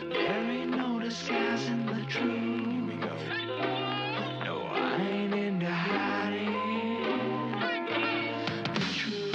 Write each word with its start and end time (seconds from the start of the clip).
There 0.00 0.50
ain't 0.50 0.70
no 0.70 0.98
disguising 1.00 1.86
the 1.86 2.04
truth. 2.06 2.66
Here 2.66 2.84
we 2.86 2.94
go. 2.94 3.14
No, 4.44 4.62
I 4.72 4.96
ain't 5.00 5.34
into 5.34 5.66
hiding 5.66 6.52
the 8.74 8.80
truth. 8.94 9.34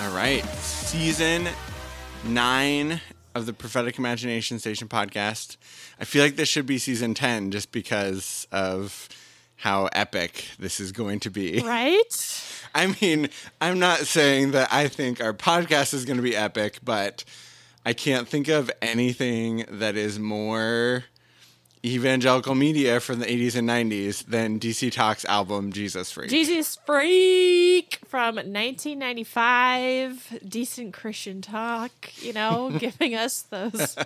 All 0.00 0.10
right. 0.14 0.44
Season 0.60 1.48
nine 2.24 3.00
of 3.36 3.46
the 3.46 3.52
Prophetic 3.52 3.98
Imagination 3.98 4.58
Station 4.58 4.88
podcast. 4.88 5.56
I 6.00 6.04
feel 6.04 6.24
like 6.24 6.36
this 6.36 6.48
should 6.48 6.66
be 6.66 6.78
season 6.78 7.12
10 7.12 7.50
just 7.50 7.70
because 7.70 8.46
of 8.50 9.08
how 9.56 9.88
epic 9.92 10.46
this 10.58 10.80
is 10.80 10.90
going 10.90 11.20
to 11.20 11.30
be. 11.30 11.60
Right? 11.64 12.02
I 12.74 12.94
mean, 13.00 13.28
I'm 13.60 13.78
not 13.78 14.00
saying 14.00 14.52
that 14.52 14.72
I 14.72 14.88
think 14.88 15.22
our 15.22 15.32
podcast 15.32 15.92
is 15.94 16.04
going 16.04 16.16
to 16.16 16.22
be 16.22 16.34
epic, 16.34 16.78
but 16.82 17.24
I 17.84 17.92
can't 17.92 18.26
think 18.26 18.48
of 18.48 18.70
anything 18.80 19.64
that 19.68 19.96
is 19.96 20.18
more 20.18 21.04
evangelical 21.84 22.54
media 22.54 23.00
from 23.00 23.18
the 23.20 23.26
80s 23.26 23.56
and 23.56 23.68
90s 23.68 24.24
than 24.26 24.58
DC 24.58 24.90
Talk's 24.92 25.24
album 25.26 25.72
Jesus 25.72 26.10
Freak. 26.10 26.30
Jesus 26.30 26.78
Freak 26.86 27.98
from 28.06 28.36
1995. 28.36 30.38
Decent 30.48 30.92
Christian 30.94 31.42
talk, 31.42 31.92
you 32.22 32.32
know, 32.32 32.70
giving 32.78 33.14
us 33.14 33.42
those 33.42 33.96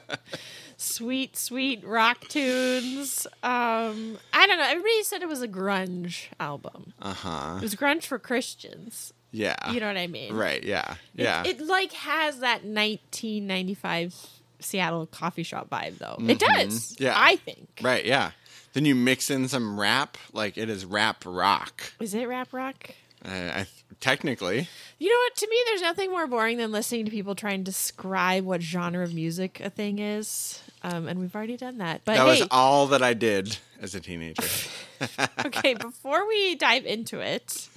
sweet, 0.76 1.36
sweet 1.36 1.84
rock 1.84 2.20
tunes. 2.28 3.26
Um, 3.42 4.18
I 4.32 4.46
don't 4.46 4.58
know. 4.58 4.64
Everybody 4.66 5.02
said 5.04 5.22
it 5.22 5.28
was 5.28 5.42
a 5.42 5.48
grunge 5.48 6.26
album. 6.38 6.92
Uh 7.00 7.14
huh. 7.14 7.54
It 7.58 7.62
was 7.62 7.74
grunge 7.74 8.04
for 8.04 8.18
Christians. 8.18 9.12
Yeah. 9.32 9.70
You 9.70 9.78
know 9.80 9.86
what 9.86 9.96
I 9.96 10.08
mean? 10.08 10.34
Right. 10.34 10.62
Yeah. 10.62 10.94
It- 11.16 11.22
Yeah. 11.22 11.44
It, 11.46 11.60
like 11.60 11.92
has 11.92 12.40
that 12.40 12.64
1995 12.64 14.39
Seattle 14.60 15.06
coffee 15.06 15.42
shop 15.42 15.68
vibe, 15.70 15.98
though. 15.98 16.16
It 16.20 16.38
does. 16.38 16.92
Mm-hmm. 16.92 17.04
Yeah. 17.04 17.14
I 17.16 17.36
think. 17.36 17.68
right. 17.82 18.04
Yeah. 18.04 18.32
Then 18.72 18.84
you 18.84 18.94
mix 18.94 19.30
in 19.30 19.48
some 19.48 19.78
rap, 19.80 20.16
like 20.32 20.56
it 20.56 20.68
is 20.70 20.84
rap 20.84 21.24
rock. 21.26 21.92
Is 21.98 22.14
it 22.14 22.28
rap 22.28 22.52
rock? 22.52 22.90
Uh, 23.24 23.28
I, 23.28 23.66
technically, 24.00 24.68
You 24.98 25.08
know 25.10 25.18
what? 25.18 25.36
To 25.36 25.48
me, 25.48 25.56
there's 25.66 25.82
nothing 25.82 26.10
more 26.10 26.26
boring 26.26 26.56
than 26.56 26.72
listening 26.72 27.04
to 27.04 27.10
people 27.10 27.34
try 27.34 27.50
and 27.52 27.64
describe 27.64 28.44
what 28.44 28.62
genre 28.62 29.02
of 29.04 29.12
music 29.12 29.60
a 29.60 29.68
thing 29.70 29.98
is. 29.98 30.62
Um, 30.82 31.06
and 31.06 31.18
we've 31.20 31.34
already 31.34 31.56
done 31.56 31.78
that. 31.78 32.02
But 32.04 32.14
that 32.14 32.24
hey, 32.24 32.40
was 32.40 32.48
all 32.50 32.86
that 32.88 33.02
I 33.02 33.12
did 33.12 33.58
as 33.80 33.94
a 33.94 34.00
teenager. 34.00 34.42
okay, 35.46 35.74
before 35.74 36.26
we 36.26 36.54
dive 36.54 36.86
into 36.86 37.20
it, 37.20 37.68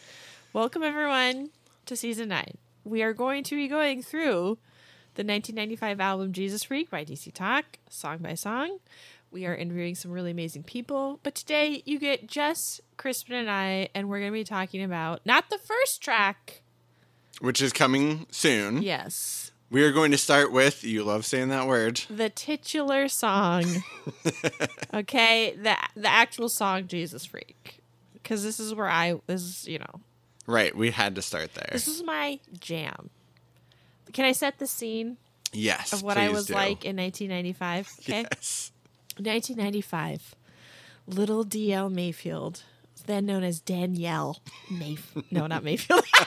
welcome 0.54 0.84
everyone 0.84 1.50
to 1.88 1.95
season 1.95 2.30
nine. 2.30 2.58
We 2.86 3.02
are 3.02 3.14
going 3.14 3.44
to 3.45 3.56
be 3.56 3.67
going 3.67 4.04
through 4.04 4.58
the 5.16 5.23
1995 5.23 6.00
album 6.00 6.31
Jesus 6.33 6.64
Freak 6.64 6.89
by 6.89 7.06
DC 7.06 7.31
Talk, 7.33 7.66
song 7.89 8.17
by 8.19 8.33
song. 8.33 8.80
We 9.31 9.45
are 9.45 9.55
interviewing 9.55 9.95
some 9.95 10.11
really 10.11 10.31
amazing 10.31 10.64
people, 10.64 11.20
but 11.23 11.33
today 11.36 11.81
you 11.86 11.97
get 12.00 12.28
just 12.28 12.81
Crispin 12.97 13.36
and 13.36 13.50
I, 13.50 13.89
and 13.95 14.09
we're 14.09 14.20
going 14.20 14.31
to 14.31 14.38
be 14.38 14.44
talking 14.44 14.83
about 14.83 15.25
not 15.25 15.50
the 15.50 15.58
first 15.58 16.02
track. 16.02 16.61
which 17.42 17.61
is 17.61 17.73
coming 17.73 18.28
soon. 18.31 18.81
Yes, 18.83 19.52
We 19.72 19.83
are 19.83 19.92
going 19.92 20.11
to 20.11 20.17
start 20.20 20.52
with, 20.52 20.83
you 20.83 21.03
love 21.03 21.25
saying 21.25 21.50
that 21.50 21.66
word, 21.67 22.02
the 22.09 22.30
titular 22.30 23.08
song. 23.08 23.66
okay, 24.94 25.55
the 25.55 25.75
the 25.95 26.09
actual 26.09 26.50
song 26.50 26.88
Jesus 26.88 27.25
Freak, 27.25 27.80
because 28.14 28.43
this 28.43 28.60
is 28.60 28.73
where 28.76 28.89
I 28.89 29.16
this 29.26 29.42
is 29.42 29.67
you 29.67 29.80
know 29.80 30.02
right? 30.45 30.76
We 30.76 30.92
had 30.92 31.16
to 31.16 31.21
start 31.21 31.54
there. 31.55 31.70
this 31.71 31.87
is 31.87 32.04
my 32.04 32.39
jam. 32.60 33.10
Can 34.13 34.25
I 34.25 34.31
set 34.31 34.59
the 34.59 34.67
scene 34.67 35.17
yes. 35.51 35.91
of 35.91 36.03
what 36.03 36.17
I 36.17 36.29
was 36.29 36.45
do. 36.47 36.53
like 36.53 36.85
in 36.85 36.95
1995? 36.97 37.89
Okay, 38.01 38.25
Yes. 38.31 38.71
1995. 39.17 40.35
Little 41.05 41.43
DL 41.43 41.91
Mayfield, 41.91 42.63
then 43.05 43.25
known 43.25 43.43
as 43.43 43.59
Danielle 43.59 44.39
Mayfield. 44.71 45.25
No, 45.31 45.47
not 45.47 45.63
Mayfield. 45.69 46.03
I'm 46.13 46.25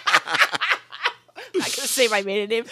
not 1.54 1.74
gonna 1.74 1.88
say 1.88 2.08
my 2.08 2.22
maiden 2.22 2.48
name. 2.50 2.64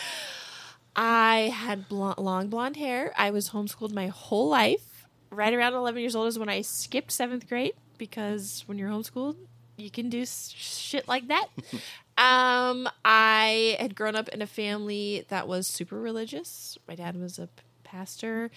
I 0.97 1.52
had 1.54 1.88
blonde, 1.88 2.19
long 2.19 2.48
blonde 2.48 2.76
hair. 2.76 3.12
I 3.16 3.31
was 3.31 3.50
homeschooled 3.50 3.92
my 3.92 4.08
whole 4.08 4.48
life. 4.48 5.06
Right 5.31 5.52
around 5.52 5.75
11 5.75 6.00
years 6.00 6.14
old 6.14 6.28
is 6.28 6.38
when 6.38 6.48
I 6.48 6.60
skipped 6.60 7.10
seventh 7.10 7.48
grade 7.48 7.72
because 7.98 8.62
when 8.66 8.78
you're 8.78 8.91
homeschooled, 8.91 9.36
you 9.76 9.91
can 9.91 10.08
do 10.08 10.25
shit 10.26 11.08
like 11.08 11.26
that. 11.28 11.48
um, 12.16 12.88
I 13.04 13.76
had 13.80 13.94
grown 13.94 14.16
up 14.16 14.28
in 14.28 14.41
a 14.42 14.47
family 14.47 15.25
that 15.28 15.48
was 15.48 15.66
super 15.66 15.98
religious. 16.00 16.78
My 16.86 16.94
dad 16.94 17.16
was 17.20 17.38
a 17.38 17.47
p- 17.48 17.62
pastor. 17.82 18.50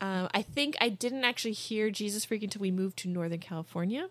Um, 0.00 0.28
I 0.34 0.42
think 0.42 0.76
I 0.80 0.88
didn't 0.88 1.24
actually 1.24 1.52
hear 1.52 1.90
Jesus 1.90 2.24
Freak 2.24 2.42
until 2.42 2.60
we 2.60 2.70
moved 2.70 2.98
to 2.98 3.08
Northern 3.08 3.38
California. 3.40 4.08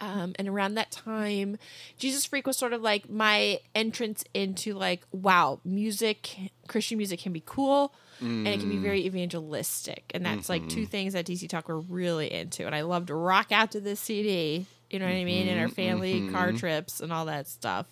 Um, 0.00 0.34
and 0.38 0.48
around 0.48 0.74
that 0.74 0.92
time, 0.92 1.56
Jesus 1.98 2.24
Freak 2.24 2.46
was 2.46 2.56
sort 2.56 2.72
of 2.72 2.82
like 2.82 3.10
my 3.10 3.58
entrance 3.74 4.22
into 4.32 4.74
like, 4.74 5.02
wow, 5.10 5.58
music, 5.64 6.52
Christian 6.68 6.98
music 6.98 7.18
can 7.20 7.32
be 7.32 7.42
cool 7.44 7.92
and 8.20 8.48
it 8.48 8.58
can 8.60 8.68
be 8.68 8.76
very 8.76 9.06
evangelistic. 9.06 10.04
And 10.14 10.24
that's 10.26 10.48
like 10.48 10.68
two 10.68 10.86
things 10.86 11.12
that 11.14 11.24
DC 11.26 11.48
Talk 11.48 11.68
were 11.68 11.78
really 11.80 12.32
into. 12.32 12.64
And 12.66 12.74
I 12.74 12.82
loved 12.82 13.08
to 13.08 13.14
rock 13.14 13.50
out 13.52 13.70
to 13.72 13.80
this 13.80 13.98
CD, 14.00 14.66
you 14.90 14.98
know 14.98 15.06
what 15.06 15.14
I 15.14 15.24
mean, 15.24 15.48
and 15.48 15.60
our 15.60 15.66
mm-hmm, 15.66 15.74
family 15.74 16.14
mm-hmm, 16.20 16.34
car 16.34 16.48
mm-hmm. 16.48 16.56
trips 16.56 17.00
and 17.00 17.12
all 17.12 17.26
that 17.26 17.46
stuff. 17.46 17.86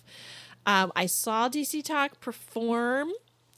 Um, 0.65 0.91
I 0.95 1.05
saw 1.05 1.47
DC 1.47 1.83
Talk 1.83 2.19
perform 2.19 3.11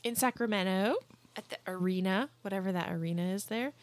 in 0.04 0.16
Sacramento 0.16 0.96
at 1.36 1.50
the 1.50 1.58
arena, 1.68 2.30
whatever 2.42 2.72
that 2.72 2.92
arena 2.92 3.24
is 3.34 3.46
there, 3.46 3.74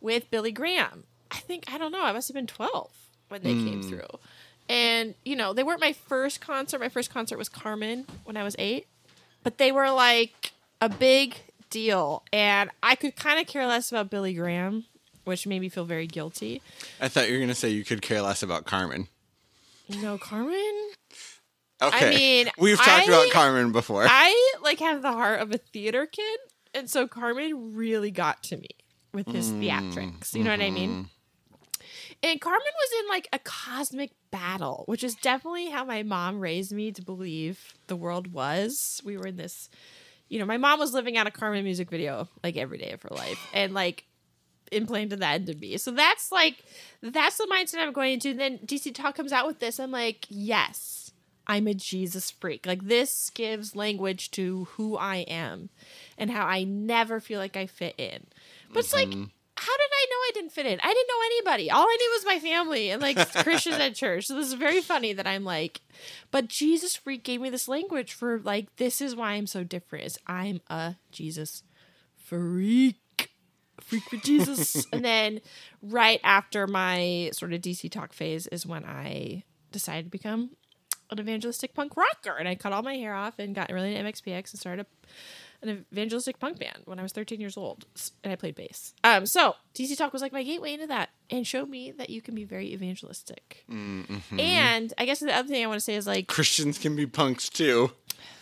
with 0.00 0.30
Billy 0.30 0.52
Graham. 0.52 1.04
I 1.30 1.36
think, 1.36 1.64
I 1.72 1.78
don't 1.78 1.92
know, 1.92 2.02
I 2.02 2.12
must 2.12 2.28
have 2.28 2.34
been 2.34 2.46
12 2.46 2.90
when 3.28 3.42
they 3.42 3.54
came 3.54 3.82
mm. 3.82 3.88
through. 3.88 4.18
And, 4.68 5.14
you 5.24 5.36
know, 5.36 5.52
they 5.52 5.62
weren't 5.62 5.80
my 5.80 5.92
first 5.92 6.40
concert. 6.40 6.80
My 6.80 6.88
first 6.88 7.12
concert 7.12 7.36
was 7.36 7.48
Carmen 7.48 8.06
when 8.24 8.36
I 8.36 8.44
was 8.44 8.56
eight, 8.58 8.86
but 9.42 9.58
they 9.58 9.72
were 9.72 9.90
like 9.90 10.52
a 10.80 10.88
big 10.88 11.36
deal. 11.70 12.24
And 12.32 12.70
I 12.82 12.94
could 12.94 13.16
kind 13.16 13.40
of 13.40 13.46
care 13.46 13.66
less 13.66 13.90
about 13.90 14.10
Billy 14.10 14.34
Graham, 14.34 14.84
which 15.24 15.46
made 15.46 15.60
me 15.60 15.68
feel 15.68 15.84
very 15.84 16.06
guilty. 16.06 16.62
I 17.00 17.08
thought 17.08 17.28
you 17.28 17.34
were 17.34 17.38
going 17.38 17.48
to 17.48 17.54
say 17.54 17.70
you 17.70 17.84
could 17.84 18.02
care 18.02 18.22
less 18.22 18.42
about 18.42 18.64
Carmen. 18.64 19.08
No, 20.00 20.18
Carmen? 20.18 20.90
Okay. 21.82 22.06
I 22.06 22.10
mean, 22.10 22.50
we've 22.58 22.76
talked 22.76 22.88
I- 22.88 23.04
about 23.04 23.30
Carmen 23.30 23.72
before. 23.72 24.04
I 24.08 24.52
like 24.62 24.80
have 24.80 25.02
the 25.02 25.12
heart 25.12 25.40
of 25.40 25.52
a 25.52 25.58
theater 25.58 26.06
kid, 26.06 26.38
and 26.74 26.90
so 26.90 27.08
Carmen 27.08 27.74
really 27.74 28.10
got 28.10 28.42
to 28.44 28.56
me 28.56 28.68
with 29.12 29.26
his 29.26 29.50
mm. 29.50 29.62
theatrics. 29.62 30.34
You 30.34 30.44
know 30.44 30.50
what 30.50 30.60
I 30.60 30.70
mean? 30.70 30.90
Mm-hmm. 30.90 31.02
And 32.22 32.40
Carmen 32.40 32.60
was 32.60 33.02
in 33.02 33.08
like 33.08 33.28
a 33.32 33.38
cosmic 33.38 34.12
battle, 34.30 34.84
which 34.86 35.02
is 35.02 35.14
definitely 35.14 35.70
how 35.70 35.84
my 35.84 36.02
mom 36.02 36.38
raised 36.40 36.70
me 36.70 36.92
to 36.92 37.02
believe 37.02 37.74
the 37.86 37.96
world 37.96 38.32
was. 38.32 39.00
We 39.04 39.16
were 39.16 39.26
in 39.26 39.36
this, 39.36 39.70
you 40.28 40.38
know, 40.38 40.44
my 40.44 40.58
mom 40.58 40.78
was 40.78 40.92
living 40.92 41.16
out 41.16 41.26
a 41.26 41.30
Carmen 41.30 41.64
music 41.64 41.88
video 41.88 42.28
like 42.44 42.58
every 42.58 42.76
day 42.76 42.90
of 42.90 43.00
her 43.02 43.08
life, 43.10 43.38
and 43.54 43.72
like 43.72 44.04
implanted 44.70 45.20
that 45.20 45.40
into 45.40 45.54
me. 45.54 45.76
So 45.76 45.90
that's 45.90 46.30
like 46.32 46.64
that's 47.02 47.38
the 47.38 47.48
mindset 47.50 47.78
I'm 47.78 47.92
going 47.92 48.14
into. 48.14 48.30
And 48.30 48.40
Then 48.40 48.58
DC 48.58 48.94
Talk 48.94 49.14
comes 49.14 49.32
out 49.32 49.46
with 49.46 49.58
this. 49.58 49.80
I'm 49.80 49.90
like, 49.90 50.26
yes, 50.28 51.10
I'm 51.46 51.66
a 51.66 51.74
Jesus 51.74 52.30
freak. 52.30 52.66
Like 52.66 52.84
this 52.84 53.30
gives 53.30 53.74
language 53.74 54.30
to 54.32 54.68
who 54.76 54.96
I 54.96 55.16
am 55.16 55.70
and 56.16 56.30
how 56.30 56.46
I 56.46 56.64
never 56.64 57.20
feel 57.20 57.40
like 57.40 57.56
I 57.56 57.66
fit 57.66 57.94
in. 57.98 58.26
But 58.72 58.80
it's 58.80 58.92
like, 58.92 59.08
mm-hmm. 59.08 59.24
how 59.56 59.76
did 59.76 59.90
I 59.92 60.06
know 60.10 60.16
I 60.16 60.30
didn't 60.34 60.52
fit 60.52 60.66
in? 60.66 60.78
I 60.80 60.94
didn't 60.94 61.08
know 61.08 61.24
anybody. 61.26 61.70
All 61.70 61.82
I 61.82 61.96
knew 62.00 62.10
was 62.14 62.24
my 62.24 62.38
family 62.38 62.90
and 62.90 63.02
like 63.02 63.16
Christians 63.44 63.76
at 63.76 63.96
church. 63.96 64.26
So 64.26 64.36
this 64.36 64.46
is 64.46 64.52
very 64.52 64.80
funny 64.80 65.12
that 65.12 65.26
I'm 65.26 65.44
like, 65.44 65.80
but 66.30 66.46
Jesus 66.46 66.94
freak 66.94 67.24
gave 67.24 67.40
me 67.40 67.50
this 67.50 67.66
language 67.66 68.12
for 68.12 68.38
like, 68.38 68.76
this 68.76 69.00
is 69.00 69.16
why 69.16 69.32
I'm 69.32 69.48
so 69.48 69.64
different. 69.64 70.04
Is 70.06 70.18
I'm 70.26 70.60
a 70.68 70.96
Jesus 71.10 71.64
freak 72.14 73.00
freak 73.80 74.04
for 74.04 74.16
Jesus. 74.16 74.86
and 74.92 75.04
then 75.04 75.40
right 75.82 76.20
after 76.22 76.66
my 76.66 77.30
sort 77.32 77.52
of 77.52 77.60
DC 77.60 77.90
talk 77.90 78.12
phase 78.12 78.46
is 78.48 78.66
when 78.66 78.84
I 78.84 79.44
decided 79.72 80.06
to 80.06 80.10
become 80.10 80.50
an 81.10 81.18
evangelistic 81.18 81.74
punk 81.74 81.96
rocker. 81.96 82.36
And 82.36 82.48
I 82.48 82.54
cut 82.54 82.72
all 82.72 82.82
my 82.82 82.94
hair 82.94 83.14
off 83.14 83.38
and 83.38 83.54
got 83.54 83.70
really 83.70 83.94
into 83.94 84.10
MXPX 84.10 84.52
and 84.52 84.60
started 84.60 84.86
a, 84.86 85.66
an 85.66 85.84
evangelistic 85.92 86.38
punk 86.38 86.58
band 86.58 86.82
when 86.84 86.98
I 86.98 87.02
was 87.02 87.12
13 87.12 87.40
years 87.40 87.56
old. 87.56 87.86
And 88.22 88.32
I 88.32 88.36
played 88.36 88.54
bass. 88.54 88.94
Um, 89.04 89.26
so 89.26 89.54
DC 89.74 89.96
Talk 89.96 90.12
was 90.12 90.22
like 90.22 90.32
my 90.32 90.42
gateway 90.42 90.74
into 90.74 90.86
that 90.86 91.10
and 91.28 91.46
showed 91.46 91.68
me 91.68 91.92
that 91.92 92.10
you 92.10 92.22
can 92.22 92.34
be 92.34 92.44
very 92.44 92.72
evangelistic. 92.72 93.64
And 94.38 94.92
I 94.98 95.04
guess 95.04 95.20
the 95.20 95.34
other 95.34 95.48
thing 95.48 95.62
I 95.62 95.66
want 95.66 95.78
to 95.78 95.84
say 95.84 95.94
is 95.94 96.06
like, 96.06 96.28
Christians 96.28 96.78
can 96.78 96.96
be 96.96 97.06
punks 97.06 97.48
too. 97.48 97.92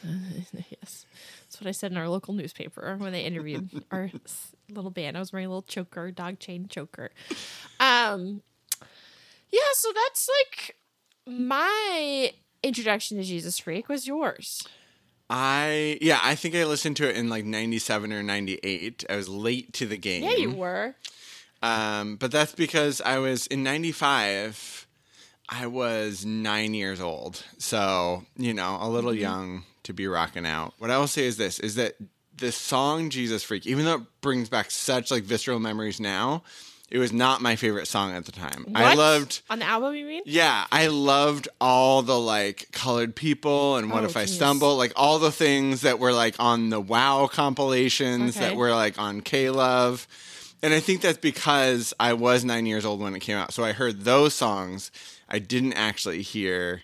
yes. 0.53 1.07
That's 1.45 1.61
what 1.61 1.69
I 1.69 1.73
said 1.73 1.93
in 1.93 1.99
our 1.99 2.09
local 2.09 2.35
newspaper 2.35 2.97
when 2.99 3.13
they 3.13 3.23
interviewed 3.25 3.85
our 3.91 4.11
little 4.71 4.91
band. 4.91 5.17
I 5.17 5.21
was 5.21 5.33
wearing 5.33 5.47
a 5.47 5.51
little 5.51 5.63
choker, 5.63 6.11
dog 6.11 6.39
chain 6.39 6.67
choker. 6.69 7.11
Um, 7.81 8.43
yeah, 9.51 9.61
so 9.75 9.93
that's 9.95 10.29
like 10.29 10.77
my 11.29 12.33
introduction 12.63 13.19
to 13.19 13.23
Jesus 13.23 13.61
Freak 13.61 13.89
was 13.89 14.05
yours. 14.05 14.67
I 15.31 15.99
yeah, 16.01 16.21
I 16.23 16.35
think 16.35 16.55
I 16.55 16.65
listened 16.65 16.97
to 16.97 17.09
it 17.09 17.17
in 17.17 17.29
like 17.29 17.45
'97 17.45 18.13
or 18.13 18.23
'98. 18.23 19.05
I 19.09 19.17
was 19.17 19.29
late 19.29 19.73
to 19.75 19.87
the 19.87 19.97
game. 19.97 20.25
Yeah, 20.25 20.37
you 20.37 20.51
were. 20.51 20.95
Um, 21.63 22.17
but 22.17 22.31
that's 22.31 22.53
because 22.53 23.01
I 23.01 23.19
was 23.19 23.47
in 23.47 23.63
'95. 23.63 24.87
I 25.51 25.67
was 25.67 26.25
nine 26.27 26.75
years 26.75 27.01
old, 27.01 27.45
so 27.59 28.25
you 28.37 28.55
know, 28.55 28.79
a 28.81 28.89
little 28.89 29.15
young 29.15 29.65
to 29.85 29.93
be 29.93 30.07
rocking 30.07 30.47
out. 30.47 30.75
What 30.79 30.91
I 30.91 30.99
will 30.99 31.07
say 31.07 31.27
is 31.27 31.37
this: 31.37 31.61
is 31.61 31.75
that 31.75 31.95
the 32.39 32.53
song 32.53 33.11
"Jesus 33.11 33.43
Freak," 33.43 33.67
even 33.67 33.85
though 33.85 33.97
it 33.97 34.21
brings 34.21 34.49
back 34.49 34.71
such 34.71 35.11
like 35.11 35.25
visceral 35.25 35.59
memories 35.59 36.01
now, 36.01 36.43
it 36.91 36.99
was 36.99 37.13
not 37.13 37.43
my 37.43 37.55
favorite 37.57 37.87
song 37.87 38.13
at 38.13 38.25
the 38.25 38.33
time. 38.33 38.67
I 38.75 38.95
loved. 38.95 39.43
on 39.51 39.59
the 39.59 39.67
album. 39.67 39.95
You 39.95 40.07
mean? 40.07 40.23
Yeah, 40.25 40.67
I 40.73 40.87
loved 40.87 41.49
all 41.61 42.03
the 42.03 42.19
like 42.19 42.69
colored 42.73 43.15
people 43.15 43.77
and 43.77 43.91
what 43.91 44.05
Oh, 44.05 44.07
if 44.07 44.17
I 44.17 44.25
stumble, 44.25 44.77
like 44.77 44.93
all 44.97 45.19
the 45.19 45.33
things 45.33 45.83
that 45.83 45.99
were 45.99 46.13
like 46.13 46.35
on 46.39 46.71
the 46.71 46.81
Wow 46.81 47.27
compilations 47.31 48.37
Okay. 48.37 48.49
that 48.49 48.57
were 48.57 48.71
like 48.71 48.99
on 48.99 49.21
K 49.21 49.51
Love. 49.51 50.07
And 50.63 50.75
I 50.75 50.81
think 50.81 51.03
that's 51.03 51.19
because 51.19 51.95
I 52.01 52.15
was 52.15 52.45
nine 52.45 52.67
years 52.67 52.85
old 52.85 53.01
when 53.01 53.15
it 53.15 53.21
came 53.21 53.37
out. 53.37 53.53
So 53.53 53.63
I 53.65 53.73
heard 53.73 54.05
those 54.05 54.35
songs. 54.35 54.91
I 55.29 55.39
didn't 55.39 55.75
actually 55.75 56.23
hear 56.23 56.83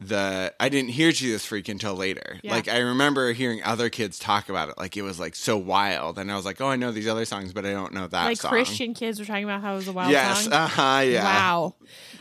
the 0.00 0.52
I 0.60 0.68
didn't 0.68 0.90
hear 0.90 1.12
Jesus 1.12 1.44
Freak 1.46 1.68
until 1.68 1.94
later. 1.94 2.38
Yeah. 2.42 2.52
Like 2.52 2.68
I 2.68 2.78
remember 2.78 3.32
hearing 3.32 3.62
other 3.62 3.88
kids 3.90 4.18
talk 4.18 4.48
about 4.48 4.68
it. 4.68 4.76
Like 4.76 4.96
it 4.96 5.02
was 5.02 5.18
like 5.20 5.34
so 5.36 5.56
wild. 5.56 6.18
And 6.18 6.30
I 6.30 6.36
was 6.36 6.44
like, 6.44 6.60
Oh, 6.60 6.66
I 6.68 6.76
know 6.76 6.90
these 6.92 7.08
other 7.08 7.24
songs, 7.24 7.52
but 7.52 7.64
I 7.64 7.70
don't 7.72 7.92
know 7.94 8.06
that 8.08 8.24
Like 8.24 8.36
song. 8.38 8.50
Christian 8.50 8.92
kids 8.94 9.18
were 9.20 9.24
talking 9.24 9.44
about 9.44 9.60
how 9.62 9.72
it 9.74 9.76
was 9.76 9.88
a 9.88 9.92
wild 9.92 10.10
Yes, 10.10 10.44
song. 10.44 10.52
uh-huh, 10.52 11.02
yeah. 11.06 11.24
Wow. 11.24 11.74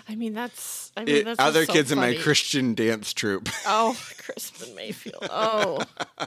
I 0.07 0.15
mean, 0.15 0.33
that's. 0.33 0.91
I 0.95 1.05
mean, 1.05 1.15
It- 1.15 1.25
that's 1.25 1.39
other 1.39 1.65
so 1.65 1.73
kids 1.73 1.91
in 1.91 1.97
my. 1.97 2.13
Christian 2.15 2.73
dance 2.75 3.13
troupe. 3.13 3.49
Oh, 3.65 3.97
Crispin 4.17 4.75
Mayfield. 4.75 5.27
Oh, 5.29 5.79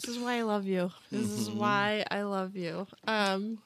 this 0.00 0.08
is 0.08 0.18
why 0.18 0.38
I 0.38 0.42
love 0.42 0.66
you. 0.66 0.90
This 1.10 1.30
is 1.30 1.48
Mm-hmm. 1.48 1.58
why 1.58 2.04
I 2.10 2.22
love 2.22 2.56
you. 2.56 2.86
Um, 3.06 3.58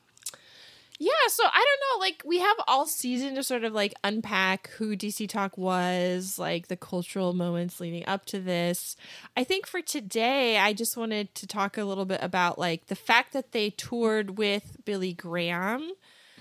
yeah. 0.99 1.11
So 1.29 1.45
I 1.45 1.65
don't 1.65 2.01
know. 2.01 2.05
Like 2.05 2.23
we 2.27 2.41
have 2.41 2.57
all 2.67 2.87
season 2.87 3.37
to 3.37 3.43
sort 3.45 3.65
of 3.65 3.73
like 3.73 3.95
unpack 4.03 4.69
who 4.71 4.97
DC 4.97 5.29
Talk 5.29 5.57
was, 5.57 6.39
like 6.39 6.67
the 6.67 6.77
cultural 6.77 7.33
moments 7.33 7.81
leading 7.81 8.07
up 8.07 8.27
to 8.27 8.41
this. 8.41 8.97
I 9.37 9.45
think 9.45 9.67
for 9.67 9.81
today, 9.81 10.59
I 10.59 10.73
just 10.73 10.97
wanted 10.97 11.35
to 11.37 11.47
talk 11.47 11.79
a 11.79 11.85
little 11.85 12.05
bit 12.05 12.21
about 12.23 12.59
like 12.59 12.87
the 12.87 12.97
fact 12.97 13.33
that 13.33 13.53
they 13.53 13.71
toured 13.71 14.39
with 14.39 14.79
Billy 14.85 15.13
Graham 15.13 15.93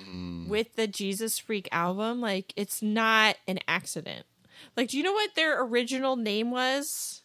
mm. 0.02 0.48
with 0.48 0.76
the 0.76 0.88
Jesus 0.88 1.38
Freak 1.38 1.70
album. 1.72 2.20
Like 2.20 2.54
it's 2.56 2.82
not 2.82 3.38
an 3.48 3.60
accident. 3.68 4.26
Like, 4.76 4.90
do 4.90 4.98
you 4.98 5.04
know 5.04 5.14
what 5.14 5.36
their 5.36 5.62
original 5.64 6.16
name 6.16 6.50
was? 6.50 7.22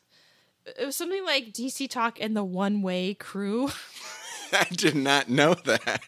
It 0.66 0.84
was 0.84 0.96
something 0.96 1.24
like 1.24 1.52
DC 1.52 1.88
Talk 1.88 2.18
and 2.20 2.36
the 2.36 2.44
One 2.44 2.82
Way 2.82 3.14
Crew. 3.14 3.70
I 4.58 4.66
did 4.72 4.94
not 4.94 5.28
know 5.28 5.54
that. 5.54 6.02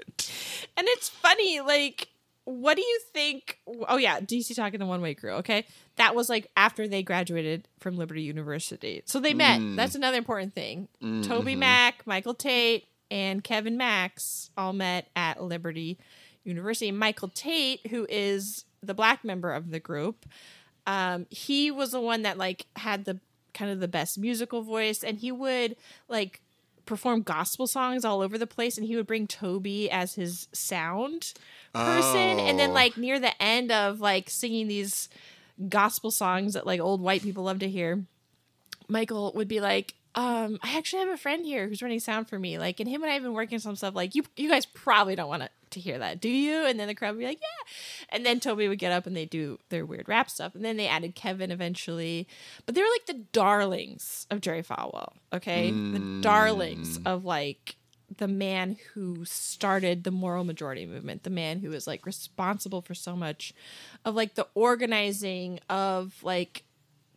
And 0.76 0.86
it's 0.88 1.08
funny, 1.08 1.60
like, 1.60 2.08
what 2.44 2.76
do 2.76 2.82
you 2.82 3.00
think? 3.12 3.58
Oh, 3.88 3.96
yeah, 3.96 4.20
DC 4.20 4.54
Talk 4.54 4.74
and 4.74 4.82
the 4.82 4.86
One 4.86 5.00
Way 5.00 5.14
Crew, 5.14 5.32
okay? 5.36 5.64
That 5.96 6.14
was 6.14 6.28
like 6.28 6.50
after 6.56 6.86
they 6.86 7.02
graduated 7.02 7.68
from 7.80 7.96
Liberty 7.96 8.22
University. 8.22 9.02
So 9.06 9.18
they 9.20 9.32
met. 9.34 9.60
That's 9.76 9.94
another 9.94 10.18
important 10.18 10.54
thing. 10.54 10.88
TobyMac, 11.02 11.92
Michael 12.04 12.34
Tait, 12.34 12.86
and 13.10 13.42
Kevin 13.42 13.76
Max 13.76 14.50
all 14.56 14.72
met 14.72 15.08
at 15.16 15.42
Liberty 15.42 15.98
University. 16.42 16.90
Michael 16.92 17.28
Tait, 17.28 17.86
who 17.86 18.06
is 18.10 18.64
the 18.82 18.94
black 18.94 19.24
member 19.24 19.52
of 19.52 19.70
the 19.70 19.80
group, 19.80 20.26
um, 20.86 21.26
he 21.30 21.70
was 21.70 21.92
the 21.92 22.00
one 22.00 22.22
that 22.22 22.36
like 22.36 22.66
had 22.76 23.04
the 23.06 23.20
kind 23.54 23.70
of 23.70 23.80
the 23.80 23.88
best 23.88 24.18
musical 24.18 24.62
voice, 24.62 25.02
and 25.02 25.18
he 25.18 25.32
would 25.32 25.76
like 26.08 26.42
perform 26.86 27.22
gospel 27.22 27.66
songs 27.66 28.04
all 28.04 28.20
over 28.20 28.36
the 28.38 28.46
place, 28.46 28.76
and 28.78 28.86
he 28.86 28.96
would 28.96 29.06
bring 29.06 29.26
Toby 29.26 29.90
as 29.90 30.14
his 30.14 30.48
sound 30.52 31.32
person, 31.72 32.38
and 32.40 32.58
then 32.58 32.70
Oh. 32.70 32.74
like 32.74 32.96
near 32.96 33.18
the 33.18 33.40
end 33.42 33.72
of 33.72 34.00
like 34.00 34.28
singing 34.30 34.68
these 34.68 35.08
gospel 35.68 36.10
songs 36.10 36.54
that 36.54 36.66
like 36.66 36.80
old 36.80 37.00
white 37.00 37.22
people 37.22 37.44
love 37.44 37.58
to 37.60 37.68
hear, 37.68 38.04
Michael 38.88 39.32
would 39.34 39.48
be 39.48 39.60
like, 39.60 39.94
um, 40.14 40.58
I 40.62 40.76
actually 40.76 41.00
have 41.00 41.08
a 41.08 41.16
friend 41.16 41.44
here 41.44 41.68
who's 41.68 41.82
running 41.82 42.00
sound 42.00 42.28
for 42.28 42.38
me. 42.38 42.58
Like, 42.58 42.78
and 42.80 42.88
him 42.88 43.02
and 43.02 43.10
I 43.10 43.14
have 43.14 43.22
been 43.22 43.32
working 43.32 43.56
on 43.56 43.60
some 43.60 43.76
stuff. 43.76 43.94
Like, 43.94 44.14
you, 44.14 44.22
you 44.36 44.48
guys 44.48 44.66
probably 44.66 45.16
don't 45.16 45.28
want 45.28 45.42
to, 45.42 45.50
to 45.70 45.80
hear 45.80 45.98
that, 45.98 46.20
do 46.20 46.28
you? 46.28 46.64
And 46.66 46.78
then 46.78 46.86
the 46.86 46.94
crowd 46.94 47.12
would 47.12 47.20
be 47.20 47.26
like, 47.26 47.40
yeah. 47.40 47.72
And 48.10 48.24
then 48.24 48.38
Toby 48.38 48.68
would 48.68 48.78
get 48.78 48.92
up 48.92 49.06
and 49.06 49.16
they 49.16 49.26
do 49.26 49.58
their 49.70 49.84
weird 49.84 50.08
rap 50.08 50.30
stuff. 50.30 50.54
And 50.54 50.64
then 50.64 50.76
they 50.76 50.86
added 50.86 51.14
Kevin 51.14 51.50
eventually. 51.50 52.28
But 52.64 52.74
they 52.74 52.80
were 52.82 52.88
like 52.94 53.06
the 53.06 53.24
darlings 53.32 54.26
of 54.30 54.40
Jerry 54.40 54.62
Falwell. 54.62 55.14
Okay, 55.32 55.72
the 55.72 56.20
darlings 56.20 57.00
of 57.04 57.24
like 57.24 57.76
the 58.18 58.28
man 58.28 58.76
who 58.92 59.24
started 59.24 60.04
the 60.04 60.10
moral 60.10 60.44
majority 60.44 60.86
movement, 60.86 61.22
the 61.22 61.30
man 61.30 61.58
who 61.60 61.70
was 61.70 61.86
like 61.86 62.06
responsible 62.06 62.82
for 62.82 62.94
so 62.94 63.16
much 63.16 63.52
of 64.04 64.14
like 64.14 64.34
the 64.34 64.46
organizing 64.54 65.58
of 65.68 66.22
like 66.22 66.62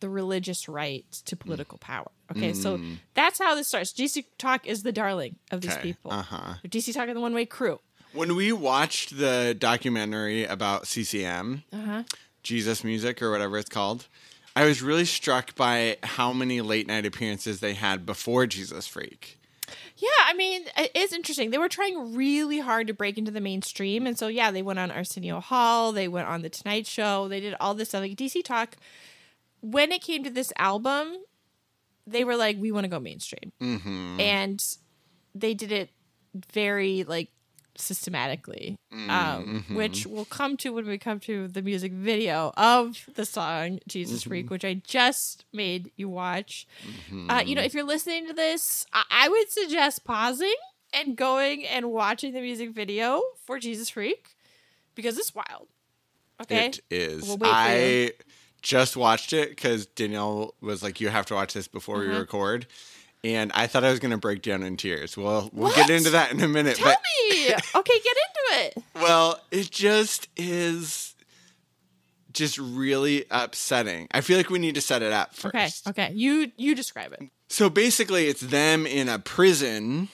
the 0.00 0.08
religious 0.08 0.68
right 0.68 1.04
to 1.26 1.36
political 1.36 1.78
power. 1.78 2.10
Okay, 2.30 2.52
so 2.52 2.78
that's 3.14 3.38
how 3.38 3.54
this 3.54 3.68
starts. 3.68 3.92
DC 3.92 4.24
Talk 4.36 4.66
is 4.66 4.82
the 4.82 4.92
darling 4.92 5.36
of 5.50 5.60
these 5.62 5.72
Okay, 5.72 5.82
people. 5.82 6.12
uh-huh. 6.12 6.54
DC 6.66 6.92
Talk 6.94 7.08
and 7.08 7.16
the 7.16 7.20
One 7.20 7.34
Way 7.34 7.46
Crew. 7.46 7.80
When 8.12 8.34
we 8.36 8.52
watched 8.52 9.16
the 9.18 9.54
documentary 9.58 10.44
about 10.44 10.86
CCM, 10.86 11.62
Uh-huh. 11.72 12.02
Jesus 12.42 12.84
Music 12.84 13.20
or 13.22 13.30
whatever 13.30 13.58
it's 13.58 13.68
called, 13.68 14.06
I 14.56 14.64
was 14.64 14.82
really 14.82 15.04
struck 15.04 15.54
by 15.54 15.98
how 16.02 16.32
many 16.32 16.60
late 16.60 16.86
night 16.86 17.06
appearances 17.06 17.60
they 17.60 17.74
had 17.74 18.04
before 18.06 18.46
Jesus 18.46 18.86
Freak. 18.86 19.38
Yeah, 19.96 20.08
I 20.26 20.34
mean, 20.34 20.62
it 20.76 20.92
is 20.94 21.12
interesting. 21.12 21.50
They 21.50 21.58
were 21.58 21.68
trying 21.68 22.14
really 22.14 22.60
hard 22.60 22.86
to 22.86 22.94
break 22.94 23.18
into 23.18 23.30
the 23.30 23.40
mainstream. 23.40 24.06
And 24.06 24.16
so, 24.18 24.28
yeah, 24.28 24.50
they 24.50 24.62
went 24.62 24.78
on 24.78 24.90
Arsenio 24.90 25.40
Hall, 25.40 25.92
they 25.92 26.08
went 26.08 26.28
on 26.28 26.42
The 26.42 26.48
Tonight 26.48 26.86
Show, 26.86 27.26
they 27.28 27.40
did 27.40 27.54
all 27.60 27.74
this 27.74 27.88
stuff. 27.90 28.02
Like 28.02 28.16
DC 28.16 28.42
Talk, 28.44 28.76
when 29.60 29.92
it 29.92 30.02
came 30.02 30.24
to 30.24 30.30
this 30.30 30.52
album, 30.58 31.16
they 32.06 32.24
were 32.24 32.36
like, 32.36 32.56
we 32.58 32.72
want 32.72 32.84
to 32.84 32.88
go 32.88 33.00
mainstream. 33.00 33.52
Mm-hmm. 33.60 34.20
And 34.20 34.64
they 35.34 35.54
did 35.54 35.72
it 35.72 35.90
very, 36.34 37.04
like, 37.04 37.30
systematically, 37.76 38.76
um, 39.08 39.64
which 39.70 40.04
we'll 40.04 40.24
come 40.24 40.56
to 40.56 40.70
when 40.70 40.86
we 40.86 40.98
come 40.98 41.20
to 41.20 41.46
the 41.46 41.62
music 41.62 41.92
video 41.92 42.52
of 42.56 43.08
the 43.14 43.24
song 43.24 43.78
Jesus 43.86 44.24
Freak, 44.24 44.50
which 44.50 44.64
I 44.64 44.74
just 44.84 45.44
made 45.52 45.92
you 45.96 46.08
watch. 46.08 46.66
Uh, 47.28 47.42
you 47.46 47.54
know, 47.54 47.62
if 47.62 47.74
you're 47.74 47.84
listening 47.84 48.26
to 48.26 48.32
this, 48.32 48.84
I-, 48.92 49.04
I 49.10 49.28
would 49.28 49.50
suggest 49.50 50.04
pausing 50.04 50.56
and 50.92 51.16
going 51.16 51.64
and 51.64 51.92
watching 51.92 52.32
the 52.32 52.40
music 52.40 52.70
video 52.70 53.22
for 53.46 53.60
Jesus 53.60 53.90
Freak 53.90 54.34
because 54.96 55.16
it's 55.16 55.34
wild. 55.34 55.68
Okay. 56.42 56.66
It 56.66 56.80
is. 56.90 57.28
We'll 57.28 57.38
I 57.42 58.12
just 58.62 58.96
watched 58.96 59.32
it 59.32 59.50
because 59.50 59.86
Danielle 59.86 60.54
was 60.60 60.82
like, 60.82 61.00
"You 61.00 61.08
have 61.08 61.26
to 61.26 61.34
watch 61.34 61.54
this 61.54 61.68
before 61.68 61.98
we 61.98 62.08
Uh-huh. 62.08 62.18
record," 62.20 62.66
and 63.24 63.50
I 63.52 63.66
thought 63.66 63.84
I 63.84 63.90
was 63.90 63.98
going 64.00 64.10
to 64.12 64.16
break 64.18 64.42
down 64.42 64.62
in 64.62 64.76
tears. 64.76 65.16
Well, 65.16 65.50
we'll 65.52 65.68
What? 65.70 65.76
get 65.76 65.90
into 65.90 66.10
that 66.10 66.30
in 66.32 66.40
a 66.40 66.48
minute. 66.48 66.76
Tell 66.76 66.88
me. 67.30 67.46
okay, 67.74 68.00
get 68.00 68.16
into 68.16 68.64
it. 68.78 68.84
Well, 68.94 69.40
it 69.50 69.70
just 69.70 70.28
is 70.36 71.14
just 72.32 72.58
really 72.58 73.24
upsetting. 73.30 74.06
I 74.12 74.20
feel 74.20 74.36
like 74.36 74.50
we 74.50 74.58
need 74.58 74.74
to 74.76 74.80
set 74.80 75.02
it 75.02 75.12
up 75.12 75.34
first. 75.34 75.86
Okay. 75.88 76.04
Okay. 76.06 76.12
You 76.14 76.52
you 76.56 76.74
describe 76.74 77.12
it. 77.12 77.20
So 77.48 77.70
basically, 77.70 78.26
it's 78.26 78.42
them 78.42 78.86
in 78.86 79.08
a 79.08 79.18
prison. 79.18 80.08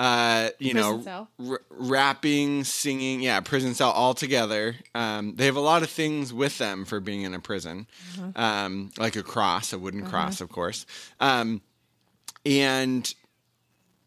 Uh, 0.00 0.48
you. 0.58 0.72
Prison 0.72 1.04
know, 1.04 1.28
r- 1.50 1.60
rapping, 1.70 2.64
singing, 2.64 3.20
yeah, 3.20 3.40
prison 3.40 3.74
cell 3.74 3.90
all 3.90 4.14
together. 4.14 4.74
Um, 4.94 5.34
they 5.36 5.44
have 5.44 5.56
a 5.56 5.60
lot 5.60 5.82
of 5.82 5.90
things 5.90 6.32
with 6.32 6.56
them 6.56 6.86
for 6.86 7.00
being 7.00 7.22
in 7.22 7.34
a 7.34 7.38
prison, 7.40 7.86
Uh-huh. 8.18 8.42
um, 8.42 8.90
like 8.96 9.16
a 9.16 9.22
cross, 9.22 9.74
a 9.74 9.78
wooden 9.78 10.06
cross, 10.06 10.40
of 10.40 10.48
course. 10.48 10.86
Um, 11.20 11.60
and 12.46 13.12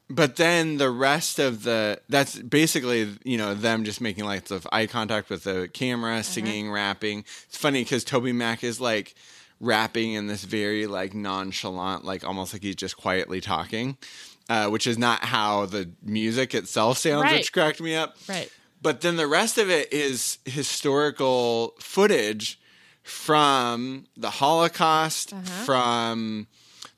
but 0.09 0.35
then 0.37 0.77
the 0.77 0.89
rest 0.89 1.37
of 1.39 1.61
the 1.63 2.01
that's 2.09 2.37
basically 2.39 3.15
you 3.23 3.37
know 3.37 3.53
them 3.53 3.83
just 3.83 4.01
making 4.01 4.25
lots 4.25 4.49
of 4.51 4.67
eye 4.71 4.87
contact 4.87 5.29
with 5.29 5.43
the 5.43 5.69
camera 5.73 6.23
singing 6.23 6.71
rapping 6.71 7.19
it's 7.47 7.57
funny 7.57 7.83
because 7.83 8.03
toby 8.03 8.31
mac 8.33 8.63
is 8.63 8.81
like 8.81 9.15
rapping 9.59 10.13
in 10.13 10.27
this 10.27 10.43
very 10.43 10.87
like 10.87 11.13
nonchalant 11.13 12.03
like 12.03 12.23
almost 12.25 12.51
like 12.53 12.63
he's 12.63 12.75
just 12.75 12.97
quietly 12.97 13.39
talking 13.39 13.95
uh, 14.53 14.67
which 14.73 14.85
is 14.87 14.97
not 14.97 15.19
how 15.35 15.65
the 15.65 15.83
music 16.03 16.53
itself 16.53 16.97
sounds 16.97 17.23
Right. 17.23 17.39
which 17.39 17.51
cracked 17.57 17.81
me 17.81 17.93
up 17.95 18.15
Right. 18.27 18.49
but 18.81 19.01
then 19.01 19.15
the 19.15 19.27
rest 19.39 19.57
of 19.57 19.67
it 19.69 19.91
is 19.91 20.37
historical 20.45 21.73
footage 21.79 22.59
from 23.03 24.05
the 24.15 24.29
Holocaust, 24.29 25.33
from 25.65 26.47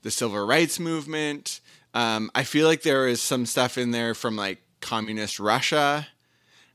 the 0.03 0.12
civil 0.12 0.45
rights 0.45 0.79
movement. 0.79 1.62
Um, 1.93 2.29
I 2.35 2.43
feel 2.43 2.67
like 2.67 2.81
there 2.83 3.07
is 3.07 3.21
some 3.21 3.45
stuff 3.45 3.77
in 3.77 3.91
there 3.91 4.13
from 4.13 4.35
like 4.35 4.59
communist 4.81 5.39
Russia, 5.39 6.07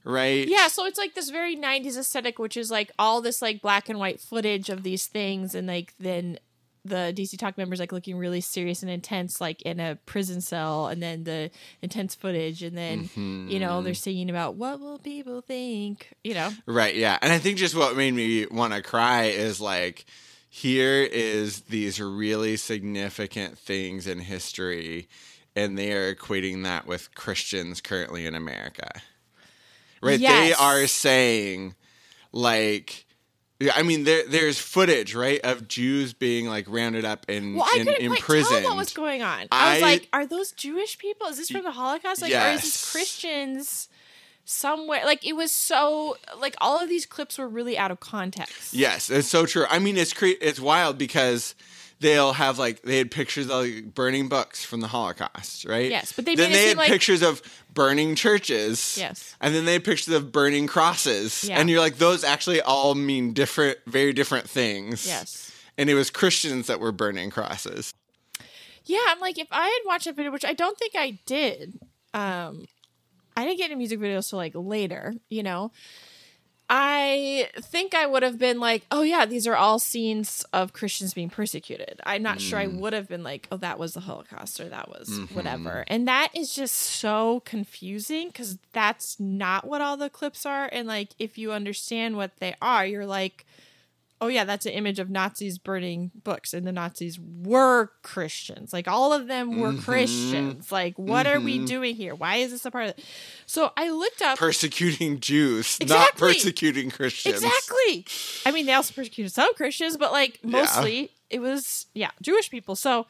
right? 0.03 0.49
Yeah, 0.49 0.67
so 0.69 0.85
it's 0.87 0.99
like 0.99 1.15
this 1.15 1.31
very 1.31 1.55
90s 1.57 1.97
aesthetic, 1.97 2.39
which 2.39 2.57
is 2.57 2.71
like 2.71 2.91
all 2.99 3.21
this 3.21 3.41
like 3.43 3.61
black 3.63 3.89
and 3.89 3.99
white 3.99 4.21
footage 4.21 4.69
of 4.71 4.83
these 4.83 5.07
things, 5.07 5.55
and 5.55 5.67
like 5.69 5.95
then 6.01 6.39
the 6.85 7.13
DC 7.17 7.39
Talk 7.39 7.59
members 7.59 7.81
like 7.81 7.93
looking 7.93 8.17
really 8.17 8.41
serious 8.41 8.83
and 8.83 8.91
intense, 8.91 9.41
like 9.41 9.63
in 9.63 9.81
a 9.81 9.97
prison 10.07 10.41
cell, 10.41 10.87
and 10.87 11.03
then 11.03 11.25
the 11.25 11.51
intense 11.83 12.15
footage, 12.15 12.63
and 12.63 12.77
then 12.77 13.11
you 13.17 13.59
know 13.59 13.83
they're 13.83 13.93
mm-hmm. 13.93 13.99
singing 13.99 14.31
about 14.31 14.55
what 14.55 14.81
will 14.81 14.99
people 14.99 15.41
think, 15.41 16.13
you 16.25 16.35
know? 16.35 16.51
Right, 16.67 16.95
yeah. 16.95 17.19
And 17.23 17.33
I 17.33 17.39
think 17.39 17.59
just 17.59 17.75
what 17.75 17.97
made 17.97 18.15
me 18.15 18.47
want 18.47 18.73
to 18.73 18.83
cry 18.83 19.25
is 19.25 19.61
like 19.61 20.05
here 20.49 21.03
is 21.03 21.63
these 21.63 22.01
really 22.01 22.57
significant 22.57 23.57
things 23.57 24.07
in 24.07 24.19
history 24.19 25.09
and 25.57 25.77
they 25.77 25.93
are 25.93 26.15
equating 26.15 26.65
that 26.65 26.87
with 26.87 27.15
Christians 27.15 27.81
currently 27.81 28.27
in 28.27 28.35
America. 28.35 28.89
Right? 30.03 30.19
They 30.19 30.53
are 30.53 30.87
saying 30.87 31.75
like 32.33 33.07
yeah, 33.61 33.73
I 33.77 33.83
mean 33.83 34.05
there 34.05 34.27
there's 34.27 34.59
footage, 34.59 35.15
right, 35.15 35.39
of 35.45 35.69
Jews 35.69 36.13
being 36.15 36.47
like 36.47 36.65
rounded 36.69 37.05
up 37.05 37.27
and, 37.29 37.55
Well, 37.57 37.65
I 37.65 37.77
and 37.79 37.89
couldn't 37.89 38.07
quite 38.09 38.19
imprisoned. 38.19 38.63
tell 38.63 38.71
what 38.71 38.77
was 38.79 38.93
going 38.93 39.23
on. 39.23 39.47
I, 39.53 39.75
was 39.75 39.83
like, 39.83 40.09
are 40.13 40.27
those 40.27 40.53
Jewish 40.53 40.99
people? 40.99 41.27
Is 41.29 41.37
this 41.37 41.51
from 41.51 41.63
the 41.65 41.71
Holocaust? 41.73 42.23
Like, 42.23 42.33
or 42.35 42.49
is 42.53 42.63
this 42.63 42.91
Christians 42.91 43.89
somewhere? 44.45 45.05
Like, 45.05 45.27
it 45.27 45.35
was 45.35 45.53
so 45.53 46.17
like 46.41 46.55
all 46.61 46.79
of 46.83 46.89
these 46.89 47.07
clips 47.07 47.39
were 47.39 47.49
really 47.49 47.77
out 47.77 47.91
of 47.91 48.01
context. 48.01 48.73
Yes, 48.75 49.11
it's 49.11 49.29
so 49.29 49.47
true. 49.47 49.67
I 49.69 49.79
mean, 49.79 49.97
it's 49.97 50.13
cre- 50.13 50.41
it's 50.41 50.59
wild 50.61 50.97
because 50.99 51.55
they'll 52.01 52.33
have 52.33 52.59
like 52.59 52.83
they 52.83 52.99
had 52.99 53.11
pictures 53.11 53.47
of 53.47 53.53
like, 53.65 53.95
burning 53.95 54.29
books 54.29 54.65
from 54.65 54.81
the 54.81 54.89
Holocaust, 54.89 55.65
right? 55.65 55.91
Yes, 55.91 56.13
but 56.13 56.25
they 56.25 56.35
then 56.35 56.53
they 56.53 56.69
had 56.69 56.77
like- 56.77 56.89
pictures 56.89 57.23
of 57.23 57.43
burning 57.73 58.15
churches. 58.17 58.97
Yes. 58.99 59.37
and 59.41 59.55
then 59.55 59.65
they 59.65 59.75
had 59.75 59.85
pictures 59.85 60.13
of 60.15 60.33
burning 60.33 60.67
crosses, 60.67 61.45
Yeah. 61.45 61.61
and 61.61 61.71
you're 61.71 61.81
like, 61.81 61.99
those 61.99 62.25
actually 62.25 62.61
all 62.61 62.95
mean 62.95 63.33
different, 63.33 63.79
very 63.87 64.13
different 64.13 64.49
things. 64.49 65.07
Yes. 65.07 65.53
and 65.79 65.89
it 65.89 65.95
was 65.95 66.11
Christians 66.11 66.67
that 66.67 66.81
were 66.81 66.93
burning 66.93 67.31
crosses. 67.31 67.95
Yeah, 68.85 68.99
I'm 69.09 69.21
like, 69.21 69.39
if 69.39 69.47
I 69.53 69.67
had 69.67 69.81
watched 69.87 70.07
that 70.07 70.17
video, 70.17 70.33
which 70.33 70.45
I 70.45 70.53
don't 70.53 70.77
think 70.79 70.95
I 70.97 71.19
did, 71.27 71.79
um, 72.13 72.67
I 73.37 73.45
didn't 73.45 73.59
get 73.59 73.67
into 73.67 73.77
music 73.77 74.01
videos 74.01 74.29
till 74.29 74.39
like 74.39 74.53
later, 74.55 75.15
you 75.29 75.43
know. 75.43 75.71
I 76.73 77.49
think 77.59 77.97
I 77.97 78.07
would 78.07 78.23
have 78.23 78.39
been 78.39 78.61
like, 78.61 78.87
oh 78.93 79.03
yeah, 79.03 79.27
these 79.27 79.49
are 79.49 79.57
all 79.57 79.81
scenes 79.81 80.45
of 80.53 80.73
Christians 80.73 81.13
being 81.13 81.29
persecuted. 81.29 82.01
I'm 82.07 82.23
not 82.23 82.41
sure 82.41 82.61
I 82.61 82.67
mm. 82.67 82.79
would 82.79 82.93
have 82.93 83.09
been 83.09 83.25
like, 83.25 83.49
oh, 83.51 83.57
that 83.57 83.77
was 83.77 83.95
the 83.95 84.01
Holocaust 84.01 84.61
or 84.61 84.69
that 84.69 84.89
was 84.89 85.09
mm-hmm. 85.09 85.35
whatever. 85.35 85.85
And 85.89 86.07
that 86.07 86.29
is 86.33 86.55
just 86.55 86.77
so 86.77 87.43
confusing 87.45 88.29
because 88.29 88.57
that's 88.73 89.19
not 89.19 89.67
what 89.67 89.81
all 89.81 89.97
the 89.97 90.09
clips 90.09 90.47
are. 90.47 90.69
And 90.71 90.87
like, 90.87 91.09
if 91.19 91.37
you 91.37 91.51
understand 91.51 92.17
what 92.17 92.37
they 92.37 92.55
are, 92.63 92.87
you're 92.87 93.05
like, 93.05 93.47
oh 94.21 94.29
yeah, 94.29 94.45
that's 94.45 94.67
an 94.67 94.73
image 94.73 94.99
of 94.99 95.09
Nazis 95.09 95.59
burning 95.59 96.11
books, 96.23 96.53
and 96.53 96.67
the 96.67 96.73
Nazis 96.73 97.19
were 97.19 97.91
Christians. 98.03 98.73
Like 98.73 98.87
all 98.87 99.13
of 99.13 99.27
them 99.27 99.59
were 99.59 99.71
mm-hmm. 99.71 99.81
Christians. 99.81 100.71
Like, 100.71 100.99
what 100.99 101.27
are 101.27 101.41
we 101.41 101.57
mm-hmm. 101.57 101.65
doing 101.65 101.97
here? 101.97 102.15
Why 102.15 102.37
is 102.37 102.51
this 102.51 102.65
a 102.65 102.71
part 102.71 102.85
of 102.85 102.91
it? 102.91 103.05
So 103.47 103.73
I 103.77 103.91
looked 103.91 104.23
up 104.23 104.39
Persecuting 104.39 105.21
Jews, 105.21 105.79
not 105.87 106.17
persecuting 106.17 106.91
Christians. 106.91 107.43
exactly. 107.43 108.05
I 108.45 108.53
mean, 108.53 108.67
they 108.67 108.75
also 108.75 108.95
persecuted 108.95 109.33
some 109.33 109.55
Christians, 109.55 109.97
but 109.97 110.13
like 110.13 110.41
mostly 110.43 111.11
it 111.31 111.41
was 111.41 111.87
yeah 111.95 112.11
Jewish 112.21 112.51
people. 112.51 112.77
So 112.77 113.07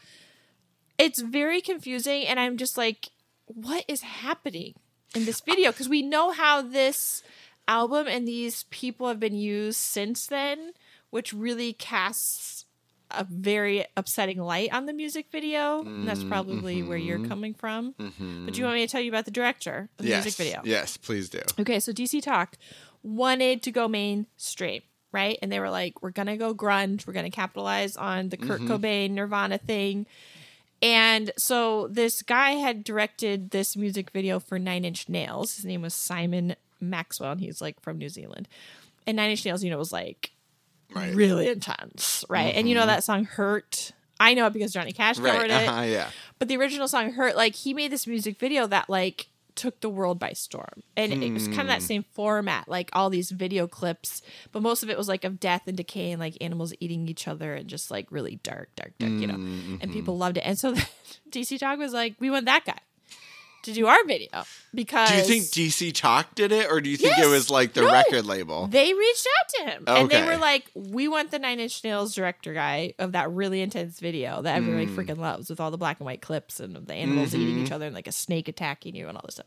it's 0.98 1.20
very 1.20 1.60
confusing, 1.60 2.26
and 2.26 2.38
I'm 2.38 2.56
just 2.56 2.76
like, 2.76 3.08
what 3.46 3.84
is 3.88 4.02
happening 4.02 4.74
in 5.14 5.24
this 5.24 5.40
video? 5.40 5.72
Because 5.72 5.88
we 5.88 6.02
know 6.02 6.30
how 6.30 6.62
this 6.62 7.22
album 7.66 8.06
and 8.08 8.26
these 8.26 8.64
people 8.64 9.08
have 9.08 9.20
been 9.20 9.34
used 9.34 9.78
since 9.78 10.26
then, 10.26 10.72
which 11.10 11.32
really 11.32 11.72
casts 11.72 12.64
a 13.10 13.24
very 13.24 13.84
upsetting 13.96 14.38
light 14.38 14.72
on 14.72 14.86
the 14.86 14.92
music 14.92 15.26
video. 15.30 15.80
And 15.80 16.06
that's 16.06 16.22
mm, 16.22 16.28
probably 16.28 16.82
where 16.82 16.96
you're 16.96 17.18
mm-hmm. 17.18 17.28
coming 17.28 17.54
from. 17.54 17.92
Mm-hmm. 17.94 18.44
But 18.44 18.54
do 18.54 18.60
you 18.60 18.64
want 18.64 18.76
me 18.76 18.86
to 18.86 18.90
tell 18.90 19.00
you 19.00 19.10
about 19.10 19.24
the 19.24 19.30
director 19.30 19.88
of 19.98 20.04
the 20.04 20.10
Yes, 20.10 20.24
music 20.24 20.46
video? 20.46 20.62
yes, 20.64 20.96
please 20.96 21.28
do. 21.28 21.40
Okay, 21.58 21.80
so 21.80 21.92
DC 21.92 22.22
Talk 22.22 22.56
wanted 23.02 23.62
to 23.62 23.70
go 23.70 23.88
mainstream, 23.88 24.82
right? 25.12 25.38
And 25.42 25.50
they 25.50 25.60
were 25.60 25.70
like, 25.70 26.02
we're 26.02 26.10
going 26.10 26.28
to 26.28 26.36
go 26.36 26.54
grunge. 26.54 27.06
We're 27.06 27.12
going 27.12 27.30
to 27.30 27.34
capitalize 27.34 27.96
on 27.96 28.28
the 28.28 28.36
Kurt 28.36 28.60
mm-hmm. 28.60 28.72
Cobain 28.72 29.10
Nirvana 29.10 29.58
thing. 29.58 30.06
And 30.82 31.30
so 31.36 31.88
this 31.88 32.22
guy 32.22 32.52
had 32.52 32.84
directed 32.84 33.50
this 33.50 33.76
music 33.76 34.10
video 34.10 34.40
for 34.40 34.58
Nine 34.58 34.84
Inch 34.84 35.08
Nails. 35.08 35.56
His 35.56 35.64
name 35.64 35.82
was 35.82 35.94
Simon 35.94 36.56
Maxwell, 36.80 37.32
and 37.32 37.40
he's 37.40 37.60
like 37.60 37.80
from 37.80 37.98
New 37.98 38.08
Zealand. 38.08 38.48
And 39.06 39.16
Nine 39.16 39.30
Inch 39.30 39.44
Nails, 39.44 39.62
you 39.62 39.70
know, 39.70 39.78
was 39.78 39.92
like 39.92 40.32
Right. 40.94 41.14
really 41.14 41.48
intense, 41.48 42.24
right? 42.28 42.54
And 42.54 42.68
you 42.68 42.74
know 42.74 42.82
mm-hmm. 42.82 42.88
that 42.88 43.04
song 43.04 43.24
Hurt? 43.24 43.92
I 44.18 44.34
know 44.34 44.46
it 44.46 44.52
because 44.52 44.72
Johnny 44.72 44.92
Cash 44.92 45.16
covered 45.16 45.50
Right. 45.50 45.50
it. 45.50 45.68
Uh-huh, 45.68 45.82
yeah. 45.82 46.10
But 46.38 46.48
the 46.48 46.56
original 46.56 46.88
song 46.88 47.12
Hurt, 47.12 47.36
like 47.36 47.54
he 47.54 47.72
made 47.74 47.90
this 47.90 48.06
music 48.06 48.38
video 48.38 48.66
that 48.66 48.90
like 48.90 49.28
took 49.54 49.80
the 49.80 49.88
world 49.88 50.18
by 50.18 50.32
storm. 50.32 50.82
And 50.96 51.12
it 51.12 51.32
was 51.32 51.46
kind 51.48 51.60
of 51.62 51.66
that 51.68 51.80
hmm. 51.80 51.86
same 51.86 52.04
format, 52.12 52.68
like 52.68 52.88
all 52.92 53.10
these 53.10 53.30
video 53.30 53.66
clips, 53.66 54.22
but 54.52 54.62
most 54.62 54.82
of 54.82 54.90
it 54.90 54.96
was 54.96 55.08
like 55.08 55.24
of 55.24 55.40
death 55.40 55.62
and 55.66 55.76
decay 55.76 56.12
and 56.12 56.20
like 56.20 56.36
animals 56.40 56.72
eating 56.80 57.08
each 57.08 57.28
other 57.28 57.54
and 57.54 57.68
just 57.68 57.90
like 57.90 58.06
really 58.10 58.36
dark, 58.42 58.74
dark, 58.76 58.92
dark, 58.98 59.12
you 59.12 59.26
know. 59.26 59.34
Mm-hmm, 59.34 59.76
and 59.80 59.92
people 59.92 60.14
mm-hmm. 60.14 60.20
loved 60.20 60.36
it. 60.38 60.42
And 60.42 60.58
so 60.58 60.74
DC 61.30 61.58
Talk 61.58 61.78
was 61.78 61.92
like, 61.92 62.16
we 62.20 62.30
want 62.30 62.46
that 62.46 62.64
guy 62.64 62.78
to 63.62 63.72
do 63.72 63.86
our 63.86 64.04
video 64.06 64.44
because 64.74 65.08
Do 65.10 65.16
you 65.16 65.22
think 65.22 65.44
DC 65.72 65.92
Talk 65.94 66.34
did 66.34 66.52
it, 66.52 66.70
or 66.70 66.80
do 66.80 66.88
you 66.90 66.96
think 66.96 67.18
it 67.18 67.26
was 67.26 67.50
like 67.50 67.72
the 67.72 67.82
No. 67.82 67.92
record 67.92 68.24
label? 68.26 68.66
they 68.68 68.92
reached 68.94 69.26
out 69.40 69.48
to 69.48 69.70
him 69.70 69.84
and 69.86 70.08
they 70.10 70.22
were 70.22 70.36
like, 70.36 70.70
"We 70.74 71.08
want 71.08 71.30
the 71.30 71.38
Nine 71.38 71.60
Inch 71.60 71.82
Nails 71.84 72.14
director 72.14 72.54
guy 72.54 72.94
of 72.98 73.12
that 73.12 73.30
really 73.30 73.60
intense 73.60 73.98
video 74.00 74.42
that 74.42 74.56
everybody 74.56 74.86
Hmm. 74.86 74.98
freaking 74.98 75.18
loves 75.18 75.50
with 75.50 75.60
all 75.60 75.70
the 75.70 75.78
black 75.78 75.98
and 76.00 76.06
white 76.06 76.22
clips 76.22 76.60
and 76.60 76.76
the 76.76 76.94
animals 76.94 77.34
eating 77.34 77.56
Mm-hmm. 77.56 77.64
each 77.66 77.72
other 77.72 77.86
and 77.86 77.94
like 77.94 78.06
a 78.08 78.12
snake 78.12 78.48
attacking 78.48 78.94
you 78.94 79.08
and 79.08 79.16
all 79.16 79.22
this 79.26 79.34
stuff." 79.36 79.46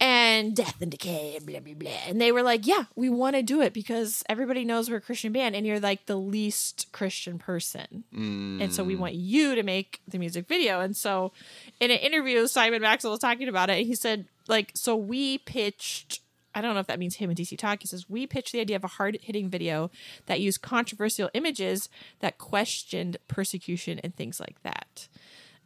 And 0.00 0.54
death 0.56 0.82
and 0.82 0.90
decay 0.90 1.36
and 1.36 1.46
blah 1.46 1.60
blah 1.60 1.74
blah. 1.74 1.90
And 2.08 2.20
they 2.20 2.32
were 2.32 2.42
like, 2.42 2.66
"Yeah, 2.66 2.84
we 2.96 3.08
want 3.08 3.36
to 3.36 3.42
do 3.42 3.62
it 3.62 3.72
because 3.72 4.22
everybody 4.28 4.64
knows 4.64 4.90
we're 4.90 4.96
a 4.96 5.00
Christian 5.00 5.32
band, 5.32 5.54
and 5.54 5.64
you're 5.66 5.80
like 5.80 6.06
the 6.06 6.16
least 6.16 6.88
Christian 6.92 7.38
person, 7.38 8.04
and 8.12 8.72
so 8.72 8.82
Mm. 8.82 8.86
we 8.88 8.96
want 8.96 9.14
you 9.14 9.54
to 9.54 9.62
make 9.62 10.00
the 10.08 10.18
music 10.18 10.46
video." 10.48 10.80
And 10.80 10.96
so, 10.96 11.32
in 11.80 11.90
an 11.90 11.98
interview, 11.98 12.46
Simon 12.48 12.82
Maxwell 12.82 13.12
was 13.12 13.20
talking 13.20 13.48
about 13.48 13.70
it, 13.70 13.78
and 13.78 13.86
he 13.86 13.94
said, 13.94 14.26
"Like, 14.48 14.72
so 14.74 14.94
we 14.96 15.38
pitched." 15.38 16.20
I 16.56 16.60
don't 16.60 16.74
know 16.74 16.80
if 16.80 16.86
that 16.86 17.00
means 17.00 17.16
him 17.16 17.30
and 17.30 17.36
DC 17.36 17.56
Talk. 17.56 17.80
He 17.82 17.88
says, 17.88 18.08
We 18.08 18.28
pitched 18.28 18.52
the 18.52 18.60
idea 18.60 18.76
of 18.76 18.84
a 18.84 18.88
hard 18.88 19.18
hitting 19.20 19.48
video 19.48 19.90
that 20.26 20.38
used 20.40 20.62
controversial 20.62 21.28
images 21.34 21.88
that 22.20 22.38
questioned 22.38 23.16
persecution 23.26 23.98
and 24.04 24.14
things 24.14 24.38
like 24.38 24.62
that. 24.62 25.08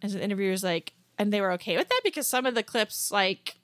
And 0.00 0.10
so 0.10 0.16
the 0.16 0.24
interviewer's 0.24 0.64
like, 0.64 0.94
and 1.18 1.30
they 1.30 1.42
were 1.42 1.52
okay 1.52 1.76
with 1.76 1.90
that 1.90 2.00
because 2.04 2.26
some 2.26 2.46
of 2.46 2.54
the 2.54 2.62
clips, 2.62 3.10
like, 3.12 3.56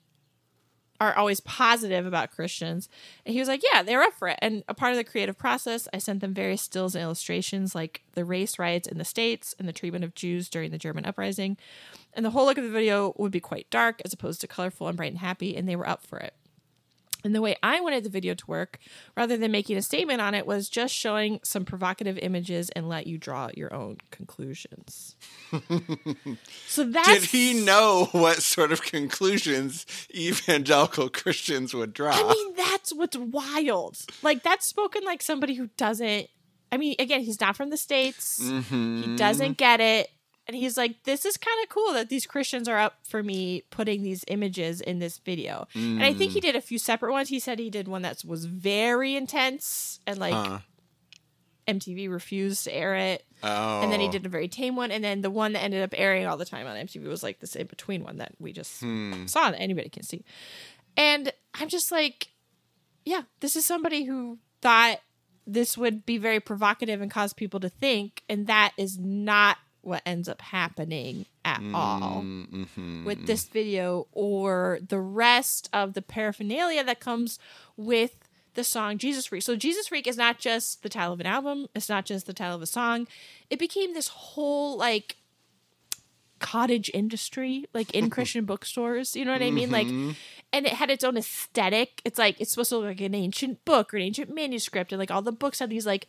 are 0.99 1.15
always 1.15 1.39
positive 1.39 2.05
about 2.05 2.31
Christians. 2.31 2.89
And 3.25 3.33
he 3.33 3.39
was 3.39 3.47
like, 3.47 3.61
Yeah, 3.71 3.83
they're 3.83 4.01
up 4.01 4.13
for 4.13 4.27
it. 4.27 4.39
And 4.41 4.63
a 4.67 4.73
part 4.73 4.91
of 4.91 4.97
the 4.97 5.03
creative 5.03 5.37
process, 5.37 5.87
I 5.93 5.97
sent 5.97 6.21
them 6.21 6.33
various 6.33 6.61
stills 6.61 6.95
and 6.95 7.03
illustrations 7.03 7.75
like 7.75 8.01
the 8.13 8.25
race 8.25 8.57
riots 8.57 8.87
in 8.87 8.97
the 8.97 9.05
States 9.05 9.55
and 9.59 9.67
the 9.67 9.73
treatment 9.73 10.03
of 10.03 10.15
Jews 10.15 10.49
during 10.49 10.71
the 10.71 10.77
German 10.77 11.05
uprising. 11.05 11.57
And 12.13 12.25
the 12.25 12.31
whole 12.31 12.45
look 12.45 12.57
of 12.57 12.63
the 12.63 12.69
video 12.69 13.13
would 13.17 13.31
be 13.31 13.39
quite 13.39 13.69
dark 13.69 14.01
as 14.05 14.13
opposed 14.13 14.41
to 14.41 14.47
colorful 14.47 14.87
and 14.87 14.95
bright 14.95 15.11
and 15.11 15.19
happy. 15.19 15.55
And 15.55 15.67
they 15.67 15.75
were 15.75 15.87
up 15.87 16.05
for 16.05 16.19
it. 16.19 16.33
And 17.25 17.33
the 17.33 17.41
way 17.41 17.57
I 17.63 17.81
wanted 17.81 18.03
the 18.03 18.09
video 18.09 18.35
to 18.35 18.45
work, 18.45 18.77
rather 19.17 19.35
than 19.35 19.51
making 19.51 19.77
a 19.77 19.81
statement 19.81 20.21
on 20.21 20.35
it, 20.35 20.45
was 20.45 20.69
just 20.69 20.93
showing 20.93 21.39
some 21.43 21.65
provocative 21.65 22.19
images 22.19 22.69
and 22.69 22.87
let 22.87 23.07
you 23.07 23.17
draw 23.17 23.49
your 23.55 23.73
own 23.73 23.97
conclusions. 24.11 25.15
so 26.67 26.83
that's 26.83 27.09
Did 27.09 27.23
he 27.23 27.65
know 27.65 28.09
what 28.11 28.43
sort 28.43 28.71
of 28.71 28.83
conclusions 28.83 29.87
evangelical 30.13 31.09
Christians 31.09 31.73
would 31.73 31.93
draw? 31.93 32.13
I 32.13 32.31
mean, 32.31 32.55
that's 32.55 32.93
what's 32.93 33.17
wild. 33.17 33.97
Like 34.21 34.43
that's 34.43 34.67
spoken 34.67 35.03
like 35.03 35.23
somebody 35.23 35.55
who 35.55 35.67
doesn't. 35.77 36.27
I 36.71 36.77
mean, 36.77 36.95
again, 36.99 37.21
he's 37.21 37.41
not 37.41 37.55
from 37.55 37.71
the 37.71 37.77
states. 37.77 38.39
Mm-hmm. 38.43 39.01
He 39.01 39.15
doesn't 39.15 39.57
get 39.57 39.81
it, 39.81 40.09
and 40.47 40.55
he's 40.55 40.77
like, 40.77 41.03
"This 41.03 41.25
is 41.25 41.37
kind 41.37 41.57
of 41.63 41.69
cool 41.69 41.93
that 41.93 42.09
these 42.09 42.25
Christians 42.25 42.67
are 42.67 42.77
up 42.77 42.99
for 43.03 43.23
me 43.23 43.63
putting 43.71 44.03
these 44.03 44.23
images 44.27 44.81
in 44.81 44.99
this 44.99 45.17
video." 45.17 45.67
And 45.73 46.03
I 46.03 46.13
think 46.13 46.31
he 46.33 46.39
Mm. 46.39 46.43
did 46.43 46.55
a 46.55 46.61
few 46.61 46.77
separate 46.79 47.11
ones. 47.11 47.29
He 47.29 47.39
said 47.39 47.59
he 47.59 47.69
did 47.69 47.87
one 47.87 48.01
that 48.03 48.23
was 48.25 48.45
very 48.45 49.15
intense 49.15 49.99
and 50.05 50.17
like 50.19 50.33
Huh. 50.33 50.59
MTV 51.67 52.07
refused 52.11 52.65
to 52.65 52.75
air 52.75 52.95
it. 52.95 53.25
Oh. 53.41 53.81
And 53.81 53.91
then 53.91 53.99
he 53.99 54.07
did 54.07 54.23
a 54.25 54.29
very 54.29 54.47
tame 54.47 54.75
one, 54.75 54.91
and 54.91 55.03
then 55.03 55.21
the 55.21 55.31
one 55.31 55.53
that 55.53 55.63
ended 55.63 55.81
up 55.81 55.93
airing 55.97 56.25
all 56.27 56.37
the 56.37 56.45
time 56.45 56.67
on 56.67 56.75
MTV 56.77 57.07
was 57.07 57.23
like 57.23 57.39
this 57.39 57.55
in 57.55 57.65
between 57.67 58.03
one 58.03 58.17
that 58.17 58.33
we 58.39 58.53
just 58.53 58.81
Hmm. 58.81 59.25
saw 59.25 59.49
that 59.51 59.59
anybody 59.59 59.89
can 59.89 60.03
see. 60.03 60.23
And 60.95 61.33
I'm 61.55 61.67
just 61.69 61.91
like, 61.91 62.29
yeah, 63.03 63.23
this 63.39 63.55
is 63.55 63.65
somebody 63.65 64.03
who 64.03 64.37
thought 64.61 64.99
this 65.47 65.77
would 65.77 66.05
be 66.05 66.17
very 66.17 66.39
provocative 66.39 67.01
and 67.01 67.09
cause 67.11 67.33
people 67.33 67.59
to 67.59 67.69
think, 67.69 68.23
and 68.29 68.45
that 68.47 68.73
is 68.77 68.97
not 68.99 69.57
what 69.85 70.01
ends 70.05 70.27
up 70.27 70.41
happening 70.41 71.25
at 71.43 71.59
mm, 71.59 71.73
all 71.73 72.21
Mm-hmm. 72.21 73.05
with 73.05 73.17
mm-hmm. 73.17 73.25
this 73.25 73.45
video 73.45 74.07
or 74.11 74.79
the 74.87 74.99
rest 74.99 75.69
of 75.71 75.93
the 75.93 76.01
paraphernalia 76.01 76.83
that 76.83 76.99
comes 76.99 77.39
with 77.77 78.17
the 78.55 78.63
song 78.63 78.97
Jesus 78.97 79.27
Freak. 79.27 79.43
So 79.43 79.55
Jesus 79.55 79.89
Freak 79.89 80.07
is 80.07 80.17
not 80.17 80.39
just 80.39 80.81
the 80.81 80.89
title 80.89 81.13
of 81.13 81.19
an 81.19 81.25
album, 81.25 81.67
it's 81.75 81.89
not 81.89 82.05
just 82.05 82.25
the 82.25 82.33
title 82.33 82.55
of 82.55 82.61
a 82.61 82.67
song. 82.67 83.07
It 83.49 83.59
became 83.59 83.93
this 83.93 84.07
whole 84.07 84.77
like 84.77 85.17
cottage 86.39 86.91
industry 86.93 87.65
like 87.73 87.93
in 87.93 88.09
Christian 88.11 88.45
bookstores, 88.45 89.15
you 89.15 89.25
know 89.25 89.31
what 89.31 89.41
I 89.41 89.51
mean? 89.51 89.71
Like 89.71 89.87
mm-hmm. 89.87 90.11
and 90.51 90.65
it 90.65 90.73
had 90.73 90.89
its 90.89 91.03
own 91.03 91.17
aesthetic. 91.17 92.01
It's 92.05 92.17
like 92.17 92.39
it's 92.39 92.51
supposed 92.51 92.69
to 92.69 92.77
look 92.77 92.87
like 92.87 93.01
an 93.01 93.15
ancient 93.15 93.63
book 93.65 93.93
or 93.93 93.97
an 93.97 94.03
ancient 94.03 94.33
manuscript 94.33 94.91
and 94.91 94.99
like 94.99 95.11
all 95.11 95.21
the 95.21 95.31
books 95.31 95.59
had 95.59 95.69
these 95.69 95.85
like 95.85 96.07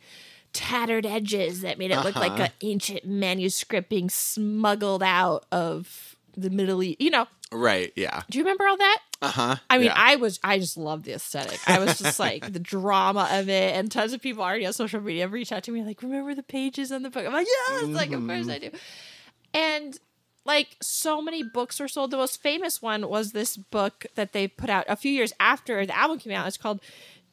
tattered 0.53 1.05
edges 1.05 1.61
that 1.61 1.77
made 1.77 1.91
it 1.91 1.99
look 2.03 2.15
like 2.15 2.31
Uh-huh. 2.33 2.43
an 2.43 2.51
ancient 2.61 3.05
manuscript 3.05 3.89
being 3.89 4.09
smuggled 4.09 5.03
out 5.03 5.45
of 5.51 6.15
the 6.35 6.49
Middle 6.49 6.81
East. 6.83 6.99
You 7.01 7.11
know, 7.11 7.27
Right. 7.51 7.93
Yeah. 7.95 8.23
do 8.29 8.37
you 8.37 8.43
remember 8.43 8.67
all 8.67 8.77
that? 8.77 8.99
Uh 9.21 9.27
huh. 9.29 9.55
I 9.69 9.77
mean, 9.77 9.91
I 9.95 10.15
was, 10.17 10.39
I 10.43 10.59
just 10.59 10.77
loved 10.77 11.05
the 11.05 11.13
aesthetic. 11.13 11.59
I 11.67 11.79
was 11.79 11.97
just 11.97 12.19
like 12.19 12.51
the 12.53 12.59
drama 12.59 13.27
of 13.31 13.49
it, 13.49 13.73
and 13.75 13.91
tons 13.91 14.13
of 14.13 14.21
people 14.21 14.43
already 14.43 14.65
on 14.65 14.73
social 14.73 14.99
media 15.01 15.23
have 15.23 15.31
reached 15.31 15.51
out 15.51 15.63
to 15.63 15.71
me 15.71 15.81
like, 15.83 16.01
"Remember 16.03 16.35
the 16.35 16.43
pages 16.43 16.91
on 16.91 17.01
the 17.03 17.09
book?" 17.09 17.25
I'm 17.25 17.33
like, 17.33 17.47
"Yes!" 17.69 17.83
Like, 17.87 18.11
of 18.11 18.25
course 18.27 18.47
I 18.49 18.59
do. 18.59 18.69
And 19.53 19.97
like, 20.45 20.77
so 20.81 21.21
many 21.21 21.41
books 21.43 21.79
were 21.79 21.87
sold. 21.87 22.11
The 22.11 22.17
most 22.17 22.41
famous 22.41 22.81
one 22.81 23.09
was 23.09 23.31
this 23.31 23.57
book 23.57 24.05
that 24.15 24.33
they 24.33 24.47
put 24.47 24.69
out 24.69 24.85
a 24.87 24.95
few 24.95 25.11
years 25.11 25.33
after 25.39 25.85
the 25.85 25.97
album 25.97 26.19
came 26.19 26.33
out. 26.33 26.47
It's 26.47 26.57
called 26.57 26.79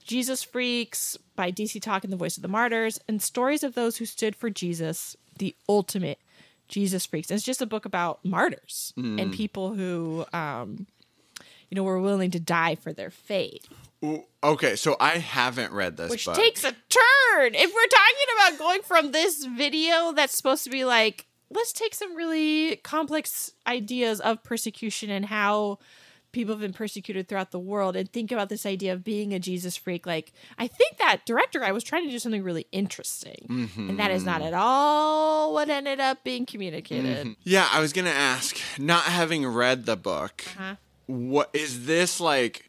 Jesus 0.04 0.42
Freaks 0.42 1.16
by 1.36 1.50
DC 1.50 1.80
Talk 1.80 2.04
and 2.04 2.12
the 2.12 2.16
Voice 2.16 2.36
of 2.36 2.42
the 2.42 2.48
Martyrs, 2.48 2.98
and 3.08 3.20
stories 3.20 3.62
of 3.62 3.74
those 3.74 3.96
who 3.96 4.04
stood 4.04 4.36
for 4.36 4.50
Jesus, 4.50 5.16
the 5.38 5.54
ultimate 5.68 6.18
Jesus 6.68 7.06
Freaks. 7.06 7.30
And 7.30 7.36
it's 7.36 7.44
just 7.44 7.62
a 7.62 7.66
book 7.66 7.84
about 7.84 8.24
martyrs 8.24 8.92
and 8.96 9.32
people 9.32 9.74
who, 9.74 10.24
um, 10.32 10.86
you 11.70 11.74
know, 11.76 11.82
were 11.82 12.00
willing 12.00 12.30
to 12.32 12.40
die 12.40 12.74
for 12.74 12.92
their 12.92 13.10
faith. 13.10 13.66
Okay, 14.42 14.76
so 14.76 14.96
I 15.00 15.18
haven't 15.18 15.72
read 15.72 15.96
this 15.96 16.10
Which 16.10 16.26
book. 16.26 16.36
takes 16.36 16.64
a 16.64 16.72
turn. 16.72 17.54
If 17.54 17.72
we're 17.74 17.86
talking 17.86 18.26
about 18.36 18.58
going 18.58 18.82
from 18.82 19.12
this 19.12 19.44
video 19.44 20.12
that's 20.12 20.36
supposed 20.36 20.64
to 20.64 20.70
be 20.70 20.84
like, 20.84 21.26
let's 21.50 21.72
take 21.72 21.94
some 21.94 22.14
really 22.14 22.76
complex 22.76 23.52
ideas 23.66 24.20
of 24.20 24.42
persecution 24.42 25.10
and 25.10 25.24
how 25.24 25.78
people 26.34 26.52
have 26.54 26.60
been 26.60 26.74
persecuted 26.74 27.28
throughout 27.28 27.50
the 27.52 27.58
world 27.58 27.96
and 27.96 28.12
think 28.12 28.30
about 28.30 28.50
this 28.50 28.66
idea 28.66 28.92
of 28.92 29.02
being 29.02 29.32
a 29.32 29.38
Jesus 29.38 29.76
freak. 29.76 30.04
Like, 30.04 30.32
I 30.58 30.66
think 30.66 30.98
that 30.98 31.22
director 31.24 31.60
guy 31.60 31.72
was 31.72 31.82
trying 31.84 32.04
to 32.04 32.10
do 32.10 32.18
something 32.18 32.42
really 32.42 32.66
interesting. 32.72 33.70
And 33.76 33.98
that 33.98 34.10
is 34.10 34.24
not 34.24 34.40
Mm-hmm. 34.42 34.48
at 34.48 34.54
all 34.54 35.54
what 35.54 35.70
ended 35.70 36.00
up 36.00 36.22
being 36.24 36.44
communicated. 36.44 37.36
Yeah, 37.42 37.66
I 37.72 37.80
was 37.80 37.92
gonna 37.94 38.10
ask. 38.10 38.58
Not 38.78 39.04
having 39.04 39.46
read 39.46 39.86
the 39.86 39.96
book, 39.96 40.44
Uh-huh. 40.58 40.74
what 41.06 41.48
is 41.54 41.86
this 41.86 42.20
like? 42.20 42.68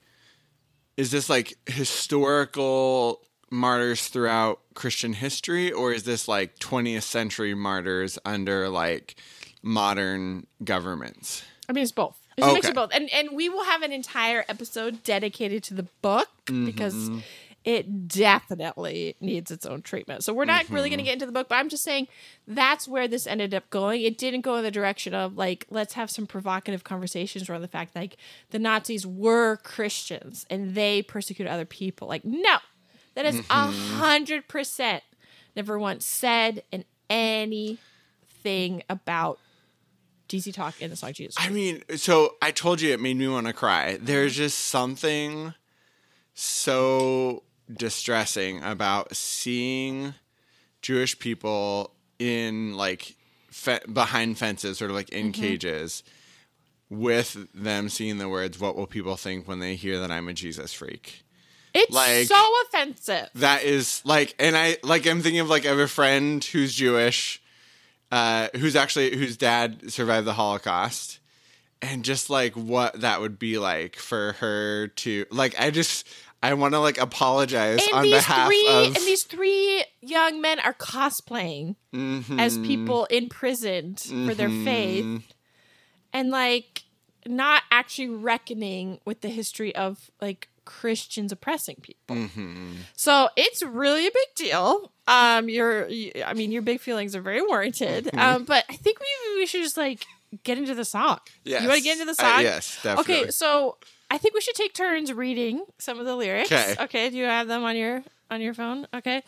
Is 0.95 1.12
this 1.12 1.29
like 1.29 1.57
historical 1.65 3.22
martyrs 3.51 4.07
throughout 4.07 4.60
Christian 4.75 5.13
history, 5.13 5.72
or 5.72 5.91
is 5.91 6.03
this 6.03 6.27
like 6.27 6.57
20th 6.60 7.03
century 7.03 7.53
martyrs 7.53 8.17
under 8.25 8.69
like 8.69 9.15
modern 9.62 10.48
governments? 10.63 11.43
I 11.67 11.74
mean, 11.74 11.84
it's 11.84 11.91
both. 11.91 12.17
It's 12.38 12.46
a 12.48 12.54
mix 12.54 12.68
of 12.68 12.74
both, 12.75 12.92
and 12.94 13.10
and 13.13 13.30
we 13.34 13.50
will 13.50 13.63
have 13.65 13.82
an 13.82 13.92
entire 13.92 14.44
episode 14.50 15.04
dedicated 15.04 15.63
to 15.65 15.74
the 15.74 15.84
book 16.01 16.27
Mm-hmm. 16.46 16.65
because 16.68 17.10
it 17.63 18.08
definitely 18.08 19.15
needs 19.20 19.50
its 19.50 19.65
own 19.65 19.82
treatment. 19.82 20.24
So 20.24 20.32
we're 20.34 20.46
not 20.46 20.70
really 20.70 20.89
going 20.89 21.00
to 21.00 21.04
Mm-hmm. 21.04 21.06
get 21.06 21.13
into 21.13 21.25
the 21.25 21.32
book, 21.32 21.50
but 21.50 21.56
I'm 21.56 21.70
just 21.70 21.84
saying 21.84 22.08
that's 22.48 22.88
where 22.88 23.08
this 23.08 23.25
ended 23.25 23.56
up 23.56 23.68
going. 23.72 24.04
It 24.04 24.20
didn't 24.20 24.42
go 24.42 24.56
in 24.58 24.63
the 24.63 24.70
direction 24.70 25.15
of 25.15 25.36
like 25.38 25.65
let's 25.72 25.94
have 25.94 26.12
some 26.12 26.27
provocative 26.27 26.84
conversations 26.84 27.50
around 27.50 27.62
the 27.62 27.68
fact 27.68 27.96
like 27.96 28.18
the 28.51 28.60
Nazis 28.60 29.08
were 29.08 29.58
Christians 29.58 30.46
and 30.51 30.75
they 30.75 31.01
persecuted 31.01 31.52
other 31.52 31.65
people. 31.65 32.08
Like 32.08 32.24
no, 32.24 32.58
that 33.15 33.26
is 33.26 33.39
a 33.39 33.43
Mm-hmm. 33.43 33.95
hundred 33.98 34.48
percent 34.48 35.02
never 35.56 35.80
once 35.80 36.06
said 36.06 36.62
in 36.71 36.86
anything 37.10 38.84
about 38.89 39.39
DC 40.28 40.54
Talk 40.54 40.82
in 40.82 40.90
the 40.90 40.96
song 40.96 41.14
Jesus. 41.14 41.36
I 41.38 41.50
mean, 41.50 41.84
so 41.96 42.36
I 42.42 42.52
told 42.52 42.82
you 42.82 42.94
it 42.94 43.00
made 43.00 43.18
me 43.18 43.28
want 43.28 43.48
to 43.48 43.54
cry. 43.54 43.98
There's 44.02 44.36
just 44.36 44.58
something 44.58 45.54
so 46.34 47.44
distressing 47.72 48.64
about 48.64 49.16
seeing 49.16 50.14
Jewish 50.82 51.18
people 51.18 51.92
in 52.20 52.76
like 52.76 53.16
fe- 53.50 53.80
behind 53.92 54.38
fences, 54.38 54.78
sort 54.78 54.92
of 54.92 54.96
like 54.96 55.10
in 55.10 55.32
mm-hmm. 55.32 55.42
cages, 55.42 56.04
with 56.90 57.48
them 57.54 57.90
seeing 57.90 58.18
the 58.18 58.30
words, 58.30 58.60
What 58.60 58.76
will 58.76 58.88
people 58.88 59.16
think 59.16 59.48
when 59.48 59.60
they 59.60 59.76
hear 59.76 60.00
that 60.00 60.12
I'm 60.12 60.28
a 60.28 60.34
Jesus 60.34 60.74
freak? 60.74 61.24
It's 61.74 61.92
Like- 61.92 62.28
so 62.28 62.52
offensive. 62.68 63.30
That 63.36 63.64
is 63.64 64.02
like, 64.06 64.36
and 64.40 64.56
I 64.56 64.78
like, 64.84 65.06
I'm 65.06 65.22
thinking 65.22 65.42
of 65.42 65.50
like, 65.50 65.66
I 65.66 65.70
have 65.70 65.80
a 65.80 65.88
friend 65.88 66.44
who's 66.44 66.74
Jewish, 66.74 67.42
uh, 68.12 68.50
who's 68.56 68.76
actually, 68.76 69.15
whose 69.18 69.38
dad 69.38 69.91
survived 69.91 70.28
the 70.28 70.34
Holocaust. 70.34 71.20
And 71.82 72.04
just 72.04 72.30
like 72.30 72.54
what 72.56 73.02
that 73.02 73.22
would 73.22 73.38
be 73.38 73.58
like 73.58 73.96
for 73.98 74.34
her 74.39 74.88
to, 74.88 75.26
like, 75.30 75.60
I 75.60 75.70
just, 75.72 76.08
I 76.41 76.54
want 76.54 76.74
to 76.74 76.80
like 76.80 76.98
apologize 76.98 77.86
And 77.88 77.98
on 77.98 78.10
behalf 78.10 78.48
three 78.48 78.68
of. 78.68 78.86
and 78.96 79.06
these 79.06 79.24
three 79.24 79.84
young 80.02 80.41
men 80.41 80.60
are 80.60 80.74
cosplaying 80.74 81.76
Mhm. 81.94 82.39
as 82.39 82.58
people 82.60 83.06
imprisoned 83.06 84.00
for 84.00 84.34
their 84.34 84.50
Mhm. 84.50 84.63
faith 84.63 85.34
and 86.13 86.30
like 86.30 86.84
not 87.28 87.63
actually 87.72 88.10
reckoning 88.10 89.00
with 89.06 89.22
the 89.22 89.30
history 89.30 89.76
of 89.76 90.10
like 90.22 90.48
Christians 90.65 91.32
oppressing 91.32 91.78
people. 91.82 92.15
Mhm. 92.15 92.75
So 92.95 93.30
it's 93.36 93.62
really 93.63 94.08
a 94.08 94.12
big 94.12 94.36
deal. 94.36 94.91
Um, 95.08 95.47
your, 95.49 95.88
I 96.25 96.34
mean, 96.34 96.51
your 96.51 96.62
big 96.63 96.80
feelings 96.82 97.15
are 97.15 97.21
very 97.21 97.41
warranted. 97.41 98.06
Mm-hmm. 98.06 98.19
Um, 98.19 98.43
but 98.45 98.65
I 98.69 98.75
think 98.75 98.97
maybe 98.99 99.39
we 99.39 99.45
should 99.45 99.62
just 99.63 99.78
like 99.78 100.06
get 100.43 100.58
into 100.58 100.75
the 100.75 100.86
song. 100.86 101.19
Yes. 101.43 101.62
You 101.62 101.69
want 101.69 101.78
to 101.80 101.84
get 101.84 101.99
into 101.99 102.06
the 102.13 102.21
Uh, 102.23 102.32
song? 102.36 102.41
yes, 102.41 102.80
definitely. 102.84 103.15
Okay, 103.21 103.32
so 103.32 103.78
I 104.12 104.17
think 104.17 104.34
we 104.34 104.41
should 104.41 104.56
take 104.56 104.73
turns 104.73 105.13
reading 105.13 105.63
some 105.78 105.99
of 105.99 106.06
the 106.06 106.15
lyrics. 106.15 106.49
'Kay. 106.49 106.75
Okay. 106.80 107.10
Do 107.10 107.17
you 107.17 107.25
have 107.25 107.47
them 107.47 107.63
on 107.63 107.75
your 107.75 108.04
on 108.32 108.41
your 108.41 108.54
phone? 108.54 108.88
Okay. 108.93 109.21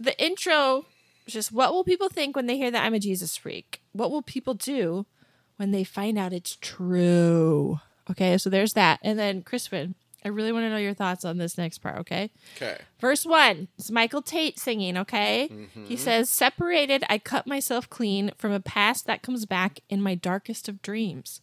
The 0.00 0.20
intro 0.22 0.86
is 1.26 1.34
just 1.34 1.52
what 1.52 1.72
will 1.72 1.84
people 1.84 2.08
think 2.08 2.34
when 2.34 2.46
they 2.46 2.56
hear 2.56 2.70
that 2.70 2.82
I'm 2.84 2.94
a 2.94 2.98
Jesus 2.98 3.36
freak? 3.36 3.80
What 3.92 4.10
will 4.10 4.22
people 4.22 4.54
do 4.54 5.06
when 5.58 5.70
they 5.70 5.84
find 5.84 6.18
out 6.18 6.32
it's 6.32 6.56
true? 6.60 7.80
Okay, 8.10 8.36
so 8.38 8.50
there's 8.50 8.72
that. 8.72 8.98
And 9.04 9.16
then 9.18 9.42
Crispin, 9.42 9.94
I 10.24 10.28
really 10.28 10.52
want 10.52 10.64
to 10.64 10.70
know 10.70 10.76
your 10.76 10.94
thoughts 10.94 11.24
on 11.24 11.38
this 11.38 11.58
next 11.58 11.78
part, 11.78 11.98
okay? 12.00 12.30
Okay. 12.56 12.76
Verse 13.00 13.24
one, 13.26 13.68
it's 13.78 13.90
Michael 13.90 14.22
Tait 14.22 14.58
singing, 14.58 14.96
okay? 14.98 15.48
Mm-hmm. 15.50 15.86
He 15.86 15.96
says, 15.96 16.30
Separated, 16.30 17.02
I 17.08 17.18
cut 17.18 17.46
myself 17.46 17.90
clean 17.90 18.30
from 18.38 18.52
a 18.52 18.60
past 18.60 19.06
that 19.06 19.22
comes 19.22 19.46
back 19.46 19.80
in 19.88 20.00
my 20.00 20.14
darkest 20.14 20.68
of 20.68 20.80
dreams. 20.82 21.40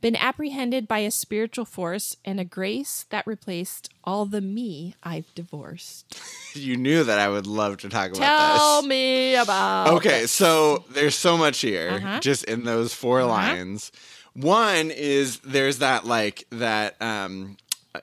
Been 0.00 0.14
apprehended 0.16 0.86
by 0.86 0.98
a 1.00 1.10
spiritual 1.10 1.64
force 1.64 2.16
and 2.24 2.38
a 2.38 2.44
grace 2.44 3.06
that 3.10 3.26
replaced 3.26 3.88
all 4.04 4.26
the 4.26 4.40
me 4.40 4.94
I've 5.02 5.34
divorced. 5.34 6.20
You 6.54 6.76
knew 6.76 7.04
that 7.04 7.18
I 7.20 7.28
would 7.28 7.46
love 7.46 7.76
to 7.78 7.88
talk 7.88 8.08
about 8.08 8.18
Tell 8.20 8.52
this. 8.54 8.58
Tell 8.62 8.82
me 8.82 9.34
about. 9.36 9.88
Okay, 9.98 10.26
so 10.26 10.82
there's 10.90 11.14
so 11.14 11.36
much 11.36 11.60
here 11.60 11.90
Uh-huh. 11.92 12.20
just 12.20 12.44
in 12.44 12.64
those 12.64 12.92
4 12.94 13.22
lines. 13.24 13.92
One 14.34 14.90
is 14.90 15.38
there's 15.40 15.78
that 15.78 16.04
like 16.06 16.46
that 16.50 17.00
um 17.00 17.58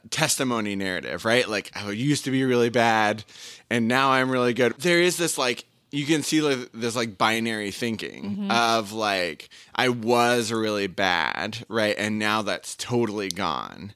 testimony 0.10 0.76
narrative, 0.76 1.26
right? 1.26 1.48
Like 1.48 1.71
I 1.76 1.91
used 1.91 2.26
to 2.26 2.32
be 2.32 2.43
really 2.43 2.69
bad 2.69 3.24
and 3.69 3.88
now 3.88 4.12
I'm 4.12 4.30
really 4.30 4.54
good. 4.54 4.74
There 4.80 5.02
is 5.02 5.17
this 5.17 5.38
like 5.38 5.65
you 5.91 6.06
can 6.06 6.24
see 6.24 6.41
like, 6.41 6.71
this 6.74 6.95
like 6.95 7.17
binary 7.17 7.71
thinking 7.71 8.24
Mm-hmm. 8.24 8.52
of 8.52 8.91
like 8.91 9.50
I 9.74 9.89
was 9.89 10.52
really 10.52 10.88
bad, 10.88 11.65
right? 11.69 11.95
And 11.98 12.19
now 12.19 12.41
that's 12.41 12.76
totally 12.76 13.30
gone. 13.30 13.93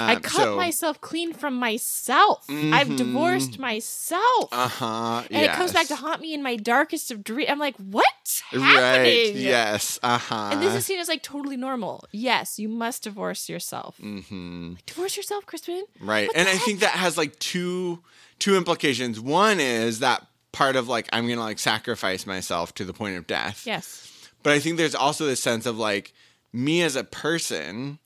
I 0.00 0.14
Um, 0.14 0.22
cut 0.22 0.32
so- 0.42 0.56
myself 0.56 1.00
clean 1.00 1.32
from 1.32 1.54
myself. 1.54 2.44
I've 2.48 2.94
divorced 2.96 3.58
myself. 3.58 4.48
Uh-huh. 4.52 5.22
and 5.30 5.42
it 5.44 5.50
comes 5.52 5.72
back 5.72 5.86
to 5.88 5.96
haunt 5.96 6.20
me 6.20 6.32
in 6.34 6.42
my 6.42 6.56
darkest 6.56 7.10
of 7.10 7.24
dreams. 7.24 7.50
I'm 7.50 7.58
like, 7.58 7.76
what's 7.76 8.42
Right. 8.52 8.60
happening? 8.62 9.36
Yes. 9.36 9.98
Uh-huh. 10.02 10.50
And 10.52 10.62
this 10.62 10.74
is 10.74 10.86
seen 10.86 10.98
as 11.00 11.08
like 11.08 11.22
totally 11.22 11.56
normal. 11.56 12.04
Yes, 12.12 12.58
you 12.58 12.68
must 12.68 13.02
divorce 13.04 13.48
yourself. 13.48 13.96
Mm-hmm. 14.02 14.74
Divorce 14.86 15.16
yourself, 15.16 15.46
Crispin. 15.46 15.84
Right. 16.00 16.28
What 16.28 16.36
And 16.36 16.48
I 16.48 16.52
heck? 16.52 16.62
think 16.62 16.80
that 16.80 16.92
has 16.92 17.16
like 17.18 17.38
two 17.38 18.02
two 18.38 18.56
implications. 18.56 19.18
One 19.20 19.58
is 19.58 19.98
that 19.98 20.24
part 20.52 20.76
of 20.76 20.88
like 20.88 21.08
I'm 21.12 21.26
going 21.26 21.38
to 21.38 21.42
like 21.44 21.58
sacrifice 21.58 22.24
myself 22.26 22.72
to 22.74 22.84
the 22.84 22.92
point 22.92 23.16
of 23.16 23.26
death. 23.26 23.64
Yes. 23.66 24.06
But 24.44 24.52
I 24.52 24.60
think 24.60 24.76
there's 24.76 24.94
also 24.94 25.26
this 25.26 25.40
sense 25.40 25.66
of 25.66 25.76
like 25.76 26.12
me 26.52 26.82
as 26.82 26.94
a 26.96 27.04
person 27.04 27.98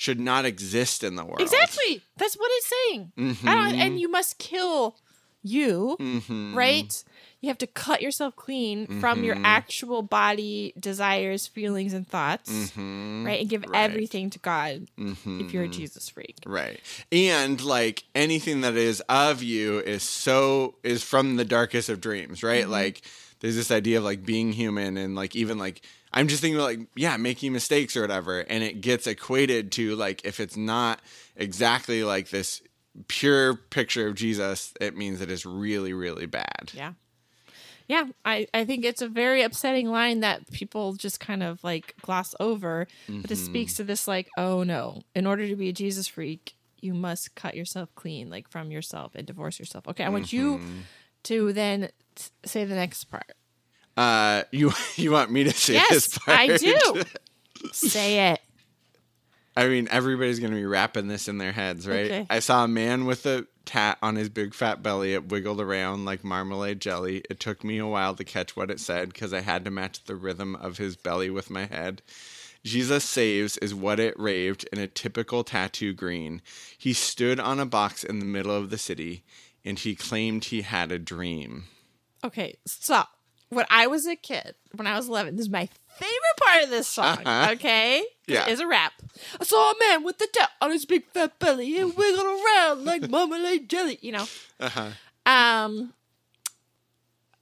should 0.00 0.18
not 0.18 0.46
exist 0.46 1.04
in 1.04 1.14
the 1.16 1.24
world. 1.26 1.42
Exactly. 1.42 2.00
That's 2.16 2.34
what 2.38 2.48
it's 2.54 2.72
saying. 2.86 3.12
I 3.18 3.54
don't, 3.54 3.72
Mm-hmm. 3.74 3.80
and 3.82 4.00
you 4.00 4.08
must 4.10 4.38
kill 4.38 4.96
you, 5.42 5.96
Mhm. 6.00 6.54
right? 6.54 7.04
You 7.42 7.48
have 7.48 7.58
to 7.58 7.66
cut 7.66 8.00
yourself 8.00 8.34
clean 8.34 8.86
from 9.00 9.24
your 9.24 9.36
Mhm. 9.36 9.44
actual 9.44 10.00
body 10.00 10.72
desires, 10.80 11.46
feelings, 11.46 11.92
and 11.92 12.08
thoughts, 12.08 12.50
Mhm. 12.50 13.26
right? 13.26 13.40
And 13.40 13.48
give 13.50 13.62
Right. 13.68 13.90
everything 13.90 14.30
to 14.30 14.38
God 14.38 14.88
if 14.98 15.52
you're 15.52 15.64
a 15.64 15.68
Mhm. 15.68 15.72
Jesus 15.72 16.08
freak. 16.08 16.36
Right. 16.46 16.80
And 17.12 17.60
like 17.62 18.04
anything 18.14 18.62
that 18.62 18.76
is 18.76 19.02
of 19.08 19.42
you 19.42 19.80
is 19.80 20.02
so 20.02 20.76
is 20.82 21.02
from 21.02 21.36
the 21.36 21.44
darkest 21.44 21.90
of 21.90 22.00
dreams, 22.00 22.42
right? 22.42 22.62
Mm-hmm. 22.62 22.72
Like 22.72 23.02
there's 23.40 23.56
this 23.56 23.70
idea 23.70 23.98
of 23.98 24.04
like 24.04 24.24
being 24.24 24.52
human 24.52 24.96
and 24.96 25.14
like 25.14 25.36
even 25.36 25.58
like 25.58 25.82
I'm 26.12 26.28
just 26.28 26.40
thinking 26.42 26.60
like 26.60 26.80
yeah, 26.96 27.16
making 27.16 27.52
mistakes 27.52 27.96
or 27.96 28.00
whatever 28.02 28.40
and 28.40 28.62
it 28.64 28.80
gets 28.80 29.06
equated 29.06 29.72
to 29.72 29.94
like 29.96 30.24
if 30.24 30.40
it's 30.40 30.56
not 30.56 31.00
exactly 31.36 32.02
like 32.04 32.30
this 32.30 32.62
pure 33.08 33.54
picture 33.54 34.08
of 34.08 34.14
Jesus, 34.16 34.74
it 34.80 34.96
means 34.96 35.20
that 35.20 35.30
it 35.30 35.32
is 35.34 35.46
really 35.46 35.92
really 35.92 36.26
bad. 36.26 36.72
Yeah. 36.74 36.92
Yeah, 37.88 38.04
I, 38.24 38.46
I 38.54 38.64
think 38.64 38.84
it's 38.84 39.02
a 39.02 39.08
very 39.08 39.42
upsetting 39.42 39.88
line 39.90 40.20
that 40.20 40.48
people 40.52 40.92
just 40.92 41.18
kind 41.18 41.42
of 41.42 41.64
like 41.64 41.94
gloss 42.02 42.36
over, 42.38 42.86
but 43.08 43.30
it 43.30 43.34
Mm-hmm. 43.34 43.44
speaks 43.44 43.74
to 43.74 43.84
this 43.84 44.06
like, 44.06 44.28
oh 44.36 44.62
no, 44.62 45.02
in 45.12 45.26
order 45.26 45.48
to 45.48 45.56
be 45.56 45.70
a 45.70 45.72
Jesus 45.72 46.06
freak, 46.06 46.54
you 46.80 46.94
must 46.94 47.34
cut 47.34 47.56
yourself 47.56 47.92
clean, 47.96 48.30
like 48.30 48.48
from 48.48 48.70
yourself 48.70 49.16
and 49.16 49.26
divorce 49.26 49.58
yourself. 49.58 49.88
Okay, 49.88 50.04
I 50.04 50.08
want 50.08 50.32
you 50.32 50.58
Mm-hmm. 50.58 50.78
to 51.24 51.52
then 51.52 51.88
t- 52.14 52.30
say 52.44 52.64
the 52.64 52.76
next 52.76 53.04
part. 53.04 53.32
Uh 54.00 54.44
you 54.50 54.72
you 54.96 55.10
want 55.10 55.30
me 55.30 55.44
to 55.44 55.50
say 55.52 55.74
Yes, 55.74 55.90
this 55.90 56.18
part? 56.18 56.38
I 56.38 56.56
do. 56.56 57.02
say 57.72 58.32
it. 58.32 58.40
I 59.54 59.68
mean, 59.68 59.88
everybody's 59.90 60.38
going 60.38 60.52
to 60.52 60.56
be 60.56 60.64
wrapping 60.64 61.08
this 61.08 61.28
in 61.28 61.36
their 61.36 61.52
heads, 61.52 61.86
right? 61.86 62.06
Okay. 62.06 62.26
I 62.30 62.38
saw 62.38 62.64
a 62.64 62.68
man 62.68 63.04
with 63.04 63.26
a 63.26 63.46
tat 63.66 63.98
on 64.00 64.16
his 64.16 64.30
big 64.30 64.54
fat 64.54 64.82
belly. 64.82 65.12
It 65.12 65.28
wiggled 65.28 65.60
around 65.60 66.06
like 66.06 66.24
marmalade 66.24 66.80
jelly. 66.80 67.22
It 67.28 67.40
took 67.40 67.62
me 67.62 67.76
a 67.76 67.86
while 67.86 68.14
to 68.14 68.24
catch 68.24 68.56
what 68.56 68.70
it 68.70 68.80
said 68.80 69.12
because 69.12 69.34
I 69.34 69.40
had 69.40 69.66
to 69.66 69.70
match 69.70 70.04
the 70.04 70.16
rhythm 70.16 70.54
of 70.56 70.78
his 70.78 70.96
belly 70.96 71.28
with 71.28 71.50
my 71.50 71.66
head. 71.66 72.00
Jesus 72.64 73.04
saves 73.04 73.58
is 73.58 73.74
what 73.74 74.00
it 74.00 74.18
raved 74.18 74.66
in 74.72 74.78
a 74.78 74.86
typical 74.86 75.44
tattoo 75.44 75.92
green. 75.92 76.40
He 76.78 76.94
stood 76.94 77.38
on 77.38 77.60
a 77.60 77.66
box 77.66 78.02
in 78.02 78.18
the 78.18 78.24
middle 78.24 78.54
of 78.56 78.70
the 78.70 78.78
city 78.78 79.24
and 79.62 79.78
he 79.78 79.94
claimed 79.94 80.44
he 80.44 80.62
had 80.62 80.90
a 80.90 80.98
dream. 80.98 81.64
Okay, 82.24 82.56
so 82.64 83.02
when 83.50 83.66
I 83.70 83.86
was 83.86 84.06
a 84.06 84.16
kid, 84.16 84.54
when 84.74 84.86
I 84.86 84.96
was 84.96 85.08
11, 85.08 85.36
this 85.36 85.46
is 85.46 85.50
my 85.50 85.68
favorite 85.98 86.36
part 86.40 86.64
of 86.64 86.70
this 86.70 86.86
song, 86.88 87.18
Uh-huh. 87.26 87.52
okay? 87.52 88.02
Yeah. 88.26 88.46
It's 88.48 88.60
a 88.60 88.66
rap. 88.66 88.92
I 89.40 89.44
saw 89.44 89.70
a 89.70 89.74
man 89.80 90.02
with 90.04 90.20
a 90.22 90.26
tat 90.32 90.50
on 90.62 90.70
his 90.70 90.86
big 90.86 91.04
fat 91.12 91.38
belly 91.38 91.78
and 91.78 91.94
wiggled 91.94 92.26
around 92.26 92.84
like 92.84 93.08
marmalade 93.10 93.68
jelly, 93.68 93.98
you 94.00 94.12
know? 94.12 94.26
Uh-huh. 94.58 94.90
Um, 95.26 95.92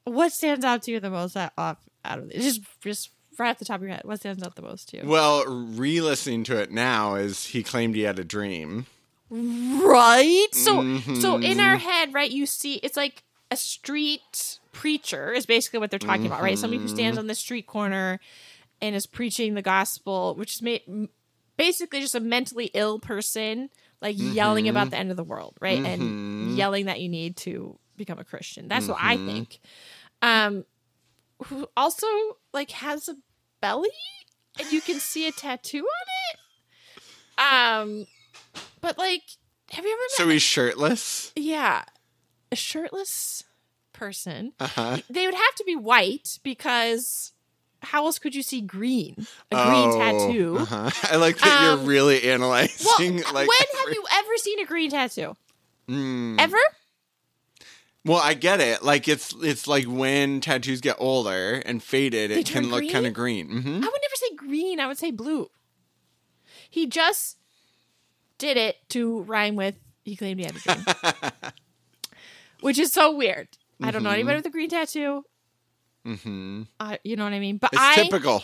what 0.04 0.32
stands 0.32 0.64
out 0.64 0.82
to 0.84 0.90
you 0.90 1.00
the 1.00 1.10
most 1.10 1.36
out, 1.36 1.52
off, 1.56 1.78
out 2.04 2.18
of 2.18 2.30
it? 2.30 2.40
Just, 2.40 2.62
just 2.80 3.10
right 3.38 3.50
off 3.50 3.58
the 3.58 3.64
top 3.64 3.76
of 3.76 3.82
your 3.82 3.90
head, 3.92 4.02
what 4.04 4.18
stands 4.20 4.42
out 4.42 4.56
the 4.56 4.62
most 4.62 4.88
to 4.88 4.96
you? 4.96 5.02
Well, 5.06 5.44
re-listening 5.46 6.44
to 6.44 6.56
it 6.60 6.70
now 6.72 7.14
is 7.14 7.46
he 7.46 7.62
claimed 7.62 7.94
he 7.94 8.02
had 8.02 8.18
a 8.18 8.24
dream. 8.24 8.86
Right? 9.30 10.48
So 10.52 10.80
so 11.20 11.36
in 11.36 11.58
Mm-hmm. 11.58 11.60
our 11.60 11.76
head, 11.76 12.14
right, 12.14 12.30
you 12.30 12.46
see 12.46 12.74
it's 12.76 12.96
like 12.96 13.22
a 13.50 13.56
street 13.56 14.58
preacher 14.80 15.32
is 15.32 15.46
basically 15.46 15.78
what 15.80 15.90
they're 15.90 15.98
talking 15.98 16.26
about, 16.26 16.42
right? 16.42 16.58
Somebody 16.58 16.78
who 16.78 16.86
Mm-hmm. 16.86 16.94
stands 16.96 17.18
on 17.18 17.26
the 17.26 17.34
street 17.34 17.66
corner 17.66 18.20
and 18.80 18.94
is 18.94 19.06
preaching 19.06 19.54
the 19.54 19.62
gospel, 19.62 20.34
which 20.36 20.54
is 20.54 20.62
ma- 20.62 21.06
basically 21.56 22.00
just 22.00 22.14
a 22.14 22.20
mentally 22.20 22.70
ill 22.74 22.98
person 22.98 23.70
like 24.00 24.14
yelling 24.18 24.64
Mm-hmm. 24.64 24.70
about 24.70 24.90
the 24.90 24.96
end 24.98 25.10
of 25.10 25.16
the 25.16 25.24
world, 25.24 25.56
right? 25.60 25.80
And 25.84 26.56
yelling 26.56 26.86
that 26.86 27.00
you 27.00 27.08
need 27.08 27.36
to 27.38 27.78
become 27.96 28.18
a 28.20 28.24
Christian. 28.24 28.68
That's 28.68 28.86
what 28.88 28.98
I 29.00 29.16
Mm-hmm. 29.16 29.26
think. 29.26 29.60
Um 30.22 30.64
who 31.46 31.68
also 31.76 32.06
like 32.52 32.70
has 32.70 33.08
a 33.08 33.14
belly 33.60 33.88
and 34.58 34.72
you 34.72 34.80
can 34.80 34.98
see 35.00 35.26
a 35.26 35.32
tattoo 35.32 35.86
on 35.86 36.06
it. 36.30 36.38
Um 38.00 38.06
but 38.80 38.96
like 38.98 39.22
have 39.72 39.84
you 39.84 39.90
ever 39.92 40.00
met 40.00 40.10
So 40.12 40.28
he's 40.28 40.42
shirtless. 40.42 41.32
yeah, 41.36 41.82
a 42.52 42.56
shirtless 42.56 43.42
person. 43.98 44.52
Uh-huh. 44.60 44.98
They 45.10 45.26
would 45.26 45.34
have 45.34 45.54
to 45.56 45.64
be 45.64 45.76
white 45.76 46.38
because 46.42 47.32
how 47.82 48.06
else 48.06 48.18
could 48.18 48.34
you 48.34 48.42
see 48.42 48.60
green? 48.60 49.26
A 49.52 49.66
green 49.66 49.92
tattoo. 49.98 50.56
Uh-huh. 50.60 50.90
I 51.12 51.16
like 51.16 51.38
that 51.38 51.72
Um, 51.72 51.78
you're 51.80 51.88
really 51.88 52.20
Well, 52.24 52.34
analyzing. 52.34 53.16
like, 53.32 53.48
when 53.48 53.84
have 53.84 53.92
you 53.92 54.04
ever 54.12 54.36
seen 54.36 54.60
a 54.60 54.64
green 54.64 54.90
tattoo? 54.90 55.36
Mm. 55.88 56.40
Ever? 56.40 56.56
Well, 58.04 58.18
I 58.22 58.34
get 58.34 58.60
it. 58.60 58.82
Like 58.82 59.06
it's 59.08 59.34
it's 59.42 59.66
like 59.66 59.84
when 59.84 60.40
tattoos 60.40 60.80
get 60.80 60.96
older 60.98 61.62
and 61.66 61.82
faded, 61.82 62.30
They 62.30 62.40
it 62.40 62.46
can 62.46 62.70
look 62.70 62.88
kind 62.90 63.06
of 63.06 63.12
green. 63.12 63.48
hmm 63.48 63.68
I 63.68 63.72
would 63.72 63.82
never 63.82 64.14
say 64.14 64.34
green. 64.36 64.80
I 64.80 64.86
would 64.86 64.98
say 64.98 65.10
blue. 65.10 65.50
He 66.70 66.86
just 66.86 67.36
did 68.38 68.56
it 68.56 68.76
to 68.90 69.22
rhyme 69.22 69.56
with 69.56 69.74
he 70.04 70.16
claimed 70.16 70.40
he 70.40 70.46
had 70.46 70.56
a 70.56 70.60
dream, 70.60 70.84
which 72.60 72.78
is 72.78 72.92
so 72.92 73.14
weird. 73.14 73.48
I 73.82 73.90
don't 73.90 74.02
know 74.02 74.10
anybody 74.10 74.36
with 74.36 74.46
a 74.46 74.50
green 74.50 74.68
tattoo. 74.70 75.24
Mm-hmm. 76.06 76.62
Uh, 76.80 76.96
you 77.04 77.16
know 77.16 77.24
what 77.24 77.32
I 77.32 77.38
mean? 77.38 77.58
But 77.58 77.70
It's 77.72 77.82
I 77.82 77.94
typical. 77.94 78.42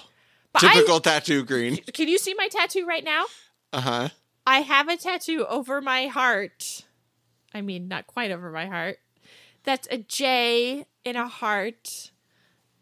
but 0.53 0.65
I- 0.65 0.75
Typical 0.75 1.01
tattoo 1.01 1.45
green. 1.45 1.77
can 1.93 2.09
you 2.09 2.19
see 2.19 2.35
my 2.35 2.49
tattoo 2.49 2.87
right 2.87 3.05
now? 3.05 3.25
Uh 3.73 3.81
huh. 3.81 4.09
I 4.47 4.61
have 4.61 4.89
a 4.89 4.97
tattoo 4.97 5.47
over 5.49 5.81
my 5.81 6.07
heart. 6.07 6.85
I 7.55 7.63
mean, 7.63 7.89
not 7.89 8.07
quite 8.07 8.31
over 8.31 8.51
my 8.51 8.67
heart. 8.67 8.99
That's 9.65 9.89
a 9.91 9.99
J 9.99 10.87
in 11.05 11.17
a 11.17 11.27
heart 11.27 12.11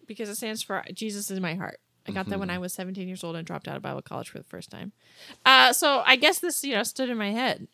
because 0.07 0.29
it 0.29 0.35
stands 0.37 0.63
for 0.63 0.83
Jesus 0.93 1.31
is 1.31 1.39
my 1.41 1.55
heart. 1.55 1.79
I 2.07 2.11
got 2.11 2.27
that 2.27 2.41
when 2.41 2.51
I 2.51 2.59
was 2.59 2.73
17 2.73 3.07
years 3.07 3.23
old 3.23 3.37
and 3.37 3.47
dropped 3.47 3.69
out 3.69 3.77
of 3.77 3.83
Bible 3.83 4.03
college 4.03 4.29
for 4.29 4.39
the 4.39 4.45
first 4.45 4.71
time. 4.71 4.91
Uh, 5.47 5.73
so 5.73 6.03
I 6.05 6.17
guess 6.17 6.41
this, 6.41 6.65
you 6.65 6.75
know, 6.75 6.83
stood 6.83 7.09
in 7.09 7.17
my 7.17 7.31
head 7.31 7.69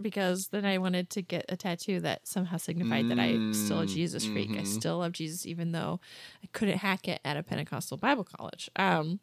because 0.00 0.48
then 0.48 0.64
I 0.64 0.78
wanted 0.78 1.10
to 1.10 1.22
get 1.22 1.46
a 1.48 1.56
tattoo 1.56 2.00
that 2.00 2.26
somehow 2.26 2.56
signified 2.56 3.08
that 3.08 3.18
I'm 3.18 3.54
still 3.54 3.80
a 3.80 3.86
Jesus 3.86 4.26
freak. 4.26 4.56
I 4.56 4.62
still 4.64 4.98
love 4.98 5.12
Jesus, 5.12 5.46
even 5.46 5.72
though 5.72 6.00
I 6.42 6.48
couldn't 6.52 6.78
hack 6.78 7.08
it 7.08 7.20
at 7.24 7.36
a 7.36 7.42
Pentecostal 7.42 7.96
Bible 7.96 8.24
college. 8.24 8.70
Um, 8.76 9.20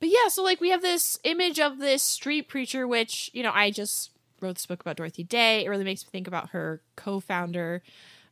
but 0.00 0.08
yeah, 0.08 0.28
so 0.28 0.42
like 0.42 0.60
we 0.60 0.70
have 0.70 0.82
this 0.82 1.18
image 1.24 1.60
of 1.60 1.78
this 1.78 2.02
street 2.02 2.48
preacher, 2.48 2.86
which, 2.86 3.30
you 3.32 3.42
know, 3.42 3.52
I 3.54 3.70
just 3.70 4.10
wrote 4.40 4.56
this 4.56 4.66
book 4.66 4.80
about 4.80 4.96
Dorothy 4.96 5.24
Day. 5.24 5.64
It 5.64 5.68
really 5.68 5.84
makes 5.84 6.04
me 6.04 6.10
think 6.10 6.26
about 6.28 6.50
her 6.50 6.82
co 6.96 7.20
founder 7.20 7.82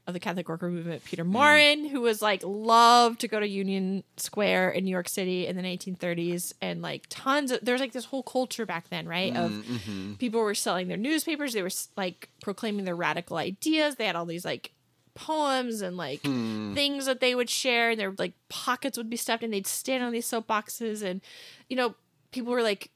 of 0.07 0.13
the 0.15 0.21
Catholic 0.21 0.49
worker 0.49 0.69
movement, 0.69 1.03
Peter 1.05 1.25
Maurin, 1.25 1.87
who 1.87 2.01
was 2.03 2.21
like 2.21 2.43
loved 2.45 3.21
to 3.21 3.29
go 3.29 3.41
to 3.41 3.49
Union 3.49 4.05
Square 4.19 4.71
in 4.73 4.85
New 4.85 4.91
York 4.91 5.09
City 5.09 5.47
in 5.47 5.57
the 5.57 5.63
1930s. 5.63 6.53
And 6.61 6.83
like 6.83 7.07
tons 7.09 7.51
of, 7.51 7.61
there's 7.63 7.81
like 7.81 7.93
this 7.93 8.05
whole 8.07 8.23
culture 8.23 8.67
back 8.67 8.89
then, 8.91 9.09
right? 9.09 9.35
Of 9.35 9.53
Mm-hmm. 9.53 10.15
people 10.15 10.41
were 10.41 10.55
selling 10.55 10.89
their 10.89 10.97
newspapers, 10.99 11.55
they 11.55 11.63
were 11.63 11.71
like 11.97 12.29
proclaiming 12.43 12.85
their 12.85 12.97
radical 12.97 13.37
ideas. 13.39 13.97
They 13.97 14.05
had 14.07 14.15
all 14.17 14.27
these 14.27 14.45
like 14.45 14.73
poems 15.15 15.81
and 15.81 15.97
like 15.97 16.21
Hmm. 16.27 16.75
things 16.75 17.07
that 17.07 17.21
they 17.21 17.35
would 17.35 17.49
share 17.49 17.91
and 17.91 18.01
their 18.01 18.13
like 18.19 18.35
pockets 18.49 18.99
would 18.99 19.09
be 19.09 19.17
stuffed 19.17 19.43
and 19.45 19.53
they'd 19.53 19.67
stand 19.67 20.03
on 20.03 20.13
these 20.13 20.29
soapboxes 20.29 21.03
and 21.03 21.21
you 21.69 21.77
know 21.77 21.95
people 22.33 22.53
were 22.53 22.63
like 22.63 22.91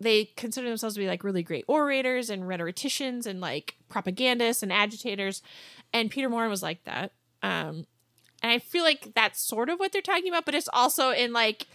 they 0.00 0.26
consider 0.36 0.68
themselves 0.68 0.94
to 0.94 1.00
be 1.00 1.08
like 1.08 1.24
really 1.24 1.42
great 1.42 1.64
orators 1.66 2.30
and 2.30 2.46
rhetoricians 2.46 3.26
and 3.26 3.40
like 3.40 3.74
propagandists 3.88 4.62
and 4.62 4.72
agitators 4.72 5.42
and 5.92 6.10
peter 6.10 6.28
maurin 6.28 6.50
was 6.50 6.62
like 6.62 6.82
that 6.84 7.12
um 7.42 7.86
and 8.42 8.52
i 8.52 8.58
feel 8.58 8.84
like 8.84 9.12
that's 9.14 9.40
sort 9.40 9.68
of 9.68 9.78
what 9.78 9.92
they're 9.92 10.02
talking 10.02 10.28
about 10.28 10.44
but 10.44 10.54
it's 10.54 10.68
also 10.72 11.10
in 11.10 11.32
like 11.32 11.66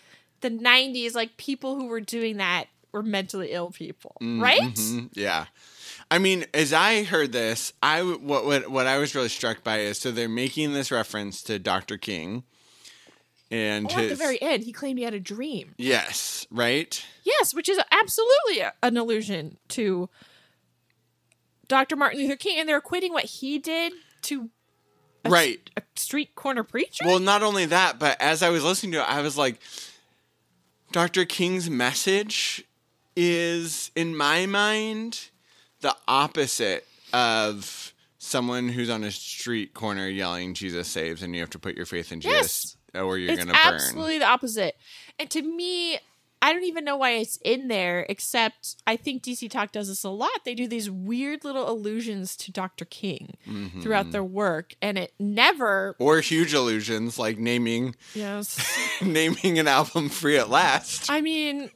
the 0.41 0.49
90s 0.49 1.13
like 1.15 1.37
people 1.37 1.75
who 1.75 1.87
were 1.87 2.01
doing 2.01 2.37
that 2.37 2.65
were 2.91 3.03
mentally 3.03 3.51
ill 3.51 3.71
people 3.71 4.15
right 4.21 4.61
Mhm. 4.61 5.09
Yeah. 5.13 5.45
I 6.11 6.19
mean, 6.19 6.45
as 6.53 6.73
I 6.73 7.03
heard 7.03 7.31
this, 7.31 7.73
I 7.81 8.03
what 8.03 8.45
what 8.45 8.69
what 8.69 8.85
I 8.85 8.99
was 8.99 9.15
really 9.15 9.29
struck 9.29 9.63
by 9.63 9.79
is 9.79 9.97
so 9.99 10.11
they're 10.11 10.29
making 10.29 10.73
this 10.73 10.91
reference 10.91 11.41
to 11.43 11.57
Dr. 11.57 11.97
King 11.97 12.43
and 13.49 13.87
Oh, 13.87 13.95
at 13.95 13.95
the 14.03 14.09
his 14.09 14.19
very 14.19 14.39
end, 14.41 14.63
he 14.63 14.71
claimed 14.71 14.99
he 14.99 15.05
had 15.05 15.13
a 15.13 15.19
dream. 15.19 15.73
yes, 15.77 16.45
right? 16.51 17.03
Yes, 17.23 17.53
which 17.53 17.67
is 17.69 17.79
absolutely 17.91 18.59
a- 18.59 18.73
an 18.83 18.97
allusion 18.97 19.57
to 19.69 20.09
Dr. 21.67 21.95
Martin 21.95 22.19
Luther 22.21 22.35
King, 22.35 22.59
and 22.59 22.67
they're 22.69 22.81
equating 22.81 23.11
what 23.11 23.25
he 23.25 23.57
did 23.59 23.93
to 24.23 24.49
a, 25.25 25.29
Right. 25.29 25.69
a 25.77 25.81
street 25.95 26.35
corner 26.35 26.63
preacher. 26.63 27.05
Well, 27.05 27.19
not 27.19 27.41
only 27.43 27.65
that, 27.65 27.97
but 27.99 28.19
as 28.21 28.43
I 28.43 28.49
was 28.49 28.63
listening 28.63 28.91
to 28.93 28.99
it, 28.99 29.09
I 29.09 29.21
was 29.21 29.37
like, 29.37 29.59
Dr. 30.91 31.25
King's 31.25 31.69
message 31.69 32.63
is, 33.15 33.91
in 33.95 34.15
my 34.15 34.45
mind, 34.45 35.29
the 35.81 35.95
opposite 36.07 36.85
of 37.13 37.93
someone 38.17 38.69
who's 38.69 38.89
on 38.89 39.03
a 39.03 39.11
street 39.11 39.73
corner 39.73 40.07
yelling, 40.07 40.53
Jesus 40.53 40.87
saves, 40.87 41.23
and 41.23 41.33
you 41.33 41.41
have 41.41 41.49
to 41.51 41.59
put 41.59 41.75
your 41.75 41.85
faith 41.85 42.11
in 42.11 42.21
Jesus 42.21 42.77
Yes. 42.93 43.01
or 43.03 43.17
you're 43.17 43.31
it's 43.33 43.43
going 43.43 43.53
to 43.55 43.61
burn. 43.63 43.73
absolutely 43.75 44.19
the 44.19 44.25
opposite. 44.25 44.75
And 45.19 45.29
to 45.31 45.41
me, 45.41 45.99
I 46.43 46.51
don't 46.51 46.65
even 46.65 46.83
know 46.83 46.97
why 46.97 47.11
it's 47.11 47.37
in 47.43 47.69
there, 47.69 48.05
except 48.09 48.75
I 48.85 48.97
think 48.97 49.23
DC 49.23 49.49
Talk 49.49 49.71
does 49.71 49.87
this 49.87 50.03
a 50.03 50.09
lot. 50.09 50.29
They 50.43 50.53
do 50.55 50.67
these 50.67 50.89
weird 50.91 51.45
little 51.45 51.69
allusions 51.71 52.35
to 52.37 52.51
Dr. 52.51 52.83
King 52.83 53.35
throughout 53.81 54.11
their 54.11 54.23
work, 54.25 54.75
and 54.81 54.97
it 54.97 55.13
never, 55.19 55.95
Or 55.99 56.19
huge 56.19 56.53
allusions 56.53 57.17
like 57.17 57.37
naming 57.37 57.95
yes. 58.13 58.59
naming 59.01 59.57
an 59.57 59.67
album 59.69 60.09
"Free 60.09 60.37
at 60.37 60.49
Last." 60.49 61.09
I 61.09 61.21
mean, 61.21 61.71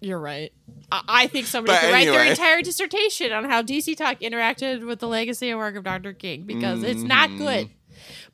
you're 0.00 0.18
right. 0.20 0.52
I, 0.90 1.02
I 1.08 1.26
think 1.28 1.46
somebody 1.46 1.72
But 1.74 1.80
could 1.86 1.92
write 1.92 2.06
their 2.06 2.24
entire 2.24 2.60
dissertation 2.60 3.32
on 3.32 3.44
how 3.44 3.62
DC 3.62 3.96
Talk 3.96 4.20
interacted 4.20 4.86
with 4.86 4.98
the 4.98 5.08
legacy 5.08 5.48
and 5.48 5.58
work 5.58 5.74
of 5.76 5.84
Dr. 5.84 6.12
King 6.12 6.42
because 6.42 6.82
it's 6.82 7.02
not 7.02 7.30
Mm-hmm. 7.30 7.38
good. 7.38 7.70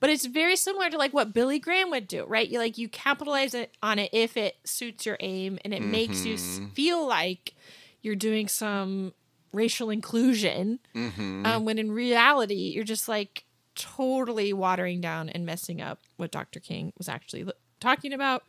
But 0.01 0.11
it's 0.11 0.27
very 0.27 0.55
similar 0.57 0.91
to 0.91 0.97
like 0.99 1.13
what 1.13 1.33
Billy 1.33 1.59
Graham 1.59 1.91
would 1.91 2.07
do, 2.07 2.25
right? 2.25 2.49
You 2.49 2.59
like 2.59 2.79
you 2.79 2.89
capitalize 2.89 3.53
it 3.55 3.75
on 3.83 3.99
it 3.99 4.11
if 4.13 4.37
it 4.37 4.57
suits 4.65 5.05
your 5.07 5.17
aim 5.21 5.59
and 5.65 5.75
it 5.75 5.83
makes 5.83 6.25
you 6.25 6.37
Mm-hmm. 6.37 6.67
feel 6.69 7.07
like 7.07 7.55
you're 8.01 8.15
doing 8.15 8.47
some 8.49 9.13
racial 9.53 9.91
inclusion, 9.91 10.79
Mm-hmm. 10.95 11.45
um, 11.47 11.65
when 11.65 11.79
in 11.79 11.91
reality 11.91 12.73
you're 12.75 12.85
just 12.85 13.09
like 13.09 13.45
totally 13.75 14.53
watering 14.53 15.01
down 15.01 15.29
and 15.29 15.45
messing 15.47 15.81
up 15.81 15.99
what 16.17 16.31
Dr. 16.31 16.61
King 16.61 16.93
was 16.99 17.09
actually 17.09 17.43
l- 17.43 17.53
talking 17.81 18.13
about. 18.13 18.45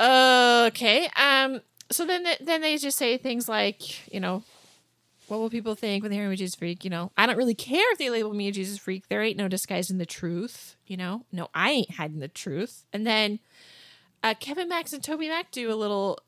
Okay. 0.00 1.08
Um. 1.16 1.60
So 1.90 2.04
then, 2.04 2.24
th- 2.24 2.38
then 2.40 2.60
they 2.62 2.76
just 2.78 2.98
say 2.98 3.16
things 3.16 3.48
like, 3.48 4.12
you 4.12 4.18
know, 4.18 4.42
what 5.28 5.40
will 5.40 5.50
people 5.50 5.74
think 5.74 6.02
when 6.02 6.10
they 6.10 6.16
hear 6.16 6.28
me 6.28 6.36
Jesus 6.36 6.54
freak? 6.54 6.84
You 6.84 6.90
know, 6.90 7.12
I 7.16 7.26
don't 7.26 7.36
really 7.36 7.54
care 7.54 7.92
if 7.92 7.98
they 7.98 8.10
label 8.10 8.32
me 8.32 8.48
a 8.48 8.52
Jesus 8.52 8.78
freak. 8.78 9.08
There 9.08 9.22
ain't 9.22 9.36
no 9.36 9.48
disguising 9.48 9.98
the 9.98 10.06
truth. 10.06 10.76
You 10.86 10.96
know, 10.96 11.24
no, 11.32 11.48
I 11.54 11.70
ain't 11.70 11.92
hiding 11.92 12.20
the 12.20 12.28
truth. 12.28 12.84
And 12.92 13.06
then, 13.06 13.40
uh, 14.22 14.34
Kevin 14.38 14.68
Max 14.68 14.92
and 14.92 15.02
Toby 15.02 15.28
Mac 15.28 15.50
do 15.50 15.72
a 15.72 15.74
little, 15.74 16.18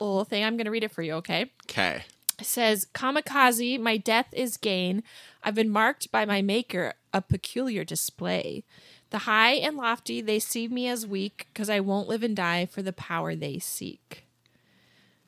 little 0.00 0.24
thing. 0.24 0.44
I'm 0.44 0.56
gonna 0.56 0.70
read 0.70 0.84
it 0.84 0.92
for 0.92 1.02
you. 1.02 1.14
Okay. 1.14 1.50
Okay. 1.64 2.04
It 2.40 2.46
says, 2.46 2.86
Kamikaze, 2.92 3.78
my 3.78 3.96
death 3.96 4.26
is 4.32 4.56
gain. 4.56 5.04
I've 5.42 5.54
been 5.54 5.70
marked 5.70 6.10
by 6.10 6.24
my 6.24 6.42
maker, 6.42 6.94
a 7.12 7.22
peculiar 7.22 7.84
display. 7.84 8.64
The 9.10 9.18
high 9.18 9.52
and 9.52 9.76
lofty, 9.76 10.20
they 10.20 10.40
see 10.40 10.66
me 10.66 10.88
as 10.88 11.06
weak, 11.06 11.46
because 11.52 11.70
I 11.70 11.78
won't 11.78 12.08
live 12.08 12.24
and 12.24 12.34
die 12.34 12.66
for 12.66 12.82
the 12.82 12.92
power 12.92 13.36
they 13.36 13.60
seek. 13.60 14.26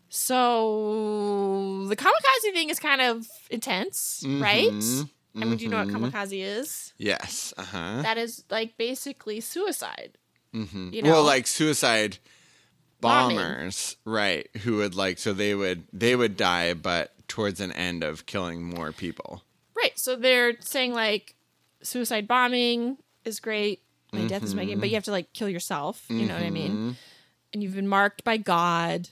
So 0.09 1.87
the 1.89 1.97
kamikaze 1.97 2.53
thing 2.53 2.71
is 2.71 2.79
kind 2.79 3.01
of 3.01 3.27
intense, 3.51 4.25
right? 4.27 4.71
I 5.35 5.45
mean, 5.45 5.57
do 5.57 5.65
you 5.65 5.71
know 5.71 5.85
what 5.85 5.89
kamikaze 5.89 6.43
is? 6.43 6.93
Yes. 6.97 7.53
Uh 7.57 7.63
huh. 7.63 8.03
That 8.03 8.17
is 8.19 8.45
like 8.51 8.77
basically 8.79 9.41
suicide. 9.41 10.17
Mm-hmm. 10.55 10.95
You 10.95 11.03
know? 11.03 11.11
Well, 11.11 11.25
like 11.25 11.47
suicide 11.47 12.19
Bombing. 13.01 13.37
bombers, 13.37 13.97
right? 14.05 14.49
Who 14.63 14.77
would 14.79 14.95
like 14.95 15.19
so 15.19 15.33
they 15.33 15.55
would 15.55 15.85
they 15.93 16.17
would 16.17 16.37
die, 16.37 16.75
but 16.75 17.13
towards 17.29 17.61
an 17.61 17.73
end 17.73 18.03
of 18.03 18.27
killing 18.27 18.63
more 18.63 18.93
people. 18.93 19.43
Right. 19.77 19.99
So 19.99 20.17
they're 20.17 20.55
saying 20.61 20.95
like 20.95 21.35
suicide 21.83 22.27
bombing 22.27 22.97
is 23.25 23.41
great. 23.41 23.83
My 24.13 24.27
death 24.27 24.45
is 24.45 24.55
my 24.55 24.65
game, 24.65 24.81
but 24.81 24.89
you 24.89 24.95
have 24.95 25.05
to 25.05 25.11
like 25.11 25.35
kill 25.35 25.49
yourself. 25.49 26.07
You 26.09 26.25
know 26.25 26.35
what 26.35 26.43
I 26.43 26.49
mean? 26.49 26.97
And 27.53 27.63
you've 27.63 27.75
been 27.75 27.89
marked 27.89 28.25
by 28.25 28.39
God 28.39 29.11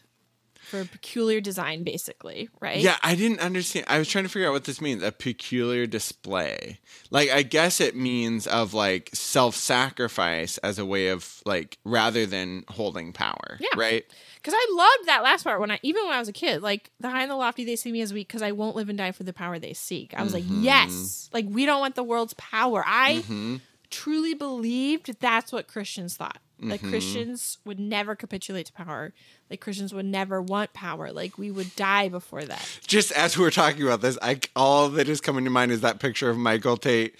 for 0.64 0.80
a 0.80 0.84
peculiar 0.84 1.40
design, 1.40 1.84
basically, 1.84 2.48
right? 2.60 2.78
Yeah, 2.78 2.96
I 3.02 3.14
didn't 3.14 3.40
understand. 3.40 3.86
I 3.88 3.98
was 3.98 4.08
trying 4.08 4.24
to 4.24 4.30
figure 4.30 4.48
out 4.48 4.52
what 4.52 4.64
this 4.64 4.80
means. 4.80 5.02
A 5.02 5.12
peculiar 5.12 5.86
display. 5.86 6.80
Like, 7.10 7.30
I 7.30 7.42
guess 7.42 7.80
it 7.80 7.96
means 7.96 8.46
of 8.46 8.74
like 8.74 9.10
self 9.12 9.54
sacrifice 9.54 10.58
as 10.58 10.78
a 10.78 10.84
way 10.84 11.08
of 11.08 11.42
like 11.44 11.78
rather 11.84 12.26
than 12.26 12.64
holding 12.68 13.12
power. 13.12 13.58
Yeah. 13.60 13.68
Right. 13.76 14.04
Because 14.36 14.54
I 14.56 14.72
loved 14.72 15.08
that 15.08 15.22
last 15.22 15.44
part 15.44 15.58
when 15.58 15.70
I, 15.70 15.80
even 15.82 16.04
when 16.04 16.12
I 16.12 16.18
was 16.18 16.28
a 16.28 16.32
kid, 16.32 16.60
like 16.62 16.90
the 17.00 17.08
high 17.08 17.22
and 17.22 17.30
the 17.30 17.36
lofty, 17.36 17.64
they 17.64 17.76
see 17.76 17.90
me 17.90 18.02
as 18.02 18.12
weak 18.12 18.28
because 18.28 18.42
I 18.42 18.52
won't 18.52 18.76
live 18.76 18.90
and 18.90 18.98
die 18.98 19.12
for 19.12 19.22
the 19.22 19.32
power 19.32 19.58
they 19.58 19.72
seek. 19.72 20.12
I 20.14 20.22
was 20.22 20.34
like, 20.34 20.44
mm-hmm. 20.44 20.62
yes, 20.62 21.30
like 21.32 21.46
we 21.48 21.64
don't 21.64 21.80
want 21.80 21.94
the 21.94 22.02
world's 22.02 22.34
power. 22.34 22.84
I 22.86 23.22
mm-hmm. 23.22 23.56
Truly 23.94 24.34
believed 24.34 25.20
that's 25.20 25.52
what 25.52 25.68
Christians 25.68 26.16
thought. 26.16 26.38
Like 26.60 26.80
mm-hmm. 26.80 26.90
Christians 26.90 27.58
would 27.64 27.78
never 27.78 28.14
capitulate 28.14 28.66
to 28.66 28.72
power. 28.72 29.12
Like 29.50 29.60
Christians 29.60 29.92
would 29.94 30.06
never 30.06 30.40
want 30.40 30.72
power. 30.72 31.12
Like 31.12 31.36
we 31.36 31.50
would 31.50 31.74
die 31.76 32.08
before 32.08 32.42
that. 32.42 32.66
Just 32.86 33.12
as 33.12 33.36
we 33.36 33.44
were 33.44 33.50
talking 33.50 33.82
about 33.82 34.00
this, 34.00 34.18
I 34.22 34.40
all 34.56 34.88
that 34.90 35.08
is 35.08 35.20
coming 35.20 35.44
to 35.44 35.50
mind 35.50 35.72
is 35.72 35.82
that 35.82 36.00
picture 36.00 36.30
of 36.30 36.36
Michael 36.36 36.76
Tait 36.76 37.16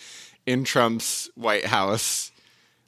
in 0.47 0.65
Trump's 0.65 1.31
White 1.35 1.67
House 1.67 2.33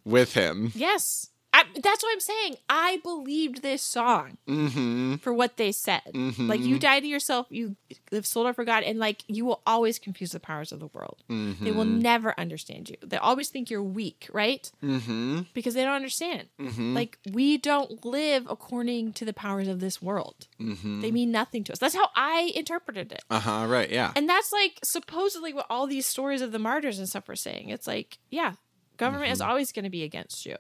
with 0.05 0.35
him. 0.35 0.73
Yes. 0.75 1.31
I, 1.59 1.65
that's 1.83 2.03
what 2.03 2.13
I'm 2.13 2.21
saying. 2.21 2.57
I 2.69 3.01
believed 3.03 3.63
this 3.63 3.81
song 3.83 4.37
Mm-hmm. 4.47 5.15
for 5.17 5.33
what 5.33 5.57
they 5.57 5.73
said. 5.73 6.03
Like 6.39 6.61
you 6.61 6.79
die 6.79 7.01
to 7.01 7.07
yourself, 7.07 7.47
you 7.49 7.77
live 8.13 8.27
sold 8.27 8.47
out 8.47 8.57
for 8.57 8.65
God, 8.65 8.83
and 8.83 8.99
like 8.99 9.23
you 9.27 9.47
will 9.47 9.63
always 9.67 9.99
confuse 9.99 10.33
the 10.33 10.41
powers 10.41 10.71
of 10.71 10.81
the 10.81 10.89
world. 10.89 11.23
They 11.29 11.71
will 11.71 11.85
never 11.87 12.39
understand 12.39 12.91
you. 12.91 12.97
They 13.03 13.17
always 13.17 13.49
think 13.49 13.71
you're 13.71 13.83
weak, 13.83 14.29
right? 14.33 14.71
Mm-hmm. 14.85 15.43
Because 15.55 15.73
they 15.75 15.83
don't 15.83 15.95
understand. 15.95 16.49
Like 16.59 17.19
we 17.33 17.57
don't 17.57 18.05
live 18.05 18.47
according 18.51 19.15
to 19.15 19.25
the 19.25 19.33
powers 19.33 19.67
of 19.69 19.81
this 19.81 20.03
world. 20.03 20.49
They 20.61 21.11
mean 21.11 21.31
nothing 21.33 21.65
to 21.65 21.73
us. 21.73 21.79
That's 21.79 21.95
how 21.95 22.09
I 22.15 22.53
interpreted 22.55 23.13
it. 23.13 23.23
Uh 23.31 23.41
huh. 23.41 23.65
Right. 23.67 23.91
Yeah. 23.91 24.13
And 24.15 24.29
that's 24.29 24.53
like 24.53 24.79
supposedly 24.85 25.55
what 25.55 25.67
all 25.71 25.87
these 25.87 26.07
stories 26.07 26.43
of 26.43 26.53
the 26.53 26.59
martyrs 26.59 26.99
and 26.99 27.09
stuff 27.09 27.29
were 27.29 27.37
saying. 27.37 27.71
It's 27.71 27.87
like, 27.87 28.19
yeah, 28.31 28.55
government 28.99 29.33
is 29.33 29.41
always 29.41 29.73
going 29.73 29.85
to 29.85 29.91
be 29.91 30.03
against 30.03 30.45
you. 30.45 30.57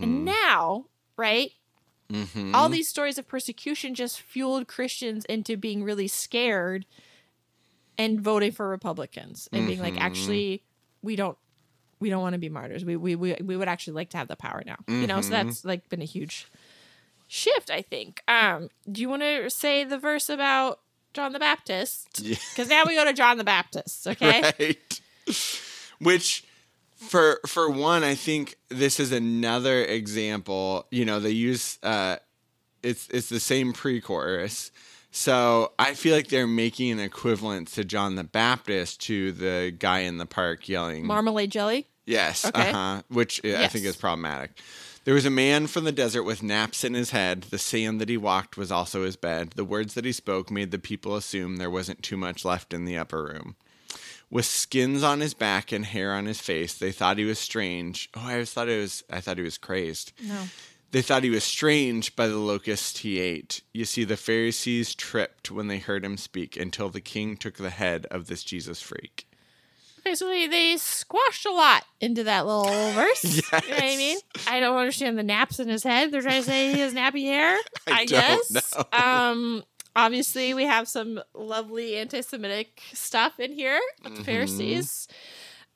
And 0.00 0.24
now, 0.24 0.86
right? 1.16 1.52
Mm-hmm. 2.10 2.54
All 2.54 2.68
these 2.68 2.88
stories 2.88 3.18
of 3.18 3.28
persecution 3.28 3.94
just 3.94 4.20
fueled 4.20 4.66
Christians 4.66 5.24
into 5.26 5.56
being 5.56 5.84
really 5.84 6.08
scared 6.08 6.86
and 7.96 8.20
voting 8.20 8.50
for 8.50 8.68
Republicans 8.68 9.48
and 9.52 9.66
being 9.66 9.80
like, 9.80 10.00
actually, 10.00 10.64
we 11.02 11.16
don't 11.16 11.38
we 12.00 12.08
don't 12.10 12.22
want 12.22 12.32
to 12.32 12.38
be 12.38 12.48
martyrs. 12.48 12.84
We 12.84 12.96
we 12.96 13.14
we, 13.14 13.36
we 13.42 13.56
would 13.56 13.68
actually 13.68 13.94
like 13.94 14.10
to 14.10 14.16
have 14.16 14.28
the 14.28 14.36
power 14.36 14.62
now. 14.66 14.76
You 14.88 15.06
know, 15.06 15.20
so 15.20 15.30
that's 15.30 15.64
like 15.64 15.88
been 15.88 16.02
a 16.02 16.06
huge 16.06 16.48
shift, 17.28 17.70
I 17.70 17.82
think. 17.82 18.22
Um, 18.26 18.70
do 18.90 19.00
you 19.00 19.08
want 19.08 19.22
to 19.22 19.48
say 19.50 19.84
the 19.84 19.98
verse 19.98 20.28
about 20.28 20.80
John 21.14 21.32
the 21.32 21.38
Baptist? 21.38 22.20
Yeah. 22.20 22.36
Because 22.50 22.68
now 22.68 22.84
we 22.86 22.96
go 22.96 23.04
to 23.04 23.12
John 23.12 23.38
the 23.38 23.44
Baptist, 23.44 24.06
okay? 24.08 24.42
right 24.58 25.00
which 26.00 26.44
for 27.00 27.40
for 27.46 27.68
one 27.70 28.04
i 28.04 28.14
think 28.14 28.56
this 28.68 29.00
is 29.00 29.10
another 29.10 29.82
example 29.84 30.86
you 30.90 31.04
know 31.04 31.18
they 31.18 31.30
use 31.30 31.78
uh 31.82 32.16
it's 32.82 33.08
it's 33.08 33.28
the 33.28 33.40
same 33.40 33.72
pre-chorus 33.72 34.70
so 35.10 35.72
i 35.78 35.94
feel 35.94 36.14
like 36.14 36.28
they're 36.28 36.46
making 36.46 36.90
an 36.92 37.00
equivalent 37.00 37.68
to 37.68 37.84
john 37.84 38.16
the 38.16 38.24
baptist 38.24 39.00
to 39.00 39.32
the 39.32 39.74
guy 39.78 40.00
in 40.00 40.18
the 40.18 40.26
park 40.26 40.68
yelling 40.68 41.06
Marmalade 41.06 41.50
jelly. 41.50 41.86
Yes. 42.06 42.44
Okay. 42.44 42.70
Uh-huh. 42.70 43.02
Which 43.08 43.40
I 43.44 43.68
think 43.68 43.84
is 43.84 43.96
problematic. 43.96 44.58
There 45.04 45.14
was 45.14 45.26
a 45.26 45.30
man 45.30 45.66
from 45.68 45.84
the 45.84 45.92
desert 45.92 46.24
with 46.24 46.42
naps 46.42 46.82
in 46.82 46.94
his 46.94 47.10
head. 47.10 47.42
The 47.42 47.58
sand 47.58 48.00
that 48.00 48.08
he 48.08 48.16
walked 48.16 48.56
was 48.56 48.72
also 48.72 49.04
his 49.04 49.16
bed. 49.16 49.52
The 49.52 49.64
words 49.64 49.94
that 49.94 50.04
he 50.04 50.12
spoke 50.12 50.50
made 50.50 50.72
the 50.72 50.78
people 50.78 51.14
assume 51.14 51.56
there 51.56 51.70
wasn't 51.70 52.02
too 52.02 52.16
much 52.16 52.44
left 52.44 52.74
in 52.74 52.84
the 52.84 52.98
upper 52.98 53.22
room. 53.22 53.54
With 54.30 54.44
skins 54.46 55.02
on 55.02 55.20
his 55.20 55.34
back 55.34 55.72
and 55.72 55.84
hair 55.84 56.12
on 56.12 56.26
his 56.26 56.40
face, 56.40 56.74
they 56.74 56.92
thought 56.92 57.18
he 57.18 57.24
was 57.24 57.38
strange. 57.38 58.08
Oh, 58.14 58.22
I 58.24 58.32
always 58.34 58.52
thought 58.52 58.68
it 58.68 58.78
was 58.80 59.02
I 59.10 59.20
thought 59.20 59.38
he 59.38 59.42
was 59.44 59.58
crazed. 59.58 60.12
No. 60.22 60.44
They 60.92 61.02
thought 61.02 61.22
he 61.24 61.30
was 61.30 61.44
strange 61.44 62.16
by 62.16 62.26
the 62.26 62.36
locust 62.38 62.98
he 62.98 63.20
ate. 63.20 63.62
You 63.72 63.84
see, 63.84 64.02
the 64.04 64.16
Pharisees 64.16 64.94
tripped 64.94 65.50
when 65.50 65.68
they 65.68 65.78
heard 65.78 66.04
him 66.04 66.16
speak 66.16 66.56
until 66.56 66.88
the 66.90 67.00
king 67.00 67.36
took 67.36 67.54
the 67.56 67.70
head 67.70 68.06
of 68.10 68.26
this 68.26 68.42
Jesus 68.42 68.80
freak. 68.82 69.26
Okay, 70.00 70.14
so 70.14 70.26
they, 70.28 70.46
they 70.46 70.76
squashed 70.78 71.44
a 71.46 71.52
lot 71.52 71.84
into 72.00 72.24
that 72.24 72.46
little 72.46 72.64
verse. 72.92 73.22
You 73.24 73.42
know 73.52 73.58
what 73.58 73.82
I 73.82 73.96
mean? 73.96 74.18
I 74.48 74.58
don't 74.58 74.76
understand 74.78 75.18
the 75.18 75.22
naps 75.22 75.60
in 75.60 75.68
his 75.68 75.84
head. 75.84 76.10
They're 76.10 76.22
trying 76.22 76.42
to 76.42 76.48
say 76.48 76.72
he 76.72 76.80
has 76.80 76.94
nappy 76.94 77.24
hair. 77.24 77.56
I 77.86 77.90
I, 77.92 78.04
don't 78.06 78.50
guess. 78.50 78.74
know. 78.74 78.84
Um, 78.98 79.62
obviously, 79.96 80.54
we 80.54 80.64
have 80.64 80.88
some 80.88 81.20
lovely 81.34 81.96
anti-Semitic 81.96 82.80
stuff 82.92 83.38
in 83.40 83.52
here 83.52 83.80
with 84.02 84.12
Mm-hmm. 84.12 84.18
the 84.18 84.24
Pharisees. 84.24 85.08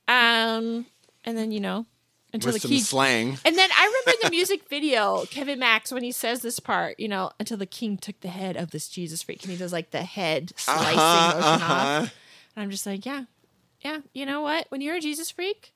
Um, 0.08 0.86
and 1.24 1.36
then 1.38 1.50
you 1.52 1.60
know 1.60 1.86
until 2.32 2.48
With 2.52 2.62
the 2.62 2.68
some 2.68 2.70
king. 2.72 2.80
slang. 2.80 3.38
and 3.44 3.56
then 3.56 3.70
I 3.76 3.84
remember 3.86 4.18
the 4.24 4.30
music 4.36 4.68
video, 4.68 5.24
Kevin 5.30 5.60
Max, 5.60 5.92
when 5.92 6.02
he 6.02 6.10
says 6.10 6.42
this 6.42 6.58
part, 6.58 6.98
you 6.98 7.06
know, 7.06 7.30
until 7.38 7.56
the 7.56 7.64
king 7.66 7.96
took 7.96 8.20
the 8.22 8.28
head 8.28 8.56
of 8.56 8.72
this 8.72 8.88
Jesus 8.88 9.22
freak, 9.22 9.42
and 9.44 9.52
he 9.52 9.56
does 9.56 9.72
like 9.72 9.92
the 9.92 10.02
head 10.02 10.52
slicing 10.56 10.98
Uh-huh, 10.98 11.34
motion 11.36 11.62
uh-huh. 11.62 11.72
off. 12.02 12.14
And 12.56 12.62
I'm 12.64 12.70
just 12.70 12.86
like, 12.86 13.06
yeah, 13.06 13.24
yeah. 13.82 14.00
You 14.12 14.26
know 14.26 14.40
what? 14.42 14.66
When 14.70 14.80
you're 14.80 14.96
a 14.96 15.00
Jesus 15.00 15.30
freak, 15.30 15.72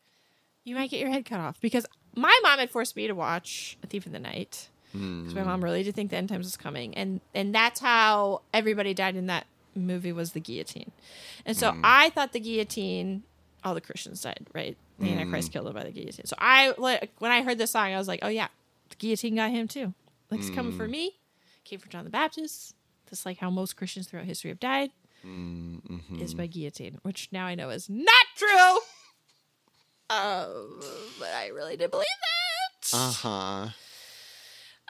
you 0.64 0.74
might 0.74 0.90
get 0.90 0.98
your 1.00 1.10
head 1.10 1.24
cut 1.24 1.38
off 1.38 1.60
because 1.60 1.86
my 2.16 2.36
mom 2.42 2.58
had 2.58 2.70
forced 2.70 2.96
me 2.96 3.06
to 3.06 3.14
watch 3.14 3.78
A 3.84 3.86
Thief 3.86 4.04
in 4.04 4.12
the 4.12 4.18
Night 4.18 4.68
because 4.92 5.34
my 5.34 5.42
mom 5.44 5.62
really 5.62 5.82
did 5.82 5.94
think 5.94 6.10
the 6.10 6.16
end 6.16 6.28
times 6.28 6.46
was 6.46 6.56
coming, 6.56 6.94
and 6.96 7.20
and 7.34 7.54
that's 7.54 7.80
how 7.80 8.42
everybody 8.54 8.94
died 8.94 9.16
in 9.16 9.26
that 9.26 9.46
movie 9.74 10.12
was 10.12 10.32
the 10.32 10.40
guillotine. 10.40 10.90
And 11.46 11.56
so 11.56 11.76
I 11.84 12.10
thought 12.10 12.32
the 12.32 12.40
guillotine, 12.40 13.22
all 13.64 13.74
the 13.74 13.80
Christians 13.80 14.22
died, 14.22 14.46
right? 14.54 14.76
The 14.98 15.10
Antichrist 15.12 15.52
killed 15.52 15.68
him 15.68 15.74
by 15.74 15.84
the 15.84 15.92
guillotine. 15.92 16.26
So 16.26 16.34
I 16.38 16.74
like 16.78 17.12
when 17.18 17.30
I 17.30 17.42
heard 17.42 17.58
this 17.58 17.70
song, 17.70 17.92
I 17.92 17.98
was 17.98 18.08
like, 18.08 18.20
oh 18.22 18.28
yeah, 18.28 18.48
the 18.90 18.96
guillotine 18.96 19.36
got 19.36 19.50
him 19.50 19.68
too. 19.68 19.94
Like 20.30 20.40
it's 20.40 20.50
coming 20.50 20.72
for 20.76 20.88
me. 20.88 21.12
came 21.64 21.78
from 21.78 21.90
John 21.90 22.04
the 22.04 22.10
Baptist, 22.10 22.74
just 23.08 23.24
like 23.24 23.38
how 23.38 23.50
most 23.50 23.76
Christians 23.76 24.08
throughout 24.08 24.24
history 24.26 24.50
have 24.50 24.58
died, 24.60 24.90
Mm-hmm. 25.26 26.20
is 26.22 26.32
by 26.34 26.46
guillotine, 26.46 26.98
which 27.02 27.28
now 27.32 27.44
I 27.46 27.54
know 27.54 27.70
is 27.70 27.88
not 27.90 28.24
true. 28.36 28.78
Um, 30.10 30.80
but 31.18 31.28
I 31.36 31.48
really 31.54 31.76
did 31.76 31.90
believe 31.90 32.06
that. 32.06 32.96
Uh 32.96 33.12
huh. 33.12 33.68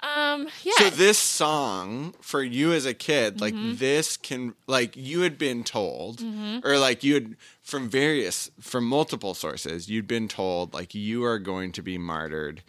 Um, 0.02 0.48
yeah. 0.62 0.72
So 0.78 0.90
this 0.90 1.18
song 1.18 2.14
for 2.20 2.42
you 2.42 2.72
as 2.72 2.86
a 2.86 2.94
kid, 2.94 3.40
like 3.40 3.54
Mm-hmm. 3.54 3.76
this 3.76 4.16
can 4.16 4.54
like 4.66 4.96
you 4.96 5.20
had 5.22 5.38
been 5.38 5.64
told 5.64 6.22
or 6.64 6.78
like 6.78 7.02
you 7.02 7.14
had 7.14 7.36
from 7.62 7.88
various 7.88 8.50
from 8.60 8.84
multiple 8.86 9.34
sources, 9.34 9.88
you'd 9.88 10.06
been 10.06 10.28
told 10.28 10.72
like 10.74 10.94
you 10.94 11.24
are 11.24 11.38
going 11.38 11.72
to 11.72 11.82
be 11.82 11.98
martyred. 11.98 12.62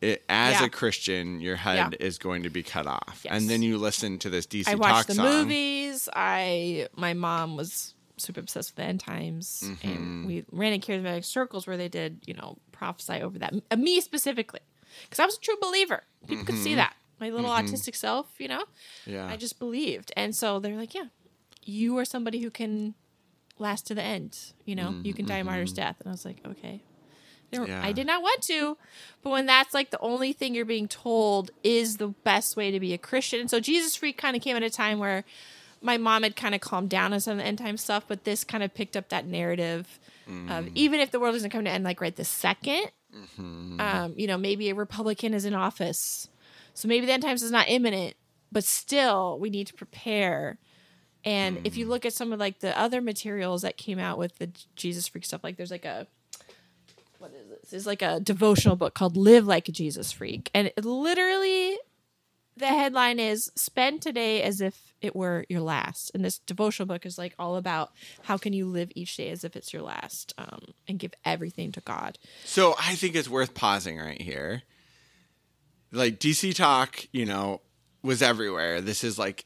It, 0.00 0.24
as 0.28 0.58
Yeah. 0.58 0.66
a 0.66 0.68
Christian, 0.68 1.40
your 1.40 1.54
head 1.54 1.96
is 2.00 2.18
going 2.18 2.42
to 2.42 2.50
be 2.50 2.64
cut 2.64 2.88
off. 2.88 3.20
Yes. 3.24 3.32
And 3.34 3.48
then 3.48 3.62
you 3.62 3.78
listen 3.78 4.18
to 4.18 4.30
this 4.30 4.46
DC 4.48 4.66
I 4.66 4.72
Talk 4.72 4.80
watched 4.80 5.06
the 5.08 5.14
song. 5.14 5.24
movies. 5.26 6.08
I 6.12 6.88
my 6.96 7.14
mom 7.14 7.56
was 7.56 7.94
super 8.16 8.40
obsessed 8.40 8.70
with 8.70 8.76
the 8.76 8.82
end 8.84 8.98
times, 9.00 9.62
Mm-hmm. 9.64 9.88
and 9.88 10.26
we 10.26 10.44
ran 10.50 10.72
in 10.72 10.80
charismatic 10.80 11.24
circles 11.24 11.66
where 11.68 11.76
they 11.76 11.88
did, 11.88 12.18
you 12.26 12.34
know, 12.34 12.58
prophesy 12.72 13.20
over 13.22 13.38
that. 13.38 13.54
Me 13.78 14.00
specifically, 14.00 14.60
because 15.04 15.18
I 15.20 15.26
was 15.26 15.36
a 15.36 15.40
true 15.40 15.56
believer. 15.60 16.02
People 16.28 16.44
could 16.44 16.58
see 16.58 16.74
that. 16.76 16.94
My 17.20 17.30
little 17.30 17.50
autistic 17.50 17.94
self, 17.96 18.26
you 18.38 18.48
know, 18.48 18.62
Mm-hmm. 19.06 19.12
Yeah. 19.12 19.26
I 19.28 19.36
just 19.36 19.58
believed, 19.58 20.12
and 20.16 20.34
so 20.34 20.58
they're 20.58 20.76
like, 20.76 20.94
"Yeah, 20.94 21.06
you 21.64 21.96
are 21.98 22.04
somebody 22.04 22.40
who 22.40 22.50
can 22.50 22.94
last 23.58 23.86
to 23.88 23.94
the 23.94 24.02
end. 24.02 24.38
You 24.64 24.74
know, 24.76 24.94
you 25.04 25.14
can 25.14 25.26
die 25.26 25.38
a 25.38 25.44
martyr's 25.44 25.72
death." 25.72 25.96
And 26.00 26.08
I 26.08 26.12
was 26.12 26.24
like, 26.24 26.38
"Okay." 26.46 26.82
Were- 27.52 27.58
Mm-hmm. 27.60 27.70
Yeah. 27.70 27.82
I 27.84 27.92
did 27.92 28.06
not 28.06 28.22
want 28.22 28.40
to, 28.44 28.78
but 29.22 29.28
when 29.30 29.44
that's 29.46 29.74
like 29.74 29.90
the 29.90 30.00
only 30.00 30.32
thing 30.32 30.54
you're 30.54 30.64
being 30.64 30.88
told 30.88 31.50
is 31.62 31.98
the 31.98 32.08
best 32.08 32.56
way 32.56 32.70
to 32.70 32.80
be 32.80 32.92
a 32.94 32.98
Christian, 32.98 33.40
and 33.40 33.50
so 33.50 33.60
Jesus 33.60 33.94
Freak 33.94 34.16
kind 34.16 34.34
of 34.34 34.42
came 34.42 34.56
at 34.56 34.62
a 34.62 34.70
time 34.70 34.98
where 34.98 35.24
my 35.82 35.98
mom 35.98 36.22
had 36.22 36.34
kind 36.34 36.54
of 36.54 36.60
calmed 36.62 36.88
down 36.90 37.12
on 37.12 37.20
some 37.20 37.32
of 37.32 37.38
the 37.38 37.44
end 37.44 37.58
time 37.58 37.76
stuff, 37.76 38.04
but 38.08 38.24
this 38.24 38.42
kind 38.44 38.62
of 38.64 38.72
picked 38.72 38.96
up 38.96 39.10
that 39.10 39.26
narrative 39.26 39.98
of 40.48 40.68
even 40.74 40.98
if 41.00 41.10
the 41.10 41.18
world 41.20 41.34
doesn't 41.34 41.50
come 41.50 41.64
to 41.64 41.70
end 41.70 41.84
like 41.84 42.00
right 42.00 42.14
this 42.16 42.28
2nd 43.14 43.80
um, 43.80 44.14
you 44.16 44.26
know, 44.26 44.38
maybe 44.38 44.70
a 44.70 44.74
Republican 44.74 45.34
is 45.34 45.44
in 45.44 45.54
office, 45.54 46.28
so 46.74 46.88
maybe 46.88 47.06
the 47.06 47.12
end 47.12 47.22
times 47.22 47.42
is 47.42 47.50
not 47.50 47.68
imminent, 47.68 48.14
but 48.50 48.64
still 48.64 49.38
we 49.38 49.50
need 49.50 49.66
to 49.66 49.74
prepare. 49.74 50.58
And 51.24 51.60
if 51.64 51.76
you 51.76 51.86
look 51.86 52.04
at 52.04 52.12
some 52.12 52.32
of 52.32 52.40
like 52.40 52.60
the 52.60 52.76
other 52.78 53.00
materials 53.00 53.62
that 53.62 53.76
came 53.76 53.98
out 53.98 54.18
with 54.18 54.38
the 54.38 54.50
Jesus 54.74 55.06
Freak 55.06 55.24
stuff, 55.24 55.44
like 55.44 55.56
there's 55.56 55.70
like 55.70 55.84
a 55.84 56.06
what 57.18 57.32
is 57.32 57.48
this? 57.48 57.72
It's 57.72 57.86
like 57.86 58.02
a 58.02 58.18
devotional 58.18 58.74
book 58.74 58.94
called 58.94 59.16
Live 59.16 59.46
Like 59.46 59.68
a 59.68 59.72
Jesus 59.72 60.10
Freak. 60.10 60.50
And 60.52 60.72
it 60.76 60.84
literally 60.84 61.78
the 62.56 62.66
headline 62.66 63.18
is 63.20 63.50
spend 63.54 64.02
today 64.02 64.42
as 64.42 64.60
if 64.60 64.91
it 65.02 65.14
were 65.14 65.44
your 65.48 65.60
last. 65.60 66.10
And 66.14 66.24
this 66.24 66.38
devotional 66.38 66.86
book 66.86 67.04
is 67.04 67.18
like 67.18 67.34
all 67.38 67.56
about 67.56 67.90
how 68.22 68.36
can 68.38 68.52
you 68.52 68.66
live 68.66 68.90
each 68.94 69.16
day 69.16 69.30
as 69.30 69.44
if 69.44 69.56
it's 69.56 69.72
your 69.72 69.82
last 69.82 70.32
um, 70.38 70.60
and 70.88 70.98
give 70.98 71.12
everything 71.24 71.72
to 71.72 71.80
God. 71.80 72.18
So 72.44 72.74
I 72.78 72.94
think 72.94 73.14
it's 73.14 73.28
worth 73.28 73.54
pausing 73.54 73.98
right 73.98 74.20
here. 74.20 74.62
Like 75.90 76.18
DC 76.18 76.54
Talk, 76.54 77.06
you 77.12 77.26
know, 77.26 77.60
was 78.02 78.22
everywhere. 78.22 78.80
This 78.80 79.04
is 79.04 79.18
like 79.18 79.44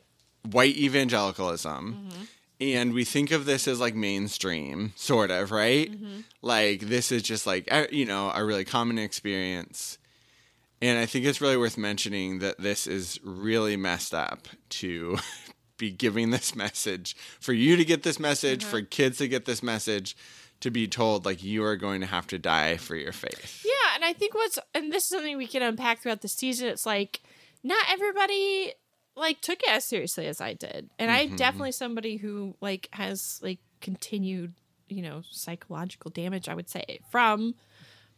white 0.51 0.77
evangelicalism. 0.77 2.11
And 2.59 2.95
we 2.95 3.05
think 3.05 3.33
of 3.33 3.45
this 3.45 3.69
as 3.69 3.81
like 3.81 3.95
mainstream, 3.95 4.92
sort 4.97 5.31
of, 5.31 5.51
right? 5.51 5.90
Like 6.40 6.81
this 6.81 7.12
is 7.12 7.23
just 7.23 7.47
like, 7.47 7.69
you 7.92 8.07
know, 8.07 8.31
a 8.35 8.45
really 8.45 8.64
common 8.64 8.99
experience. 8.99 9.99
And 10.82 10.98
I 10.98 11.06
think 11.06 11.24
it's 11.24 11.40
really 11.40 11.56
worth 11.56 11.78
mentioning 11.78 12.40
that 12.40 12.58
this 12.58 12.86
is 12.86 13.18
really 13.24 13.76
messed 13.76 14.14
up 14.14 14.46
to 14.70 15.18
be 15.78 15.90
giving 15.90 16.30
this 16.30 16.54
message, 16.54 17.16
for 17.40 17.52
you 17.52 17.76
to 17.76 17.84
get 17.84 18.02
this 18.02 18.18
message, 18.18 18.62
mm-hmm. 18.62 18.70
for 18.70 18.82
kids 18.82 19.18
to 19.18 19.28
get 19.28 19.44
this 19.44 19.62
message, 19.62 20.16
to 20.60 20.70
be 20.70 20.88
told 20.88 21.24
like 21.24 21.42
you 21.42 21.64
are 21.64 21.76
going 21.76 22.00
to 22.00 22.06
have 22.06 22.26
to 22.28 22.38
die 22.38 22.76
for 22.76 22.96
your 22.96 23.12
faith. 23.12 23.64
Yeah, 23.64 23.94
and 23.94 24.04
I 24.04 24.12
think 24.12 24.34
what's 24.34 24.58
and 24.74 24.90
this 24.90 25.04
is 25.04 25.08
something 25.10 25.36
we 25.36 25.46
can 25.46 25.62
unpack 25.62 26.00
throughout 26.00 26.22
the 26.22 26.28
season. 26.28 26.68
It's 26.68 26.86
like 26.86 27.20
not 27.62 27.84
everybody 27.90 28.72
like 29.16 29.40
took 29.40 29.62
it 29.62 29.68
as 29.68 29.84
seriously 29.84 30.26
as 30.26 30.40
I 30.40 30.54
did, 30.54 30.90
and 30.98 31.10
I 31.10 31.20
mm-hmm, 31.20 31.26
mm-hmm. 31.26 31.36
definitely 31.36 31.72
somebody 31.72 32.16
who 32.16 32.56
like 32.60 32.88
has 32.92 33.38
like 33.42 33.58
continued, 33.80 34.54
you 34.88 35.02
know, 35.02 35.22
psychological 35.30 36.10
damage. 36.10 36.48
I 36.48 36.54
would 36.54 36.70
say 36.70 37.00
from 37.10 37.54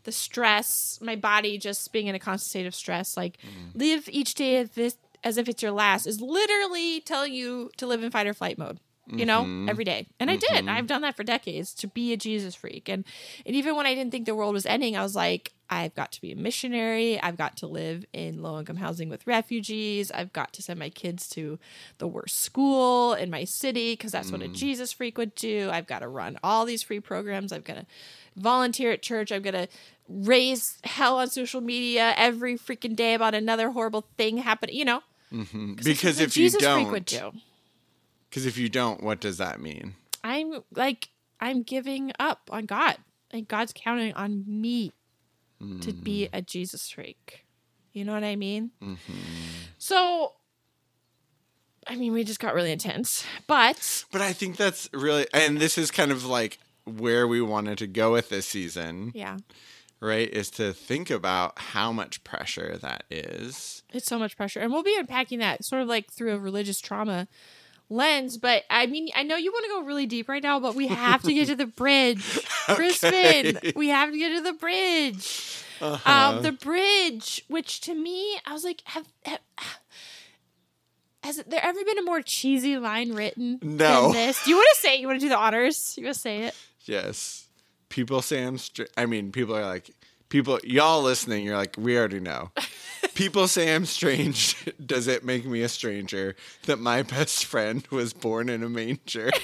the 0.08 0.12
stress, 0.12 0.98
my 1.02 1.16
body 1.16 1.58
just 1.58 1.92
being 1.92 2.06
in 2.06 2.14
a 2.14 2.18
constant 2.18 2.48
state 2.48 2.66
of 2.66 2.74
stress. 2.74 3.14
Like 3.14 3.36
mm-hmm. 3.36 3.78
live 3.78 4.08
each 4.10 4.34
day 4.34 4.56
as 4.56 4.70
this 4.70 4.96
as 5.22 5.36
if 5.36 5.50
it's 5.50 5.62
your 5.62 5.72
last 5.72 6.06
is 6.06 6.18
literally 6.18 7.02
telling 7.02 7.34
you 7.34 7.70
to 7.76 7.86
live 7.86 8.02
in 8.02 8.10
fight 8.10 8.26
or 8.26 8.32
flight 8.32 8.56
mode. 8.56 8.78
You 9.10 9.24
know, 9.24 9.40
mm-hmm. 9.40 9.70
every 9.70 9.84
day, 9.84 10.06
and 10.20 10.30
I 10.30 10.36
did. 10.36 10.50
Mm-hmm. 10.50 10.68
I've 10.68 10.86
done 10.86 11.00
that 11.00 11.16
for 11.16 11.24
decades 11.24 11.72
to 11.76 11.86
be 11.86 12.12
a 12.12 12.16
Jesus 12.18 12.54
freak, 12.54 12.90
and 12.90 13.06
and 13.46 13.56
even 13.56 13.74
when 13.74 13.86
I 13.86 13.94
didn't 13.94 14.10
think 14.10 14.26
the 14.26 14.34
world 14.34 14.52
was 14.52 14.66
ending, 14.66 14.98
I 14.98 15.02
was 15.02 15.16
like, 15.16 15.54
I've 15.70 15.94
got 15.94 16.12
to 16.12 16.20
be 16.20 16.32
a 16.32 16.36
missionary. 16.36 17.20
I've 17.20 17.36
got 17.36 17.56
to 17.58 17.66
live 17.66 18.04
in 18.12 18.42
low 18.42 18.58
income 18.58 18.76
housing 18.76 19.08
with 19.08 19.26
refugees. 19.26 20.10
I've 20.10 20.32
got 20.32 20.52
to 20.54 20.62
send 20.62 20.78
my 20.78 20.88
kids 20.88 21.28
to 21.30 21.58
the 21.98 22.06
worst 22.06 22.40
school 22.40 23.14
in 23.14 23.30
my 23.30 23.44
city 23.44 23.92
because 23.92 24.12
that's 24.12 24.32
what 24.32 24.42
a 24.42 24.48
mm. 24.48 24.54
Jesus 24.54 24.92
freak 24.92 25.18
would 25.18 25.34
do. 25.34 25.68
I've 25.70 25.86
got 25.86 26.00
to 26.00 26.08
run 26.08 26.38
all 26.42 26.64
these 26.64 26.82
free 26.82 27.00
programs. 27.00 27.52
I've 27.52 27.64
got 27.64 27.74
to 27.74 27.86
volunteer 28.36 28.92
at 28.92 29.02
church. 29.02 29.30
I've 29.30 29.42
got 29.42 29.52
to 29.52 29.68
raise 30.08 30.78
hell 30.84 31.18
on 31.18 31.28
social 31.28 31.60
media 31.60 32.14
every 32.16 32.56
freaking 32.56 32.96
day 32.96 33.14
about 33.14 33.34
another 33.34 33.70
horrible 33.70 34.06
thing 34.16 34.38
happening. 34.38 34.76
You 34.76 34.84
know, 34.84 35.02
mm-hmm. 35.32 35.74
Because 35.74 36.20
if 36.20 36.32
Jesus 36.32 36.62
you 36.62 36.74
freak 36.74 36.90
would 36.90 37.04
don't, 37.04 37.34
do. 37.34 37.40
because 38.30 38.46
if 38.46 38.56
you 38.56 38.68
don't, 38.68 39.02
what 39.02 39.20
does 39.20 39.38
that 39.38 39.60
mean? 39.60 39.94
I'm 40.24 40.62
like 40.74 41.10
I'm 41.40 41.62
giving 41.62 42.12
up 42.18 42.48
on 42.50 42.66
God. 42.66 42.96
Like 43.32 43.48
God's 43.48 43.72
counting 43.74 44.14
on 44.14 44.44
me 44.46 44.92
to 45.80 45.92
be 45.92 46.24
mm. 46.24 46.30
a 46.32 46.42
Jesus 46.42 46.90
freak. 46.90 47.44
You 47.92 48.04
know 48.04 48.12
what 48.12 48.24
I 48.24 48.36
mean? 48.36 48.70
Mm-hmm. 48.82 49.18
So 49.78 50.34
I 51.88 51.96
mean, 51.96 52.12
we 52.12 52.22
just 52.22 52.38
got 52.38 52.54
really 52.54 52.70
intense, 52.70 53.24
but 53.46 54.04
But 54.12 54.20
I 54.20 54.32
think 54.32 54.56
that's 54.56 54.90
really, 54.92 55.26
and 55.32 55.58
this 55.58 55.78
is 55.78 55.90
kind 55.90 56.12
of 56.12 56.24
like 56.24 56.58
where 56.84 57.26
we 57.26 57.40
wanted 57.40 57.78
to 57.78 57.86
go 57.86 58.12
with 58.12 58.28
this 58.28 58.46
season, 58.46 59.12
yeah, 59.14 59.38
right? 60.00 60.28
Is 60.28 60.50
to 60.52 60.74
think 60.74 61.10
about 61.10 61.58
how 61.58 61.90
much 61.90 62.22
pressure 62.24 62.78
that 62.82 63.04
is. 63.10 63.82
it's 63.90 64.06
so 64.06 64.18
much 64.18 64.36
pressure, 64.36 64.60
and 64.60 64.70
we'll 64.70 64.82
be 64.82 64.96
unpacking 64.98 65.38
that 65.38 65.64
sort 65.64 65.80
of 65.80 65.88
like 65.88 66.12
through 66.12 66.34
a 66.34 66.38
religious 66.38 66.78
trauma 66.80 67.26
lens. 67.88 68.38
But 68.38 68.64
I 68.70 68.86
mean, 68.86 69.08
I 69.14 69.22
know 69.22 69.36
you 69.36 69.50
want 69.52 69.64
to 69.64 69.70
go 69.70 69.82
really 69.82 70.06
deep 70.06 70.28
right 70.28 70.42
now, 70.42 70.60
but 70.60 70.74
we 70.74 70.88
have 70.88 71.22
to 71.22 71.32
get 71.32 71.46
to 71.48 71.56
the 71.56 71.66
bridge, 71.82 72.22
Crispin. 72.66 73.58
We 73.76 73.88
have 73.88 74.10
to 74.12 74.18
get 74.18 74.34
to 74.36 74.40
the 74.42 74.52
bridge. 74.54 75.64
Uh-huh. 75.80 76.10
Um, 76.36 76.42
the 76.42 76.52
bridge, 76.52 77.44
which 77.48 77.80
to 77.82 77.94
me, 77.94 78.36
I 78.44 78.52
was 78.52 78.64
like, 78.64 78.82
have, 78.86 79.06
have 79.24 79.38
has 81.22 81.36
there 81.46 81.60
ever 81.62 81.84
been 81.84 81.98
a 81.98 82.02
more 82.02 82.22
cheesy 82.22 82.78
line 82.78 83.12
written 83.12 83.58
No. 83.62 84.04
than 84.04 84.12
this? 84.12 84.42
Do 84.44 84.50
you 84.50 84.56
want 84.56 84.68
to 84.74 84.80
say 84.80 84.94
it? 84.94 85.00
You 85.00 85.06
want 85.08 85.20
to 85.20 85.24
do 85.26 85.28
the 85.28 85.36
honors? 85.38 85.94
You 85.96 86.04
want 86.04 86.14
to 86.14 86.20
say 86.20 86.38
it? 86.44 86.54
Yes. 86.84 87.48
People 87.90 88.22
say 88.22 88.44
I'm 88.44 88.58
str- 88.58 88.84
I 88.96 89.06
mean, 89.06 89.30
people 89.32 89.56
are 89.56 89.64
like, 89.64 89.90
people, 90.28 90.58
y'all 90.64 91.02
listening, 91.02 91.44
you're 91.44 91.56
like, 91.56 91.76
we 91.78 91.96
already 91.98 92.20
know. 92.20 92.50
people 93.14 93.48
say 93.48 93.74
I'm 93.74 93.86
strange. 93.86 94.56
Does 94.84 95.06
it 95.06 95.24
make 95.24 95.44
me 95.44 95.62
a 95.62 95.68
stranger 95.68 96.36
that 96.66 96.78
my 96.78 97.02
best 97.02 97.44
friend 97.44 97.86
was 97.90 98.12
born 98.12 98.48
in 98.48 98.62
a 98.62 98.68
manger? 98.68 99.30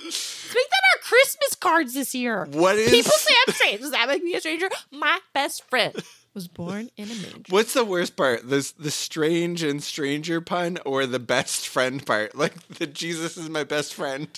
Let's 0.00 0.64
that 0.70 0.82
our 0.94 1.02
Christmas 1.02 1.54
cards 1.54 1.94
this 1.94 2.14
year. 2.14 2.46
What 2.50 2.76
is. 2.76 2.90
People 2.90 3.12
say 3.12 3.34
I'm 3.46 3.54
strange. 3.54 3.80
Does 3.80 3.90
that 3.90 4.08
make 4.08 4.22
me 4.22 4.34
a 4.34 4.40
stranger? 4.40 4.68
My 4.90 5.18
best 5.34 5.68
friend 5.68 5.94
was 6.34 6.48
born 6.48 6.88
in 6.96 7.10
a 7.10 7.14
manger. 7.14 7.42
What's 7.50 7.74
the 7.74 7.84
worst 7.84 8.16
part? 8.16 8.48
This 8.48 8.72
the 8.72 8.90
strange 8.90 9.62
and 9.62 9.82
stranger 9.82 10.40
pun 10.40 10.78
or 10.86 11.04
the 11.06 11.18
best 11.18 11.68
friend 11.68 12.04
part? 12.04 12.34
Like 12.34 12.68
the 12.68 12.86
Jesus 12.86 13.36
is 13.36 13.48
my 13.50 13.64
best 13.64 13.94
friend. 13.94 14.28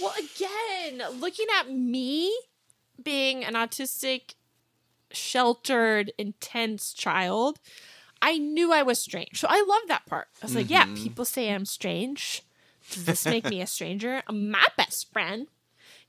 Well, 0.00 0.14
again, 0.18 1.02
looking 1.20 1.46
at 1.58 1.70
me 1.70 2.34
being 3.02 3.44
an 3.44 3.54
autistic, 3.54 4.34
sheltered, 5.10 6.12
intense 6.18 6.92
child, 6.92 7.58
I 8.22 8.38
knew 8.38 8.72
I 8.72 8.82
was 8.82 8.98
strange. 8.98 9.40
So 9.40 9.48
I 9.50 9.64
love 9.66 9.88
that 9.88 10.06
part. 10.06 10.28
I 10.42 10.46
was 10.46 10.54
like, 10.54 10.70
yeah, 10.70 10.84
mm-hmm. 10.84 11.02
people 11.02 11.24
say 11.24 11.52
I'm 11.52 11.64
strange. 11.64 12.42
Does 12.90 13.04
this 13.04 13.24
make 13.24 13.48
me 13.48 13.60
a 13.60 13.66
stranger? 13.68 14.22
My 14.30 14.66
best 14.76 15.12
friend. 15.12 15.46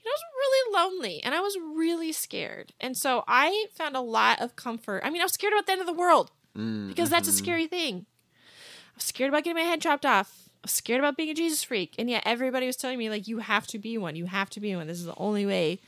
You 0.03 0.09
know, 0.09 0.11
I 0.11 0.17
was 0.17 0.23
really 0.35 0.73
lonely 0.73 1.23
and 1.23 1.35
I 1.35 1.39
was 1.41 1.57
really 1.57 2.11
scared. 2.11 2.73
And 2.79 2.97
so 2.97 3.23
I 3.27 3.67
found 3.73 3.95
a 3.95 4.01
lot 4.01 4.41
of 4.41 4.55
comfort. 4.55 5.03
I 5.05 5.09
mean, 5.09 5.21
I 5.21 5.25
was 5.25 5.33
scared 5.33 5.53
about 5.53 5.67
the 5.67 5.73
end 5.73 5.81
of 5.81 5.87
the 5.87 5.93
world 5.93 6.31
because 6.53 7.09
that's 7.09 7.27
a 7.27 7.31
mm-hmm. 7.31 7.37
scary 7.37 7.67
thing. 7.67 8.05
I 8.35 8.95
was 8.95 9.03
scared 9.03 9.29
about 9.29 9.43
getting 9.43 9.63
my 9.63 9.69
head 9.69 9.81
chopped 9.81 10.05
off. 10.05 10.40
Scared 10.65 10.99
about 10.99 11.17
being 11.17 11.29
a 11.29 11.33
Jesus 11.33 11.63
freak. 11.63 11.95
And 11.97 12.09
yet 12.09 12.23
everybody 12.25 12.67
was 12.67 12.75
telling 12.75 12.99
me, 12.99 13.09
like, 13.09 13.27
you 13.27 13.39
have 13.39 13.65
to 13.67 13.79
be 13.79 13.97
one. 13.97 14.15
You 14.15 14.25
have 14.25 14.49
to 14.51 14.59
be 14.59 14.75
one. 14.75 14.87
This 14.87 14.99
is 14.99 15.05
the 15.05 15.17
only 15.17 15.45
way 15.45 15.79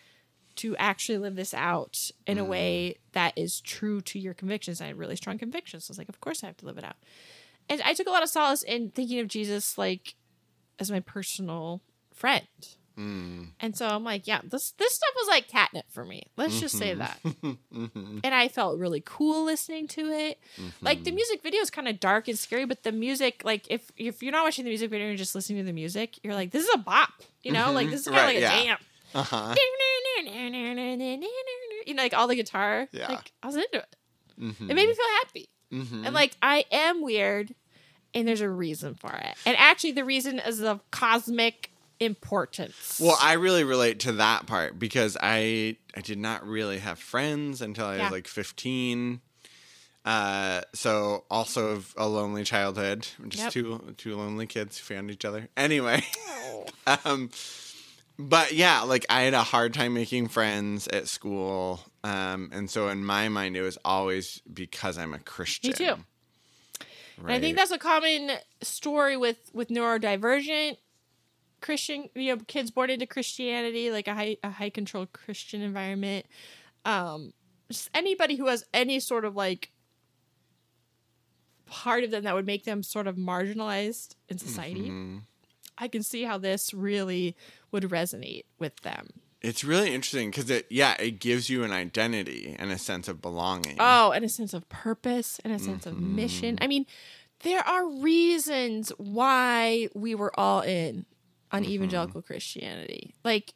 to 0.55 0.75
actually 0.77 1.17
live 1.17 1.35
this 1.35 1.53
out 1.53 2.11
in 2.27 2.37
a 2.37 2.43
way 2.43 2.95
mm. 2.95 3.13
that 3.13 3.33
is 3.35 3.59
true 3.61 4.01
to 4.01 4.19
your 4.19 4.33
convictions. 4.33 4.81
I 4.81 4.87
had 4.87 4.97
really 4.97 5.15
strong 5.15 5.37
convictions. 5.37 5.85
So 5.85 5.91
I 5.91 5.93
was 5.93 5.97
like, 5.97 6.09
of 6.09 6.21
course 6.21 6.43
I 6.43 6.47
have 6.47 6.57
to 6.57 6.65
live 6.65 6.77
it 6.77 6.83
out. 6.83 6.97
And 7.69 7.81
I 7.83 7.93
took 7.93 8.07
a 8.07 8.11
lot 8.11 8.23
of 8.23 8.29
solace 8.29 8.61
in 8.61 8.89
thinking 8.89 9.19
of 9.19 9.27
Jesus 9.27 9.77
like 9.77 10.15
as 10.79 10.91
my 10.91 10.99
personal 10.99 11.81
friend. 12.13 12.47
Mm. 12.97 13.47
And 13.59 13.75
so 13.75 13.87
I'm 13.87 14.03
like, 14.03 14.27
yeah, 14.27 14.41
this 14.43 14.71
this 14.77 14.93
stuff 14.93 15.09
was 15.15 15.27
like 15.27 15.47
catnip 15.47 15.85
for 15.89 16.05
me. 16.05 16.23
Let's 16.37 16.59
just 16.59 16.77
say 16.77 16.93
that. 16.93 17.19
Mm-hmm. 17.23 17.51
Mm-hmm. 17.73 18.19
and 18.23 18.35
I 18.35 18.47
felt 18.49 18.77
really 18.79 19.01
cool 19.03 19.45
listening 19.45 19.87
to 19.89 20.01
it. 20.09 20.39
Like 20.81 21.03
the 21.03 21.09
mm-hmm. 21.09 21.15
music 21.15 21.41
video 21.41 21.61
is 21.61 21.69
kind 21.69 21.87
of 21.87 21.99
dark 21.99 22.27
and 22.27 22.37
scary, 22.37 22.65
but 22.65 22.83
the 22.83 22.91
music, 22.91 23.41
like 23.43 23.65
if 23.69 23.91
if 23.97 24.21
you're 24.21 24.31
not 24.31 24.43
watching 24.43 24.63
the 24.63 24.69
music 24.69 24.91
video 24.91 25.07
and 25.07 25.17
just 25.17 25.33
listening 25.33 25.59
to 25.59 25.65
the 25.65 25.73
music, 25.73 26.19
you're 26.23 26.35
like, 26.35 26.51
this 26.51 26.63
is 26.63 26.69
a 26.73 26.77
bop. 26.77 27.09
You 27.41 27.51
know, 27.51 27.71
like 27.71 27.89
this 27.89 28.01
is 28.01 28.07
kind 28.07 28.19
of 28.19 28.23
Right, 28.25 28.35
like 28.35 28.37
a 28.37 28.41
yeah. 28.41 28.63
jam. 28.63 28.77
Uh-huh. 29.15 29.55
You 31.85 31.95
know, 31.95 32.03
like 32.03 32.13
all 32.13 32.27
the 32.27 32.35
guitar. 32.35 32.87
Yeah. 32.91 33.09
Like 33.09 33.31
I 33.41 33.47
was 33.47 33.55
into 33.55 33.77
it. 33.77 33.95
It 34.37 34.73
made 34.73 34.87
me 34.87 34.93
feel 34.93 35.05
happy. 35.23 35.49
And 36.05 36.13
like 36.13 36.35
I 36.41 36.65
am 36.71 37.01
weird 37.01 37.55
and 38.13 38.27
there's 38.27 38.41
a 38.41 38.49
reason 38.49 38.95
for 38.95 39.11
it. 39.11 39.35
And 39.45 39.57
actually 39.57 39.93
the 39.93 40.05
reason 40.05 40.39
is 40.39 40.59
the 40.59 40.79
cosmic 40.91 41.71
importance. 41.99 42.99
Well, 43.01 43.17
I 43.21 43.33
really 43.33 43.63
relate 43.63 43.99
to 44.01 44.13
that 44.13 44.45
part 44.45 44.77
because 44.79 45.17
I 45.21 45.77
I 45.95 46.01
did 46.01 46.17
not 46.17 46.45
really 46.45 46.79
have 46.79 46.99
friends 46.99 47.61
until 47.61 47.85
I 47.85 47.97
Yeah. 47.97 48.03
was 48.03 48.11
like 48.11 48.27
15. 48.27 49.21
Uh, 50.05 50.61
so 50.73 51.23
also 51.31 51.67
of 51.67 51.93
a 51.95 52.07
lonely 52.07 52.43
childhood, 52.43 53.07
just 53.29 53.43
Yep. 53.45 53.51
two 53.53 53.95
two 53.97 54.17
lonely 54.17 54.45
kids 54.45 54.77
who 54.77 54.93
found 54.93 55.09
each 55.09 55.23
other. 55.23 55.47
Anyway, 55.55 56.03
um, 57.05 57.29
but 58.19 58.51
yeah, 58.51 58.81
like 58.81 59.05
I 59.09 59.21
had 59.21 59.33
a 59.33 59.43
hard 59.43 59.73
time 59.73 59.93
making 59.93 60.27
friends 60.27 60.87
at 60.89 61.07
school, 61.07 61.79
um, 62.03 62.49
and 62.51 62.69
so 62.69 62.89
in 62.89 63.05
my 63.05 63.29
mind, 63.29 63.55
it 63.55 63.61
was 63.61 63.77
always 63.85 64.41
because 64.53 64.97
I'm 64.97 65.13
a 65.13 65.19
Christian. 65.19 65.69
Me 65.69 65.73
too. 65.73 65.95
And 67.19 67.31
I 67.31 67.39
think 67.39 67.55
that's 67.55 67.71
a 67.71 67.77
common 67.77 68.31
story 68.61 69.15
with 69.15 69.37
with 69.53 69.69
neurodivergent 69.69 70.77
Christian, 71.63 72.09
you 72.13 72.35
know, 72.35 72.41
kids 72.45 72.69
born 72.69 72.89
into 72.89 73.07
Christianity, 73.07 73.89
like 73.89 74.07
a 74.07 74.13
high 74.13 74.37
a 74.43 74.51
high 74.51 74.69
control 74.69 75.07
Christian 75.07 75.61
environment. 75.61 76.25
Um, 76.85 77.33
just 77.71 77.89
anybody 77.93 78.35
who 78.35 78.47
has 78.47 78.65
any 78.73 78.99
sort 78.99 79.25
of 79.25 79.35
like 79.35 79.71
part 81.65 82.03
of 82.03 82.11
them 82.11 82.25
that 82.25 82.35
would 82.35 82.45
make 82.45 82.65
them 82.65 82.83
sort 82.83 83.07
of 83.07 83.15
marginalized 83.15 84.15
in 84.29 84.37
society. 84.37 84.89
Mhm. 84.89 85.21
I 85.77 85.87
can 85.87 86.03
see 86.03 86.23
how 86.23 86.37
this 86.37 86.73
really 86.73 87.35
would 87.71 87.83
resonate 87.83 88.43
with 88.59 88.75
them. 88.81 89.07
It's 89.41 89.63
really 89.63 89.93
interesting 89.93 90.29
because 90.29 90.49
it, 90.49 90.67
yeah, 90.69 90.95
it 90.99 91.19
gives 91.19 91.49
you 91.49 91.63
an 91.63 91.71
identity 91.71 92.55
and 92.59 92.71
a 92.71 92.77
sense 92.77 93.07
of 93.07 93.21
belonging. 93.21 93.77
Oh, 93.79 94.11
and 94.11 94.23
a 94.23 94.29
sense 94.29 94.53
of 94.53 94.69
purpose 94.69 95.39
and 95.43 95.51
a 95.53 95.59
sense 95.59 95.85
of 95.85 95.99
mission. 95.99 96.57
I 96.61 96.67
mean, 96.67 96.85
there 97.39 97.65
are 97.67 97.87
reasons 97.89 98.89
why 98.97 99.89
we 99.95 100.13
were 100.15 100.37
all 100.39 100.61
in 100.61 101.05
Mm-hmm. 101.53 101.65
on 101.65 101.69
evangelical 101.69 102.21
Christianity. 102.21 103.13
Like, 103.23 103.53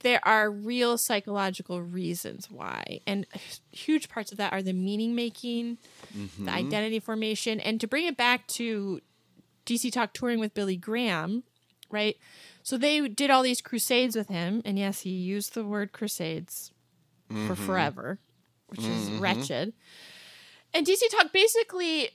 there 0.00 0.20
are 0.26 0.50
real 0.50 0.98
psychological 0.98 1.82
reasons 1.82 2.50
why. 2.50 3.00
And 3.06 3.26
huge 3.70 4.08
parts 4.08 4.32
of 4.32 4.38
that 4.38 4.52
are 4.52 4.62
the 4.62 4.72
meaning 4.72 5.14
making, 5.14 5.78
the 6.12 6.20
mm-hmm. 6.20 6.48
identity 6.48 7.00
formation. 7.00 7.60
And 7.60 7.80
to 7.80 7.86
bring 7.86 8.06
it 8.06 8.16
back 8.16 8.46
to 8.48 9.00
DC 9.66 9.92
Talk 9.92 10.12
touring 10.12 10.40
with 10.40 10.54
Billy 10.54 10.76
Graham, 10.76 11.44
right? 11.90 12.16
So 12.62 12.76
they 12.76 13.06
did 13.08 13.30
all 13.30 13.42
these 13.42 13.60
crusades 13.60 14.16
with 14.16 14.28
him. 14.28 14.62
And 14.64 14.78
yes, 14.78 15.00
he 15.00 15.10
used 15.10 15.54
the 15.54 15.64
word 15.64 15.92
crusades 15.92 16.72
for 17.28 17.34
mm-hmm. 17.34 17.54
forever, 17.54 18.18
which 18.68 18.84
is 18.84 19.10
wretched. 19.12 19.72
And 20.74 20.86
DC 20.86 21.00
Talk 21.10 21.32
basically, 21.32 22.10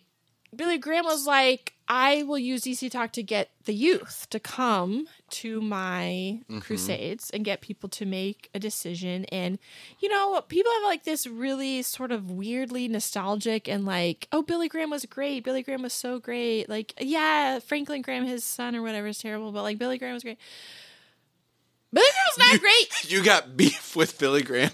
Billy 0.56 0.78
Graham 0.78 1.06
was 1.06 1.28
like, 1.28 1.74
I 1.90 2.24
will 2.24 2.38
use 2.38 2.64
DC 2.64 2.92
Talk 2.92 3.14
to 3.14 3.24
get 3.24 3.50
the 3.66 3.74
youth 3.74 4.28
to 4.30 4.40
come 4.40 5.08
to 5.30 5.62
my 5.62 6.42
mm-hmm. 6.44 6.60
crusades 6.60 7.30
and 7.30 7.46
get 7.46 7.62
people 7.62 7.88
to 7.90 8.06
make 8.06 8.50
a 8.54 8.60
decision. 8.60 9.26
And, 9.26 9.58
you 10.00 10.10
know, 10.10 10.42
people 10.42 10.72
have 10.72 10.84
like 10.84 11.04
this 11.04 11.28
really 11.28 11.82
sort 11.82 12.12
of 12.12 12.30
weirdly 12.30 12.88
nostalgic 12.88 13.70
and 13.70 13.86
like, 13.86 14.28
oh, 14.32 14.42
Billy 14.42 14.68
Graham 14.68 14.90
was 14.90 15.06
great. 15.06 15.44
Billy 15.44 15.64
Graham 15.64 15.82
was 15.82 15.94
so 15.94 16.20
great. 16.20 16.68
Like, 16.68 16.94
yeah, 17.00 17.60
Franklin 17.60 18.02
Graham, 18.02 18.26
his 18.26 18.44
son 18.44 18.76
or 18.76 18.82
whatever, 18.82 19.08
is 19.08 19.20
terrible, 19.20 19.52
but 19.52 19.64
like 19.64 19.78
Billy 19.78 19.98
Graham 19.98 20.14
was 20.14 20.24
great. 20.24 20.40
Billy 21.94 22.08
Graham's 22.12 22.52
not 22.52 22.62
great. 22.62 22.88
You 23.10 23.24
got 23.24 23.56
beef 23.56 23.96
with 23.96 24.20
Billy 24.20 24.44
Graham. 24.44 24.72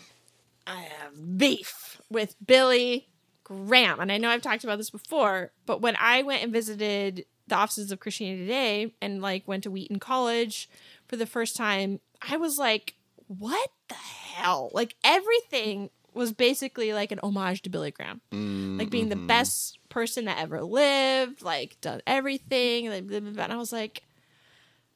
I 0.66 0.82
have 0.82 1.38
beef 1.38 2.02
with 2.10 2.36
Billy 2.44 3.10
Graham. 3.44 4.00
And 4.00 4.12
I 4.12 4.18
know 4.18 4.30
I've 4.30 4.42
talked 4.42 4.64
about 4.64 4.78
this 4.78 4.90
before, 4.90 5.52
but 5.66 5.82
when 5.82 5.96
I 6.00 6.24
went 6.24 6.44
and 6.44 6.54
visited 6.54 7.26
the 7.48 7.56
offices 7.56 7.92
of 7.92 8.00
Christianity 8.00 8.44
Today 8.44 8.94
and 9.02 9.22
like 9.22 9.48
went 9.48 9.64
to 9.64 9.72
Wheaton 9.72 10.00
College 10.00 10.70
for 11.08 11.16
the 11.16 11.26
first 11.26 11.56
time, 11.56 12.00
I 12.22 12.38
was 12.38 12.58
like, 12.58 12.96
what 13.28 13.70
the 13.90 13.96
hell? 13.96 14.72
Like 14.74 14.96
everything 15.04 15.90
was 16.14 16.32
basically 16.32 16.94
like 16.94 17.12
an 17.12 17.20
homage 17.24 17.62
to 17.64 17.70
Billy 17.70 17.92
Graham. 17.92 18.22
Mm, 18.32 18.80
like 18.80 18.90
being 18.90 19.10
the 19.10 19.16
mm-hmm. 19.16 19.28
best 19.28 19.80
person 19.90 20.26
that 20.26 20.40
ever 20.40 20.62
lived, 20.62 21.42
like 21.42 21.80
done 21.82 22.02
everything. 22.06 22.90
Like, 22.90 23.08
blah, 23.08 23.20
blah, 23.20 23.32
blah. 23.32 23.44
And 23.44 23.54
I 23.54 23.58
was 23.58 23.72
like, 23.72 24.04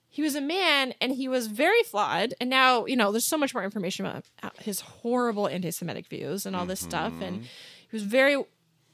he 0.10 0.22
was 0.22 0.36
a 0.36 0.42
man 0.42 0.94
and 1.02 1.12
he 1.12 1.28
was 1.28 1.48
very 1.48 1.84
flawed. 1.84 2.34
And 2.40 2.50
now, 2.50 2.86
you 2.86 2.96
know, 2.96 3.12
there's 3.12 3.28
so 3.28 3.38
much 3.38 3.54
more 3.54 3.64
information 3.64 4.06
about 4.06 4.58
his 4.58 4.82
horrible 4.82 5.48
anti 5.48 5.72
Semitic 5.72 6.08
views 6.08 6.46
and 6.46 6.56
all 6.56 6.66
this 6.66 6.80
stuff. 6.80 7.14
And 7.22 7.38
mm-hmm. 7.38 7.46
He 7.90 7.96
was 7.96 8.04
very 8.04 8.42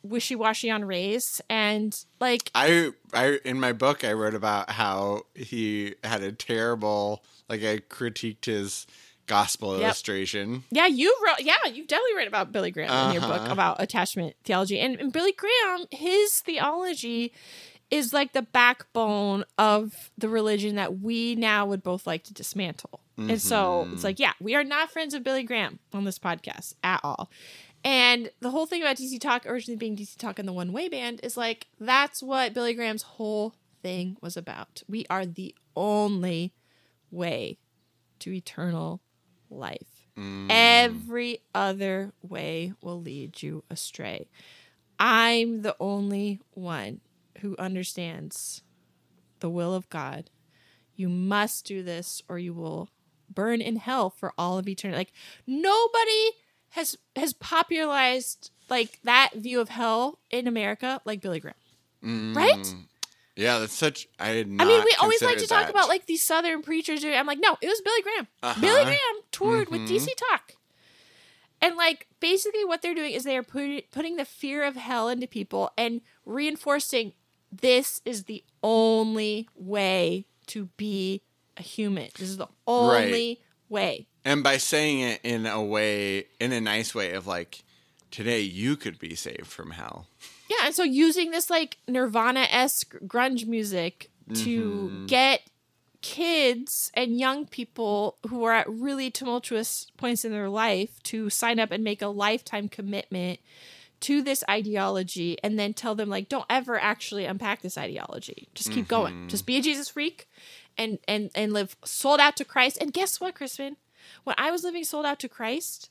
wishy 0.04 0.36
washy 0.36 0.70
on 0.70 0.84
race. 0.86 1.42
And 1.50 1.98
like, 2.20 2.52
I, 2.54 2.92
I 3.14 3.40
in 3.46 3.60
my 3.60 3.72
book 3.74 4.04
I 4.04 4.14
wrote 4.14 4.34
about 4.36 4.70
how 4.72 5.24
he 5.36 5.96
had 6.04 6.22
a 6.24 6.32
terrible 6.32 7.24
like 7.50 7.64
I 7.64 7.78
critiqued 7.80 8.46
his 8.46 8.86
gospel 9.26 9.80
illustration. 9.80 10.64
yeah, 10.70 10.86
you 10.86 11.16
wrote, 11.26 11.40
yeah, 11.40 11.56
you 11.66 11.88
definitely 11.88 12.18
wrote 12.18 12.28
about 12.28 12.52
Billy 12.52 12.72
Graham 12.72 13.08
in 13.08 13.14
your 13.14 13.22
book 13.22 13.42
Uh-huh. 13.44 13.54
about 13.54 13.82
attachment 13.82 14.36
theology. 14.44 14.78
And, 14.82 15.00
and 15.00 15.14
Billy 15.14 15.32
Graham, 15.32 15.86
his 15.92 16.42
theology 16.42 17.32
is 17.90 18.12
like 18.12 18.34
the 18.34 18.42
backbone 18.42 19.46
of 19.58 20.12
the 20.18 20.28
religion 20.28 20.76
that 20.76 21.00
we 21.00 21.36
now 21.36 21.66
would 21.66 21.82
both 21.84 22.06
like 22.06 22.24
to 22.26 22.34
dismantle. 22.34 23.00
And 23.16 23.40
so 23.40 23.88
it's 23.94 24.04
like, 24.04 24.20
yeah, 24.20 24.34
we 24.42 24.56
are 24.56 24.64
not 24.64 24.90
friends 24.92 25.14
of 25.14 25.24
Billy 25.24 25.44
Graham 25.44 25.78
on 25.94 26.04
this 26.04 26.18
podcast 26.18 26.74
at 26.84 27.00
all. 27.04 27.30
And 27.84 28.32
the 28.40 28.52
whole 28.52 28.66
thing 28.66 28.82
about 28.82 28.96
DC 28.96 29.20
Talk 29.20 29.46
originally 29.46 29.78
being 29.78 29.96
DC 29.96 30.18
Talk 30.18 30.40
and 30.40 30.48
the 30.48 30.54
One 30.54 30.72
Way 30.72 30.88
Band 30.88 31.20
is 31.22 31.36
like, 31.36 31.68
that's 31.80 32.24
what 32.24 32.54
Billy 32.54 32.74
Graham's 32.74 33.04
whole 33.04 33.56
thing 33.82 34.18
was 34.22 34.38
about. 34.38 34.84
We 34.88 35.06
are 35.10 35.26
the 35.26 35.54
only 35.76 36.54
way 37.12 37.58
to 38.20 38.32
eternal 38.32 39.02
life. 39.50 40.08
Mm. 40.18 40.48
Every 40.50 41.40
other 41.54 42.14
way 42.22 42.74
will 42.82 43.02
lead 43.02 43.42
you 43.42 43.64
astray. 43.70 44.30
I'm 45.00 45.64
the 45.64 45.76
only 45.80 46.40
one 46.52 47.02
who 47.40 47.56
understands 47.58 48.64
the 49.40 49.50
will 49.50 49.74
of 49.74 49.90
God. 49.90 50.30
You 50.96 51.10
must 51.10 51.66
do 51.66 51.84
this 51.84 52.22
or 52.30 52.40
you 52.40 52.54
will 52.54 52.90
burn 53.30 53.62
in 53.62 53.78
hell 53.78 54.10
for 54.10 54.34
all 54.38 54.58
of 54.58 54.68
eternity. 54.68 54.98
Like 54.98 55.14
nobody 55.46 56.32
has 56.74 56.98
has 57.16 57.34
popularized 57.34 58.52
like 58.70 59.00
that 59.04 59.32
view 59.36 59.60
of 59.60 59.70
hell 59.70 60.20
in 60.30 60.48
America 60.48 61.02
like 61.06 61.22
Billy 61.22 61.40
Graham. 61.40 62.34
Right? 62.36 62.76
Yeah, 63.36 63.58
that's 63.60 63.74
such. 63.74 64.08
I 64.20 64.40
I 64.40 64.44
mean, 64.44 64.58
we 64.58 64.96
always 65.02 65.22
like 65.22 65.34
to 65.36 65.40
considered 65.40 65.48
talk 65.50 65.70
about 65.70 65.88
like 65.88 66.06
these 66.06 66.22
southern 66.22 66.62
preachers. 66.62 67.02
doing- 67.02 67.16
I'm 67.16 67.26
like, 67.26 67.40
no, 67.40 67.58
it 67.62 67.68
was 67.68 67.82
Billy 67.82 68.02
Graham. 68.04 68.28
Uh-huh. 68.44 68.62
Billy 68.62 68.84
Graham 68.84 69.16
toured 69.32 69.70
with 69.70 69.82
Mhm. 69.82 69.88
DC 69.88 70.14
Talk. 70.16 70.54
And 71.62 71.76
like 71.78 72.08
basically 72.20 72.66
what 72.66 72.82
they're 72.82 72.94
doing 72.94 73.14
is 73.14 73.24
they 73.24 73.38
are 73.38 73.44
put, 73.44 73.90
putting 73.92 74.18
the 74.18 74.26
fear 74.26 74.64
of 74.64 74.76
hell 74.76 75.08
into 75.10 75.28
people 75.28 75.72
and 75.78 76.02
reinforcing 76.26 77.14
this 77.52 78.02
is 78.06 78.24
the 78.26 78.44
only 78.62 79.48
way 79.56 80.26
to 80.48 80.66
be 80.78 81.22
a 81.58 81.62
human. 81.62 82.10
This 82.18 82.30
is 82.30 82.38
the 82.38 82.50
only 82.68 83.42
way. 83.70 84.08
And 84.26 84.44
by 84.44 84.58
saying 84.58 85.00
it 85.02 85.20
in 85.24 85.46
a 85.46 85.62
way, 85.64 86.28
in 86.40 86.52
a 86.52 86.62
nice 86.62 86.94
way 86.96 87.12
of 87.14 87.28
like, 87.28 87.64
today 88.12 88.42
you 88.42 88.76
could 88.76 89.00
be 89.00 89.16
saved 89.16 89.48
from 89.48 89.72
hell. 89.72 90.08
Yeah, 90.50 90.66
and 90.66 90.76
so 90.76 90.84
using 90.84 91.32
this 91.32 91.50
like 91.50 91.78
Nirvana 91.88 92.48
esque 92.52 92.96
grunge 93.08 93.46
music 93.48 94.10
to 94.36 94.90
Mhm. 94.94 95.08
get 95.08 95.42
kids 96.02 96.92
and 96.94 97.18
young 97.18 97.46
people 97.46 98.18
who 98.28 98.44
are 98.44 98.52
at 98.54 98.70
really 98.70 99.10
tumultuous 99.10 99.88
points 99.98 100.26
in 100.26 100.32
their 100.32 100.50
life 100.50 101.02
to 101.04 101.30
sign 101.30 101.60
up 101.60 101.72
and 101.72 101.84
make 101.84 102.02
a 102.02 102.08
lifetime 102.08 102.68
commitment 102.68 103.40
to 104.02 104.22
this 104.22 104.44
ideology 104.50 105.38
and 105.44 105.58
then 105.58 105.74
tell 105.74 105.96
them 105.96 106.10
like 106.10 106.28
don't 106.28 106.46
ever 106.50 106.78
actually 106.78 107.24
unpack 107.26 107.62
this 107.62 107.78
ideology. 107.78 108.50
Just 108.54 108.72
keep 108.74 108.88
going. 108.88 109.30
Just 109.30 109.46
be 109.46 109.56
a 109.56 109.62
jesus 109.62 109.90
freak 109.90 110.28
and 110.78 111.00
and 111.08 111.32
and 111.36 111.54
live 111.54 111.78
sold 111.86 112.20
out 112.20 112.36
to 112.36 112.44
christ. 112.44 112.78
And 112.82 112.92
guess 112.92 113.22
what 113.22 113.36
crispin 113.36 113.78
when 114.24 114.36
I 114.38 114.52
was 114.52 114.64
living 114.64 114.84
sold 114.84 115.06
out 115.06 115.20
to 115.20 115.30
Christ, 115.30 115.90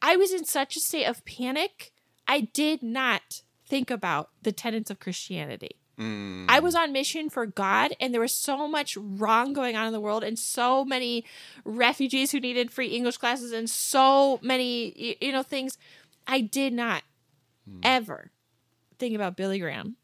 I 0.00 0.16
was 0.16 0.32
in 0.32 0.44
such 0.44 0.76
a 0.76 0.80
state 0.80 1.04
of 1.04 1.24
panic. 1.24 1.92
I 2.26 2.40
did 2.40 2.82
not 2.82 3.42
think 3.66 3.90
about 3.90 4.30
the 4.42 4.52
tenets 4.52 4.90
of 4.90 5.00
Christianity. 5.00 5.76
Mm. 5.98 6.46
I 6.48 6.60
was 6.60 6.74
on 6.74 6.92
mission 6.92 7.28
for 7.28 7.46
God, 7.46 7.92
and 8.00 8.12
there 8.12 8.20
was 8.20 8.34
so 8.34 8.66
much 8.66 8.96
wrong 8.96 9.52
going 9.52 9.76
on 9.76 9.86
in 9.86 9.92
the 9.92 10.00
world, 10.00 10.24
and 10.24 10.38
so 10.38 10.84
many 10.84 11.24
refugees 11.64 12.32
who 12.32 12.40
needed 12.40 12.70
free 12.70 12.88
English 12.88 13.18
classes, 13.18 13.52
and 13.52 13.68
so 13.68 14.40
many, 14.42 15.16
you 15.20 15.32
know, 15.32 15.42
things. 15.42 15.78
I 16.26 16.40
did 16.40 16.72
not 16.72 17.02
ever 17.82 18.30
think 18.98 19.14
about 19.14 19.36
Billy 19.36 19.58
Graham 19.58 19.96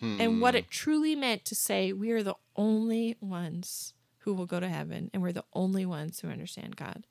and 0.00 0.40
what 0.40 0.54
it 0.54 0.70
truly 0.70 1.14
meant 1.14 1.44
to 1.44 1.54
say 1.54 1.92
we 1.92 2.10
are 2.10 2.22
the 2.22 2.36
only 2.56 3.16
ones 3.20 3.92
who 4.30 4.34
will 4.36 4.46
go 4.46 4.60
to 4.60 4.68
heaven, 4.68 5.10
and 5.12 5.22
we're 5.22 5.32
the 5.32 5.44
only 5.54 5.84
ones 5.84 6.20
who 6.20 6.28
understand 6.28 6.76
God. 6.76 7.04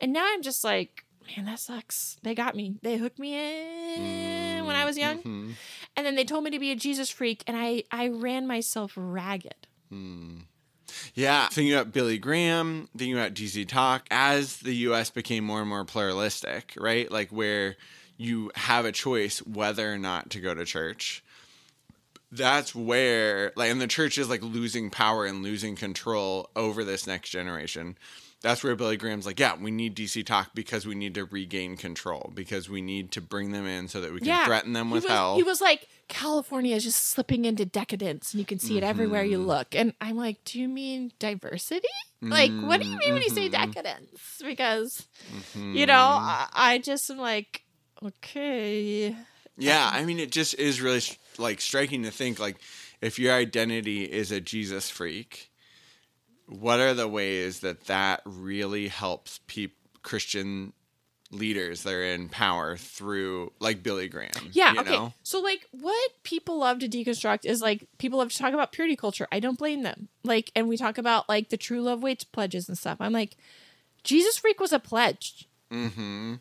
And 0.00 0.12
now 0.12 0.24
I'm 0.26 0.42
just 0.42 0.64
like, 0.64 1.04
man, 1.36 1.46
that 1.46 1.60
sucks. 1.60 2.16
They 2.24 2.34
got 2.34 2.56
me. 2.56 2.74
They 2.82 2.96
hooked 2.96 3.20
me 3.20 3.34
in 3.36 4.66
when 4.66 4.74
I 4.74 4.84
was 4.84 4.98
young 4.98 5.18
Mhm. 5.18 5.54
and 5.96 6.06
then 6.06 6.16
they 6.16 6.24
told 6.24 6.42
me 6.42 6.50
to 6.50 6.58
be 6.58 6.72
a 6.72 6.76
Jesus 6.76 7.08
freak, 7.08 7.44
and 7.46 7.56
I 7.56 7.84
I 7.92 8.08
ran 8.08 8.46
myself 8.48 8.92
ragged. 8.96 9.68
Yeah, 11.14 11.48
thinking 11.48 11.72
about 11.72 11.92
Billy 11.92 12.18
Graham, 12.18 12.88
thinking 12.96 13.14
about 13.16 13.34
DC 13.34 13.64
Talk, 13.68 14.06
as 14.10 14.56
the 14.58 14.74
US 14.88 15.10
became 15.10 15.44
more 15.44 15.60
and 15.60 15.68
more 15.68 15.84
pluralistic, 15.84 16.74
right? 16.76 17.10
Like 17.10 17.30
where 17.30 17.76
you 18.16 18.50
have 18.56 18.84
a 18.84 18.92
choice 18.92 19.38
whether 19.40 19.92
or 19.92 19.98
not 19.98 20.30
to 20.30 20.40
go 20.40 20.52
to 20.54 20.64
church. 20.64 21.22
That's 22.32 22.74
where, 22.74 23.52
like, 23.56 23.70
and 23.70 23.80
the 23.80 23.86
church 23.88 24.16
is 24.18 24.28
like 24.30 24.42
losing 24.42 24.88
power 24.90 25.26
and 25.26 25.42
losing 25.42 25.74
control 25.74 26.48
over 26.54 26.84
this 26.84 27.06
next 27.06 27.30
generation. 27.30 27.98
That's 28.40 28.64
where 28.64 28.74
Billy 28.76 28.96
Graham's 28.96 29.26
like, 29.26 29.38
yeah, 29.38 29.56
we 29.60 29.70
need 29.70 29.94
DC 29.96 30.24
Talk 30.24 30.50
because 30.54 30.86
we 30.86 30.94
need 30.94 31.14
to 31.16 31.24
regain 31.26 31.76
control, 31.76 32.30
because 32.34 32.70
we 32.70 32.80
need 32.80 33.10
to 33.12 33.20
bring 33.20 33.52
them 33.52 33.66
in 33.66 33.88
so 33.88 34.00
that 34.00 34.12
we 34.12 34.20
can 34.20 34.28
Yeah, 34.28 34.44
threaten 34.46 34.72
them 34.72 34.88
He 34.88 34.94
with 34.94 35.04
was, 35.04 35.12
hell. 35.12 35.34
he 35.34 35.42
was 35.42 35.60
like, 35.60 35.88
California 36.08 36.74
is 36.76 36.84
just 36.84 37.04
slipping 37.04 37.44
into 37.44 37.66
decadence, 37.66 38.32
and 38.32 38.40
you 38.40 38.46
can 38.46 38.58
see 38.58 38.78
it 38.78 38.82
everywhere 38.84 39.22
Mm-hmm. 39.22 39.30
you 39.32 39.38
look. 39.40 39.74
And 39.74 39.92
I'm 40.00 40.16
like, 40.16 40.42
do 40.44 40.58
you 40.58 40.68
mean 40.68 41.12
diversity? 41.18 41.86
Like, 42.22 42.52
what 42.62 42.80
do 42.80 42.86
you 42.86 42.98
mean 43.00 43.14
when 43.14 43.22
you 43.22 43.30
say 43.30 43.48
Mm-hmm. 43.48 43.52
decadence? 43.72 44.42
Because 44.42 45.06
you 45.72 45.84
know, 45.86 46.18
I, 46.20 46.46
I 46.52 46.78
just 46.78 47.10
am 47.10 47.18
like, 47.18 47.62
okay, 48.02 49.14
Yeah, 49.58 49.90
I 49.92 50.04
mean, 50.04 50.18
it 50.18 50.30
just 50.32 50.54
is 50.54 50.80
really 50.80 51.02
like 51.40 51.60
striking 51.60 52.02
to 52.04 52.10
think 52.10 52.38
like 52.38 52.56
if 53.00 53.18
your 53.18 53.34
identity 53.34 54.04
is 54.04 54.30
a 54.30 54.40
Jesus 54.40 54.90
freak, 54.90 55.50
what 56.46 56.80
are 56.80 56.94
the 56.94 57.08
ways 57.08 57.60
that 57.60 57.86
that 57.86 58.22
really 58.24 58.88
helps 58.88 59.40
peop 59.46 59.76
Christian 60.02 60.72
leaders 61.32 61.84
that 61.84 61.92
are 61.92 62.02
in 62.02 62.28
power 62.28 62.76
through 62.76 63.52
like 63.60 63.82
Billy 63.82 64.08
Graham? 64.08 64.30
Yeah, 64.52 64.74
okay. 64.78 64.90
know? 64.90 65.12
So 65.22 65.40
like 65.40 65.66
what 65.70 66.10
people 66.24 66.58
love 66.58 66.80
to 66.80 66.88
deconstruct 66.88 67.44
is 67.44 67.62
like 67.62 67.86
people 67.98 68.18
love 68.18 68.32
to 68.32 68.38
talk 68.38 68.52
about 68.52 68.72
purity 68.72 68.96
culture. 68.96 69.28
I 69.32 69.40
don't 69.40 69.58
blame 69.58 69.82
them. 69.82 70.08
Like 70.24 70.50
and 70.54 70.68
we 70.68 70.76
talk 70.76 70.98
about 70.98 71.28
like 71.28 71.48
the 71.48 71.56
true 71.56 71.80
love 71.80 72.02
waits 72.02 72.24
pledges 72.24 72.68
and 72.68 72.76
stuff. 72.76 72.98
I'm 73.00 73.12
like 73.12 73.36
Jesus 74.02 74.38
freak 74.38 74.60
was 74.60 74.72
a 74.72 74.78
pledge. 74.78 75.48
Mm-hmm. 75.72 76.34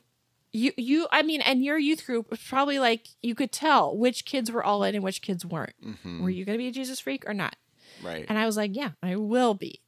You 0.51 0.71
you 0.77 1.07
I 1.11 1.21
mean 1.21 1.41
and 1.41 1.63
your 1.63 1.77
youth 1.77 2.05
group 2.05 2.29
was 2.31 2.39
probably 2.41 2.79
like 2.79 3.07
you 3.21 3.35
could 3.35 3.51
tell 3.51 3.95
which 3.95 4.25
kids 4.25 4.51
were 4.51 4.63
all 4.63 4.83
in 4.83 4.95
and 4.95 5.03
which 5.03 5.21
kids 5.21 5.45
weren't. 5.45 5.75
Mm-hmm. 5.85 6.23
Were 6.23 6.29
you 6.29 6.43
going 6.45 6.57
to 6.57 6.61
be 6.61 6.67
a 6.67 6.71
Jesus 6.71 6.99
freak 6.99 7.27
or 7.29 7.33
not? 7.33 7.55
Right. 8.03 8.25
And 8.27 8.37
I 8.39 8.45
was 8.45 8.57
like, 8.57 8.75
yeah, 8.75 8.91
I 9.03 9.15
will 9.15 9.53
be. 9.53 9.81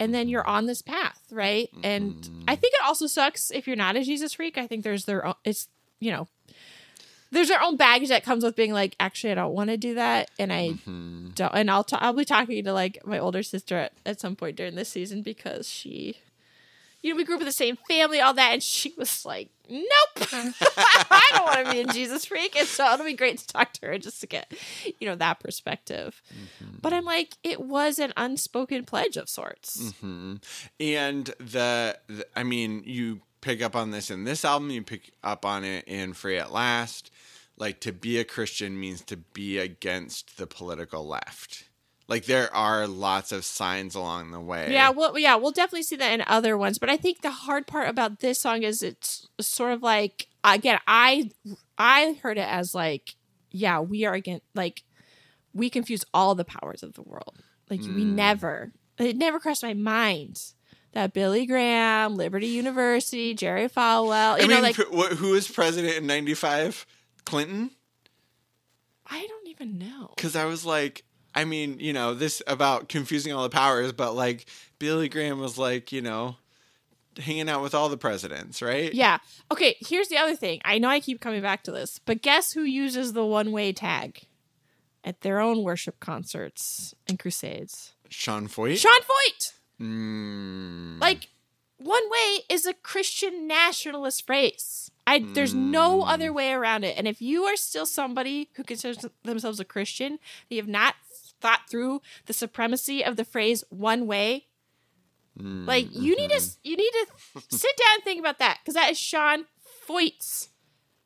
And 0.00 0.14
then 0.14 0.28
you're 0.28 0.46
on 0.46 0.66
this 0.66 0.82
path, 0.82 1.20
right? 1.32 1.68
And 1.82 2.14
Mm-hmm. 2.14 2.42
I 2.46 2.54
think 2.54 2.74
it 2.74 2.80
also 2.84 3.08
sucks 3.08 3.50
if 3.50 3.66
you're 3.66 3.74
not 3.76 3.96
a 3.96 4.04
Jesus 4.04 4.34
freak. 4.34 4.56
I 4.56 4.68
think 4.68 4.84
there's 4.84 5.06
their 5.06 5.26
own, 5.26 5.34
it's, 5.44 5.66
you 5.98 6.12
know, 6.12 6.28
there's 7.32 7.48
their 7.48 7.60
own 7.62 7.76
baggage 7.76 8.08
that 8.10 8.22
comes 8.24 8.44
with 8.44 8.54
being 8.54 8.72
like, 8.72 8.94
actually, 9.00 9.32
I 9.32 9.34
don't 9.34 9.52
want 9.54 9.70
to 9.70 9.76
do 9.76 9.94
that. 9.96 10.30
And 10.38 10.52
I 10.52 10.68
Mm-hmm. 10.68 11.30
don't, 11.34 11.52
and 11.54 11.70
I'll, 11.70 11.84
i 11.92 11.96
I'll 11.98 12.12
be 12.12 12.24
talking 12.24 12.62
to 12.62 12.72
like 12.72 13.00
my 13.04 13.18
older 13.18 13.42
sister 13.42 13.76
at, 13.76 13.92
at 14.06 14.20
some 14.20 14.36
point 14.36 14.54
during 14.56 14.76
this 14.76 14.88
season 14.88 15.22
because 15.22 15.68
she, 15.68 16.18
you 17.02 17.10
know, 17.12 17.16
we 17.16 17.24
grew 17.24 17.36
up 17.36 17.40
in 17.40 17.46
the 17.46 17.52
same 17.52 17.76
family, 17.88 18.20
all 18.20 18.34
that. 18.34 18.52
And 18.52 18.62
she 18.62 18.92
was 18.96 19.24
like, 19.24 19.50
nope, 19.68 19.82
I 20.32 21.30
don't 21.32 21.44
want 21.46 21.66
to 21.66 21.72
be 21.72 21.80
a 21.80 21.86
Jesus 21.92 22.24
freak. 22.24 22.56
And 22.56 22.66
so 22.66 22.92
it'll 22.92 23.06
be 23.06 23.12
great 23.14 23.38
to 23.38 23.46
talk 23.46 23.72
to 23.74 23.86
her 23.86 23.98
just 23.98 24.20
to 24.20 24.26
get, 24.26 24.52
you 24.98 25.06
know, 25.08 25.14
that 25.16 25.40
perspective. 25.40 26.20
But 26.80 26.92
I'm 26.92 27.04
like, 27.04 27.34
it 27.42 27.60
was 27.60 27.98
an 27.98 28.12
unspoken 28.16 28.84
pledge 28.84 29.16
of 29.16 29.28
sorts. 29.28 29.92
hmm 30.00 30.36
And 30.80 31.26
the, 31.38 31.98
the, 32.08 32.26
I 32.34 32.42
mean, 32.42 32.82
you 32.84 33.20
pick 33.40 33.62
up 33.62 33.76
on 33.76 33.90
this 33.92 34.10
in 34.10 34.24
this 34.24 34.44
album, 34.44 34.70
you 34.70 34.82
pick 34.82 35.12
up 35.22 35.44
on 35.44 35.64
it 35.64 35.84
in 35.86 36.12
Free 36.14 36.36
at 36.38 36.52
Last. 36.52 37.10
Like, 37.56 37.80
to 37.80 37.92
be 37.92 38.18
a 38.18 38.24
Christian 38.24 38.78
means 38.78 39.00
to 39.02 39.16
be 39.16 39.58
against 39.58 40.36
the 40.36 40.46
political 40.46 41.06
left. 41.06 41.67
Like, 42.08 42.24
there 42.24 42.52
are 42.54 42.86
lots 42.86 43.32
of 43.32 43.44
signs 43.44 43.94
along 43.94 44.30
the 44.30 44.40
way. 44.40 44.72
Yeah, 44.72 44.90
well, 44.90 45.18
yeah, 45.18 45.36
we'll 45.36 45.52
definitely 45.52 45.82
see 45.82 45.96
that 45.96 46.12
in 46.12 46.24
other 46.26 46.56
ones. 46.56 46.78
But 46.78 46.88
I 46.88 46.96
think 46.96 47.20
the 47.20 47.30
hard 47.30 47.66
part 47.66 47.88
about 47.88 48.20
this 48.20 48.40
song 48.40 48.62
is 48.62 48.82
it's 48.82 49.28
sort 49.40 49.72
of 49.74 49.82
like 49.82 50.26
again, 50.42 50.78
I 50.86 51.30
I 51.76 52.18
heard 52.22 52.38
it 52.38 52.48
as 52.48 52.74
like, 52.74 53.14
yeah, 53.50 53.80
we 53.80 54.04
are 54.06 54.14
again 54.14 54.40
like 54.54 54.82
we 55.52 55.68
confuse 55.68 56.04
all 56.14 56.34
the 56.34 56.44
powers 56.46 56.82
of 56.82 56.94
the 56.94 57.02
world. 57.02 57.36
Like 57.68 57.80
we 57.82 58.04
Mm. 58.04 58.14
never, 58.14 58.72
it 58.98 59.16
never 59.16 59.38
crossed 59.38 59.62
my 59.62 59.74
mind 59.74 60.40
that 60.92 61.12
Billy 61.12 61.44
Graham, 61.44 62.16
Liberty 62.16 62.46
University, 62.46 63.34
Jerry 63.34 63.68
Falwell, 63.68 64.38
you 64.38 64.44
I 64.44 64.46
know, 64.46 64.54
mean, 64.54 64.62
like 64.62 64.76
wh- 64.76 65.12
wh- 65.12 65.16
who 65.16 65.32
was 65.32 65.46
president 65.46 65.96
in 65.98 66.06
95? 66.06 66.86
Clinton? 67.26 67.70
I 69.10 69.26
don't 69.26 69.48
even 69.48 69.78
know. 69.78 70.12
Because 70.16 70.36
I 70.36 70.44
was 70.46 70.64
like, 70.64 71.04
I 71.34 71.44
mean, 71.44 71.78
you 71.78 71.92
know, 71.92 72.14
this 72.14 72.42
about 72.46 72.88
confusing 72.88 73.32
all 73.32 73.42
the 73.42 73.50
powers, 73.50 73.92
but 73.92 74.14
like, 74.14 74.46
Billy 74.78 75.08
Graham 75.08 75.38
was 75.38 75.58
like, 75.58 75.92
you 75.92 76.00
know, 76.00 76.36
hanging 77.18 77.48
out 77.48 77.62
with 77.62 77.74
all 77.74 77.88
the 77.88 77.96
presidents, 77.96 78.62
right? 78.62 78.92
Yeah. 78.92 79.18
Okay, 79.50 79.76
here's 79.80 80.08
the 80.08 80.16
other 80.16 80.36
thing. 80.36 80.60
I 80.64 80.78
know 80.78 80.88
I 80.88 81.00
keep 81.00 81.20
coming 81.20 81.42
back 81.42 81.62
to 81.64 81.70
this, 81.70 81.98
but 82.04 82.22
guess 82.22 82.52
who 82.52 82.62
uses 82.62 83.12
the 83.12 83.24
one 83.24 83.52
way 83.52 83.72
tag 83.72 84.22
at 85.04 85.20
their 85.20 85.40
own 85.40 85.62
worship 85.62 86.00
concerts 86.00 86.94
and 87.06 87.18
crusades? 87.18 87.92
Sean 88.08 88.48
Feucht? 88.48 88.78
Sean 88.78 88.92
Feucht! 89.02 89.52
Mm. 89.80 91.00
Like, 91.00 91.28
one 91.78 92.10
way 92.10 92.38
is 92.48 92.66
a 92.66 92.74
Christian 92.74 93.46
nationalist 93.46 94.26
phrase. 94.26 94.90
I, 95.06 95.20
there's 95.20 95.54
no 95.54 96.02
other 96.02 96.32
way 96.32 96.52
around 96.52 96.84
it. 96.84 96.98
And 96.98 97.08
if 97.08 97.22
you 97.22 97.44
are 97.44 97.56
still 97.56 97.86
somebody 97.86 98.50
who 98.54 98.62
considers 98.62 99.06
themselves 99.22 99.58
a 99.58 99.64
Christian, 99.64 100.18
you 100.50 100.58
have 100.58 100.68
not 100.68 100.96
thought 101.40 101.60
through 101.70 102.00
the 102.26 102.32
supremacy 102.32 103.04
of 103.04 103.16
the 103.16 103.24
phrase 103.24 103.64
one 103.70 104.06
way, 104.06 104.46
like 105.36 105.86
you 105.92 106.16
need 106.16 106.30
to 106.30 106.40
you 106.64 106.76
need 106.76 106.90
to 106.90 107.06
sit 107.56 107.76
down 107.76 107.94
and 107.94 108.02
think 108.04 108.18
about 108.18 108.38
that 108.40 108.58
because 108.62 108.74
that 108.74 108.90
is 108.90 108.98
Sean 108.98 109.44
Feucht's 109.86 110.48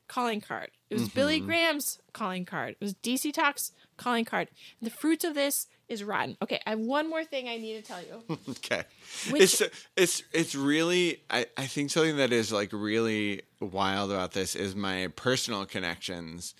calling 0.09 0.41
card. 0.41 0.71
It 0.91 0.95
was 0.95 1.09
Billy 1.09 1.41
Graham's 1.41 1.99
calling 2.13 2.45
card. 2.45 2.77
It 2.81 2.85
was 2.85 2.95
DC 2.95 3.33
Talk's 3.33 3.73
calling 3.97 4.25
card. 4.27 4.49
And 4.81 4.91
the 4.91 4.95
fruits 4.95 5.25
of 5.25 5.35
this 5.35 5.67
is 5.89 6.03
rotten. 6.05 6.37
Okay, 6.43 6.61
I 6.67 6.71
have 6.71 6.81
one 6.81 7.09
more 7.09 7.25
thing 7.25 7.49
I 7.49 7.57
need 7.59 7.77
to 7.77 7.83
tell 7.83 8.01
you. 8.01 8.39
Okay. 8.51 8.83
Which- 9.31 9.43
it's 9.43 9.63
it's 9.97 10.23
it's 10.33 10.55
really 10.55 11.23
I, 11.31 11.47
I 11.57 11.67
think 11.67 11.91
something 11.91 12.17
that 12.17 12.33
is 12.33 12.53
like 12.53 12.71
really 12.73 13.43
wild 13.61 14.11
about 14.11 14.33
this 14.33 14.55
is 14.57 14.75
my 14.75 15.09
personal 15.17 15.67
connections 15.67 16.55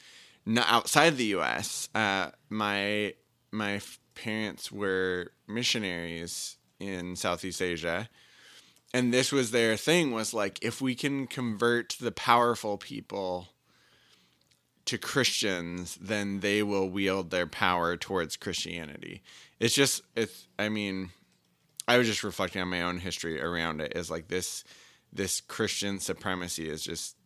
not 0.45 0.67
outside 0.69 1.17
the 1.17 1.37
US. 1.37 1.89
Uh 1.95 2.31
my 2.51 3.15
my 3.53 3.75
f- 3.75 3.99
parents 4.15 4.73
were 4.73 5.33
missionaries 5.47 6.57
in 6.81 7.15
Southeast 7.15 7.63
Asia. 7.63 8.09
And 8.95 9.13
this 9.13 9.33
was 9.33 9.53
their 9.53 9.77
thing 9.77 10.11
was 10.11 10.35
like 10.35 10.59
if 10.63 10.81
we 10.81 10.95
can 10.95 11.27
convert 11.27 11.97
the 12.01 12.13
powerful 12.13 12.77
people 12.77 13.49
to 14.85 14.99
Christians, 14.99 15.97
then 16.01 16.41
they 16.41 16.63
will 16.63 16.89
wield 16.89 17.31
their 17.31 17.47
power 17.47 17.97
towards 17.97 18.37
Christianity. 18.37 19.23
It's 19.61 19.75
just 19.75 20.03
it's 20.17 20.49
I 20.59 20.69
mean 20.69 21.11
I 21.87 21.99
was 21.99 22.07
just 22.07 22.25
reflecting 22.25 22.61
on 22.63 22.69
my 22.69 22.83
own 22.83 22.99
history 22.99 23.41
around 23.41 23.81
it 23.81 23.97
is 23.97 24.11
like 24.11 24.29
this 24.29 24.65
this 25.13 25.41
Christian 25.41 26.01
supremacy 26.01 26.69
is 26.69 26.83
just 26.83 27.17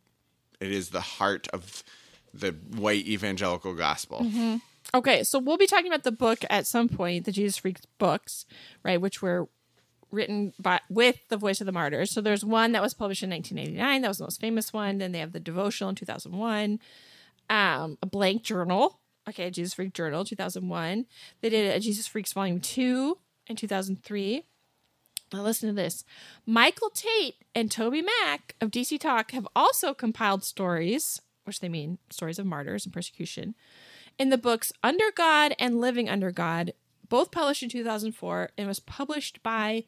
it 0.60 0.70
is 0.70 0.90
the 0.90 1.00
heart 1.00 1.48
of 1.52 1.82
the 2.32 2.52
white 2.52 3.06
evangelical 3.06 3.74
gospel. 3.74 4.20
Mm-hmm. 4.20 4.56
Okay, 4.96 5.24
so 5.24 5.38
we'll 5.38 5.58
be 5.58 5.66
talking 5.66 5.88
about 5.88 6.04
the 6.04 6.10
book 6.10 6.38
at 6.48 6.66
some 6.66 6.88
point, 6.88 7.26
the 7.26 7.32
Jesus 7.32 7.58
Freaks 7.58 7.82
books, 7.98 8.46
right, 8.82 8.98
which 8.98 9.20
were 9.20 9.46
written 10.10 10.54
by 10.58 10.80
with 10.88 11.18
the 11.28 11.36
voice 11.36 11.60
of 11.60 11.66
the 11.66 11.72
martyrs. 11.72 12.10
So 12.10 12.22
there's 12.22 12.42
one 12.42 12.72
that 12.72 12.80
was 12.80 12.94
published 12.94 13.22
in 13.22 13.28
1989, 13.28 14.00
that 14.00 14.08
was 14.08 14.16
the 14.16 14.24
most 14.24 14.40
famous 14.40 14.72
one. 14.72 14.96
Then 14.96 15.12
they 15.12 15.18
have 15.18 15.32
the 15.32 15.38
devotional 15.38 15.90
in 15.90 15.96
2001, 15.96 16.80
um, 17.50 17.98
a 18.00 18.06
blank 18.06 18.42
journal, 18.42 19.00
okay, 19.28 19.50
Jesus 19.50 19.74
Freak 19.74 19.92
journal, 19.92 20.24
2001. 20.24 21.04
They 21.42 21.50
did 21.50 21.76
a 21.76 21.78
Jesus 21.78 22.06
Freaks 22.06 22.32
volume 22.32 22.58
two 22.58 23.18
in 23.46 23.56
2003. 23.56 24.44
Now 25.30 25.42
listen 25.42 25.68
to 25.68 25.74
this. 25.74 26.04
Michael 26.46 26.88
Tait 26.88 27.34
and 27.54 27.68
TobyMac 27.68 28.52
of 28.62 28.70
DC 28.70 28.98
Talk 28.98 29.32
have 29.32 29.46
also 29.54 29.92
compiled 29.92 30.42
stories, 30.42 31.20
which 31.44 31.60
they 31.60 31.68
mean 31.68 31.98
stories 32.08 32.38
of 32.38 32.46
martyrs 32.46 32.86
and 32.86 32.94
persecution, 32.94 33.54
in 34.18 34.30
the 34.30 34.38
books 34.38 34.72
Under 34.82 35.04
God 35.14 35.54
and 35.58 35.80
Living 35.80 36.08
Under 36.08 36.30
God, 36.30 36.72
both 37.08 37.30
published 37.30 37.62
in 37.62 37.68
2004 37.68 38.50
and 38.56 38.68
was 38.68 38.80
published 38.80 39.42
by 39.42 39.84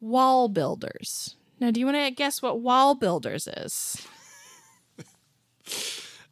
Wall 0.00 0.48
Builders. 0.48 1.36
Now, 1.58 1.70
do 1.70 1.80
you 1.80 1.86
want 1.86 1.96
to 1.96 2.10
guess 2.10 2.42
what 2.42 2.60
Wall 2.60 2.94
Builders 2.94 3.46
is? 3.48 4.06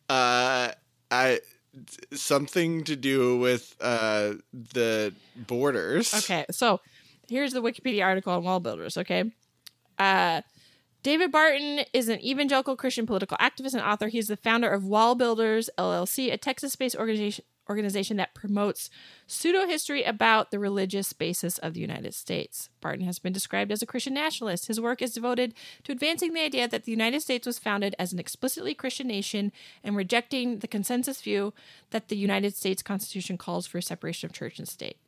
Uh, 0.09 0.71
I 1.11 1.41
something 2.13 2.85
to 2.85 2.95
do 2.95 3.39
with 3.39 3.75
uh 3.81 4.35
the 4.53 5.15
borders. 5.35 6.15
Okay, 6.15 6.45
so 6.51 6.81
here's 7.29 7.53
the 7.53 7.63
Wikipedia 7.63 8.05
article 8.05 8.33
on 8.35 8.45
wall 8.45 8.61
builders. 8.61 8.97
Okay, 8.99 9.33
uh, 9.99 10.43
David 11.05 11.31
Barton 11.31 11.81
is 11.93 12.09
an 12.09 12.25
evangelical 12.25 12.77
Christian 12.77 13.05
political 13.05 13.37
activist 13.37 13.75
and 13.75 13.83
author. 13.83 14.09
He's 14.09 14.29
the 14.29 14.39
founder 14.39 14.71
of 14.71 14.87
Wall 14.87 15.15
Builders 15.15 15.69
LLC, 15.77 16.33
a 16.33 16.39
Texas-based 16.39 16.97
organization 16.97 17.45
organization 17.69 18.19
that 18.19 18.35
promotes 18.35 18.91
pseudo 19.27 19.67
history 19.67 20.03
about 20.03 20.51
the 20.51 20.59
religious 20.59 21.15
basis 21.15 21.57
of 21.59 21.73
the 21.73 21.81
United 21.81 22.15
States. 22.15 22.69
Barton 22.83 23.07
has 23.07 23.19
been 23.19 23.33
described 23.33 23.73
as 23.73 23.81
a 23.81 23.87
Christian 23.87 24.13
nationalist. 24.13 24.67
His 24.67 24.79
work 24.79 25.01
is 25.01 25.15
devoted 25.15 25.55
to 25.85 25.93
advancing 25.93 26.35
the 26.35 26.43
idea 26.43 26.69
that 26.69 26.85
the 26.85 26.91
United 26.91 27.23
States 27.23 27.47
was 27.47 27.59
founded 27.59 27.95
as 27.99 28.13
an 28.13 28.19
explicitly 28.19 28.75
Christian 28.75 29.09
nation 29.09 29.51
and 29.83 29.97
rejecting 29.97 30.59
the 30.59 30.69
consensus 30.69 31.23
view 31.23 31.55
that 31.89 32.09
the 32.09 32.19
United 32.19 32.55
States 32.55 32.83
Constitution 32.83 33.39
calls 33.39 33.67
for 33.67 33.79
a 33.79 33.83
separation 33.83 34.27
of 34.27 34.35
church 34.35 34.59
and 34.59 34.69
state. 34.69 34.99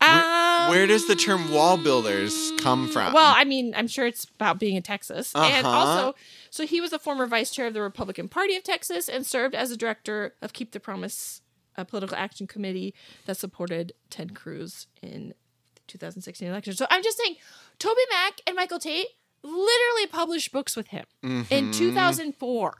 Where, 0.00 0.70
where 0.70 0.86
does 0.86 1.06
the 1.06 1.16
term 1.16 1.50
wall 1.52 1.76
builders 1.76 2.52
come 2.58 2.88
from? 2.88 3.12
Well, 3.12 3.34
I 3.36 3.44
mean, 3.44 3.74
I'm 3.76 3.88
sure 3.88 4.06
it's 4.06 4.24
about 4.36 4.58
being 4.58 4.76
in 4.76 4.82
Texas. 4.82 5.32
And 5.34 5.66
Uh-huh. 5.66 5.76
also, 5.76 6.14
so 6.50 6.66
he 6.66 6.80
was 6.80 6.92
a 6.92 6.98
former 6.98 7.26
vice 7.26 7.50
chair 7.50 7.66
of 7.66 7.74
the 7.74 7.82
Republican 7.82 8.28
Party 8.28 8.54
of 8.56 8.62
Texas 8.62 9.08
and 9.08 9.26
served 9.26 9.54
as 9.54 9.70
a 9.70 9.76
director 9.76 10.34
of 10.40 10.52
Keep 10.52 10.72
the 10.72 10.80
Promise, 10.80 11.42
a 11.76 11.84
political 11.84 12.16
action 12.16 12.46
committee 12.46 12.94
that 13.26 13.36
supported 13.36 13.92
Ted 14.10 14.34
Cruz 14.34 14.86
in 15.02 15.34
the 15.74 15.80
2016 15.88 16.46
election. 16.48 16.74
So 16.74 16.86
I'm 16.90 17.02
just 17.02 17.18
saying, 17.18 17.36
TobyMac 17.78 18.40
and 18.46 18.54
Michael 18.56 18.78
Tait 18.78 19.06
literally 19.42 20.06
published 20.10 20.52
books 20.52 20.76
with 20.76 20.88
him 20.88 21.04
in 21.50 21.72
2004, 21.72 22.74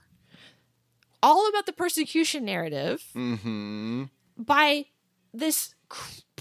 all 1.23 1.49
about 1.49 1.67
the 1.67 1.73
persecution 1.73 2.45
narrative 2.45 3.03
mm-hmm. 3.15 4.05
by 4.37 4.87
this 5.33 5.75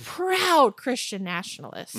proud 0.03 0.77
Christian 0.77 1.23
nationalist 1.23 1.95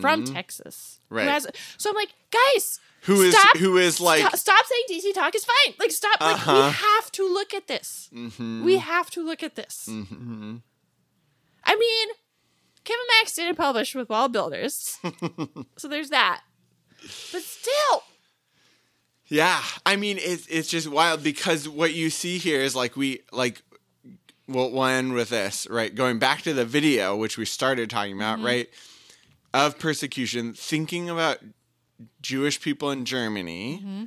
from 0.00 0.24
Texas. 0.24 1.00
Right. 1.08 1.28
has- 1.28 1.46
so 1.78 1.90
I'm 1.90 1.96
like, 1.96 2.12
guys, 2.30 2.80
Who 3.02 3.22
is 3.22 3.34
stop, 3.36 3.56
who 3.58 3.76
is 3.78 4.00
like 4.00 4.20
stop, 4.20 4.36
stop 4.36 4.64
saying 4.66 5.00
DC 5.00 5.12
talk 5.14 5.34
is 5.34 5.44
fine. 5.44 5.74
Like, 5.78 5.90
stop. 5.90 6.20
Like, 6.20 6.36
we 6.46 6.52
Uh-huh. 6.52 6.70
have 6.70 7.12
to 7.12 7.28
look 7.28 7.52
at 7.54 7.66
this. 7.68 8.08
Mhm. 8.12 8.62
We 8.62 8.78
have 8.78 9.10
to 9.10 9.22
look 9.24 9.42
at 9.42 9.54
this. 9.56 9.86
Mhm. 9.90 10.62
I 11.64 11.76
mean, 11.76 12.08
Kevin 12.84 13.04
Max 13.20 13.34
didn't 13.34 13.56
publish 13.56 13.94
with 13.94 14.08
Wall 14.08 14.28
Builders, 14.28 14.98
so 15.78 15.88
there's 15.88 16.10
that. 16.10 16.42
But 17.32 17.42
still, 17.42 18.02
Yeah, 19.26 19.62
I 19.86 19.96
mean 19.96 20.18
it's 20.20 20.46
it's 20.48 20.68
just 20.68 20.88
wild 20.88 21.22
because 21.22 21.68
what 21.68 21.94
you 21.94 22.10
see 22.10 22.38
here 22.38 22.60
is 22.60 22.74
like 22.76 22.96
we 22.96 23.20
like 23.32 23.62
well 24.48 24.70
we'll 24.70 24.84
end 24.84 25.12
with 25.12 25.28
this 25.30 25.66
right 25.70 25.94
going 25.94 26.18
back 26.18 26.42
to 26.42 26.52
the 26.52 26.64
video 26.64 27.16
which 27.16 27.36
we 27.38 27.44
started 27.44 27.88
talking 27.90 28.16
about 28.16 28.36
Mm-hmm. 28.38 28.46
right 28.46 28.70
of 29.54 29.78
persecution 29.78 30.52
thinking 30.54 31.10
about 31.10 31.38
Jewish 32.20 32.60
people 32.60 32.90
in 32.90 33.04
Germany 33.04 33.78
Mm-hmm. 33.82 34.04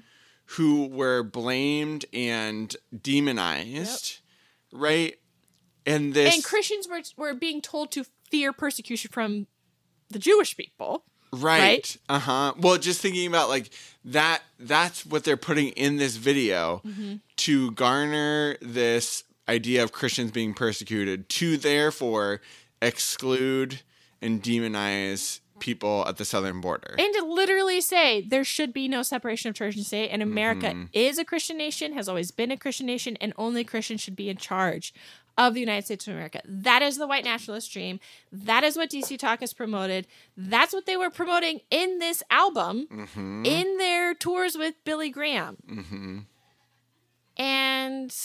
who 0.58 0.88
were 0.88 1.24
blamed 1.24 2.06
and 2.14 2.76
demonized 3.02 4.20
right 4.72 5.16
and 5.86 6.14
this 6.14 6.34
and 6.36 6.44
Christians 6.44 6.88
were 6.88 7.02
were 7.18 7.34
being 7.34 7.62
told 7.62 7.92
to 7.92 8.06
fear 8.32 8.52
persecution 8.52 9.12
from 9.12 9.48
the 10.10 10.20
Jewish 10.20 10.58
people. 10.58 11.04
Right. 11.32 11.60
right? 11.62 11.98
Uh 12.10 12.20
huh. 12.20 12.54
Well, 12.58 12.78
just 12.78 13.02
thinking 13.02 13.28
about 13.28 13.50
like 13.50 13.70
that, 14.06 14.42
that's 14.60 15.06
what 15.06 15.24
they're 15.26 15.36
putting 15.38 15.70
in 15.70 15.98
this 15.98 16.16
video 16.16 16.82
Mm-hmm. 16.86 17.16
to 17.38 17.72
garner 17.72 18.58
this 18.62 19.24
idea 19.48 19.84
of 19.84 19.92
Christians 19.92 20.32
being 20.32 20.54
persecuted, 20.54 21.30
to 21.30 21.58
therefore 21.58 22.42
exclude 22.82 23.82
and 24.22 24.42
demonize 24.42 25.40
people 25.60 26.04
at 26.08 26.18
the 26.18 26.26
southern 26.26 26.60
border. 26.62 26.96
And 27.00 27.14
to 27.14 27.24
literally 27.26 27.80
say 27.80 28.22
there 28.22 28.44
should 28.44 28.74
be 28.74 28.88
no 28.88 29.04
separation 29.04 29.50
of 29.50 29.56
church 29.56 29.76
and 29.76 29.86
state, 29.86 30.10
and 30.10 30.22
America 30.22 30.68
Mm-hmm. 30.68 30.84
is 30.94 31.18
a 31.18 31.24
Christian 31.26 31.58
nation, 31.58 31.94
has 31.94 32.10
always 32.10 32.32
been 32.32 32.52
a 32.52 32.58
Christian 32.58 32.86
nation, 32.88 33.18
and 33.22 33.34
only 33.38 33.64
Christians 33.64 34.02
should 34.02 34.16
be 34.16 34.30
in 34.30 34.38
charge 34.38 34.94
of 35.38 35.54
the 35.54 35.60
United 35.60 35.86
States 35.86 36.08
of 36.08 36.14
America. 36.14 36.42
That 36.46 36.82
is 36.82 36.98
the 36.98 37.08
white 37.08 37.24
nationalist 37.26 37.72
dream. 37.72 38.00
That 38.32 38.64
is 38.64 38.76
what 38.78 38.90
DC 38.90 39.18
Talk 39.20 39.42
has 39.42 39.54
promoted. 39.54 40.08
That's 40.36 40.74
what 40.74 40.86
they 40.86 40.98
were 40.98 41.10
promoting 41.10 41.60
in 41.70 42.00
this 42.00 42.22
album, 42.30 42.88
Mm-hmm. 42.92 43.46
in 43.46 43.78
their 43.78 44.14
tours 44.14 44.58
with 44.58 44.76
Billy 44.84 45.10
Graham. 45.10 45.58
hmm 45.68 46.20
And 47.38 48.16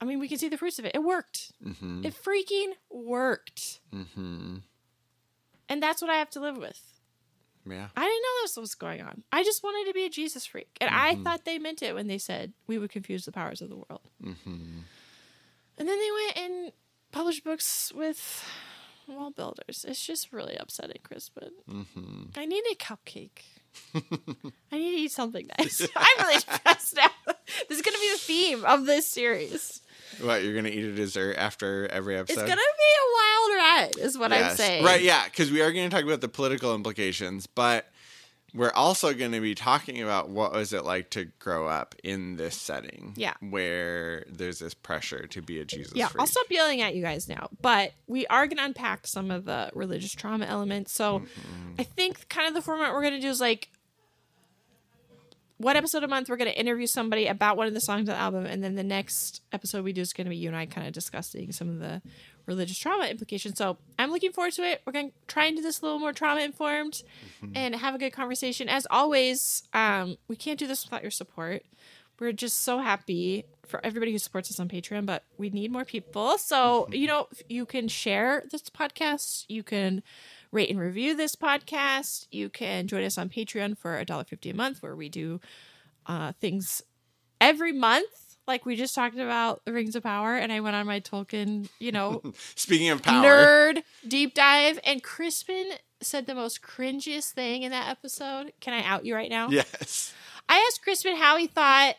I 0.00 0.04
mean, 0.04 0.18
we 0.18 0.28
can 0.28 0.38
see 0.38 0.48
the 0.48 0.58
fruits 0.58 0.78
of 0.78 0.84
it. 0.84 0.92
It 0.94 1.02
worked. 1.02 1.52
hmm 1.62 2.04
It 2.04 2.14
freaking 2.14 2.72
worked. 2.90 3.80
hmm 3.92 4.56
And 5.68 5.82
that's 5.82 6.02
what 6.02 6.10
I 6.10 6.16
have 6.16 6.30
to 6.30 6.40
live 6.40 6.56
with. 6.58 6.80
Yeah. 7.66 7.88
I 7.96 8.00
didn't 8.02 8.22
know 8.22 8.42
this 8.42 8.56
was 8.58 8.74
going 8.74 9.00
on. 9.00 9.22
I 9.32 9.42
just 9.42 9.62
wanted 9.62 9.88
to 9.88 9.94
be 9.94 10.04
a 10.04 10.10
Jesus 10.10 10.44
freak. 10.44 10.76
And 10.82 10.90
I 10.92 11.14
thought 11.14 11.44
they 11.46 11.58
meant 11.58 11.82
it 11.82 11.94
when 11.94 12.08
they 12.08 12.18
said 12.18 12.52
we 12.66 12.76
would 12.78 12.90
confuse 12.90 13.24
the 13.24 13.32
powers 13.32 13.62
of 13.62 13.70
the 13.70 13.76
world. 13.76 14.02
hmm 14.22 14.80
And 15.78 15.88
then 15.88 15.98
they 15.98 16.10
went 16.24 16.36
and 16.36 16.72
published 17.12 17.42
books 17.44 17.90
with 17.94 18.44
wall 19.06 19.30
builders. 19.30 19.84
It's 19.88 20.04
just 20.04 20.32
really 20.32 20.56
upsetting, 20.56 21.00
Crispin. 21.02 21.50
hmm 21.66 22.24
I 22.36 22.44
need 22.44 22.64
a 22.70 22.74
cupcake. 22.74 23.42
I 23.94 24.78
need 24.78 24.90
to 24.96 25.00
eat 25.02 25.12
something 25.12 25.48
nice. 25.58 25.80
I'm 25.96 26.26
really 26.26 26.40
stressed 26.40 26.98
out. 26.98 27.10
This 27.68 27.78
is 27.78 27.82
going 27.82 27.94
to 27.94 28.00
be 28.00 28.12
the 28.12 28.18
theme 28.18 28.64
of 28.64 28.84
this 28.86 29.06
series. 29.08 29.80
What 30.20 30.42
you're 30.42 30.54
gonna 30.54 30.68
eat 30.68 30.84
a 30.84 30.92
dessert 30.92 31.36
after 31.36 31.86
every 31.88 32.16
episode? 32.16 32.40
It's 32.42 32.50
to 32.50 32.56
be 32.56 32.60
a 32.60 33.06
wild 33.14 33.58
ride, 33.58 34.04
is 34.04 34.18
what 34.18 34.32
I'm 34.32 34.54
saying. 34.56 34.84
Right, 34.84 35.02
yeah, 35.02 35.24
because 35.24 35.50
we 35.50 35.62
are 35.62 35.70
to 35.90 35.96
talk 35.96 36.04
about 36.04 36.20
the 36.20 36.28
political 36.28 36.74
implications, 36.74 37.46
but 37.46 37.86
we're 38.54 38.72
also 38.72 39.12
going 39.12 39.32
to 39.32 39.40
be 39.40 39.54
talking 39.56 40.00
about 40.00 40.28
what 40.28 40.52
was 40.52 40.72
it 40.72 40.84
like 40.84 41.10
to 41.10 41.24
grow 41.40 41.66
up 41.66 41.96
in 42.04 42.36
this 42.36 42.56
setting. 42.56 43.12
Yeah. 43.16 43.34
Where 43.40 44.24
there's 44.28 44.60
this 44.60 44.74
pressure 44.74 45.26
to 45.26 45.42
be 45.42 45.58
a 45.58 45.64
Jesus 45.64 45.92
Yeah, 45.96 46.06
freak. 46.06 46.20
I'll 46.20 46.28
stop 46.28 46.46
yelling 46.48 46.80
at 46.80 46.94
you 46.94 47.02
guys 47.02 47.28
now. 47.28 47.48
But 47.60 47.94
we 48.06 48.28
are 48.28 48.46
going 48.46 48.58
to 48.58 48.64
unpack 48.64 49.08
some 49.08 49.32
of 49.32 49.44
the 49.44 49.70
religious 49.74 50.12
trauma 50.12 50.44
elements. 50.46 50.92
So 50.92 51.18
Mm-hmm. 51.18 51.80
I 51.80 51.82
think 51.82 52.28
kind 52.28 52.46
of 52.46 52.54
the 52.54 52.62
format 52.62 52.92
we're 52.92 53.00
going 53.02 53.14
to 53.14 53.20
do 53.20 53.28
is 53.28 53.40
like 53.40 53.68
one 55.58 55.76
episode 55.76 56.02
a 56.02 56.08
month, 56.08 56.28
we're 56.28 56.36
going 56.36 56.50
to 56.50 56.58
interview 56.58 56.86
somebody 56.86 57.26
about 57.26 57.56
one 57.56 57.66
of 57.66 57.74
the 57.74 57.80
songs 57.80 58.08
on 58.08 58.16
the 58.16 58.20
album. 58.20 58.44
And 58.44 58.62
then 58.62 58.74
the 58.74 58.82
next 58.82 59.42
episode 59.52 59.84
we 59.84 59.92
do 59.92 60.00
is 60.00 60.12
going 60.12 60.24
to 60.24 60.30
be 60.30 60.36
you 60.36 60.48
and 60.48 60.56
I 60.56 60.66
kind 60.66 60.86
of 60.86 60.92
discussing 60.92 61.52
some 61.52 61.68
of 61.68 61.78
the 61.78 62.02
religious 62.46 62.78
trauma 62.78 63.06
implications. 63.06 63.58
So 63.58 63.78
I'm 63.98 64.10
looking 64.10 64.32
forward 64.32 64.52
to 64.54 64.62
it. 64.62 64.82
We're 64.84 64.92
going 64.92 65.10
to 65.10 65.14
try 65.28 65.46
and 65.46 65.56
do 65.56 65.62
this 65.62 65.80
a 65.80 65.84
little 65.84 66.00
more 66.00 66.12
trauma 66.12 66.40
informed 66.40 67.02
and 67.54 67.76
have 67.76 67.94
a 67.94 67.98
good 67.98 68.12
conversation. 68.12 68.68
As 68.68 68.86
always, 68.90 69.62
um, 69.72 70.16
we 70.28 70.36
can't 70.36 70.58
do 70.58 70.66
this 70.66 70.84
without 70.84 71.02
your 71.02 71.10
support. 71.10 71.62
We're 72.20 72.32
just 72.32 72.62
so 72.62 72.78
happy 72.78 73.44
for 73.66 73.84
everybody 73.84 74.12
who 74.12 74.18
supports 74.18 74.50
us 74.50 74.60
on 74.60 74.68
Patreon, 74.68 75.06
but 75.06 75.24
we 75.38 75.50
need 75.50 75.72
more 75.72 75.84
people. 75.84 76.38
So, 76.38 76.88
you 76.92 77.06
know, 77.06 77.28
you 77.48 77.66
can 77.66 77.88
share 77.88 78.44
this 78.50 78.62
podcast. 78.70 79.46
You 79.48 79.62
can 79.62 80.02
rate 80.54 80.70
and 80.70 80.78
review 80.78 81.16
this 81.16 81.36
podcast. 81.36 82.28
You 82.30 82.48
can 82.48 82.86
join 82.86 83.02
us 83.04 83.18
on 83.18 83.28
Patreon 83.28 83.76
for 83.76 84.02
$1.50 84.02 84.52
a 84.52 84.56
month, 84.56 84.82
where 84.82 84.96
we 84.96 85.08
do 85.08 85.40
uh, 86.06 86.32
things 86.40 86.80
every 87.40 87.72
month. 87.72 88.36
Like 88.46 88.64
we 88.64 88.76
just 88.76 88.94
talked 88.94 89.18
about 89.18 89.64
the 89.64 89.72
Rings 89.72 89.96
of 89.96 90.02
Power, 90.02 90.36
and 90.36 90.52
I 90.52 90.60
went 90.60 90.76
on 90.76 90.86
my 90.86 91.00
Tolkien, 91.00 91.68
you 91.78 91.92
know, 91.92 92.22
Speaking 92.54 92.90
of 92.90 93.02
power, 93.02 93.24
nerd 93.24 93.82
deep 94.06 94.34
dive. 94.34 94.78
And 94.84 95.02
Crispin 95.02 95.72
said 96.00 96.26
the 96.26 96.34
most 96.34 96.60
cringiest 96.62 97.32
thing 97.32 97.62
in 97.62 97.70
that 97.72 97.88
episode. 97.88 98.52
Can 98.60 98.74
I 98.74 98.82
out 98.84 99.04
you 99.04 99.14
right 99.14 99.30
now? 99.30 99.48
yes. 99.48 100.12
I 100.46 100.58
asked 100.68 100.82
Crispin 100.82 101.16
how 101.16 101.38
he 101.38 101.46
thought 101.46 101.96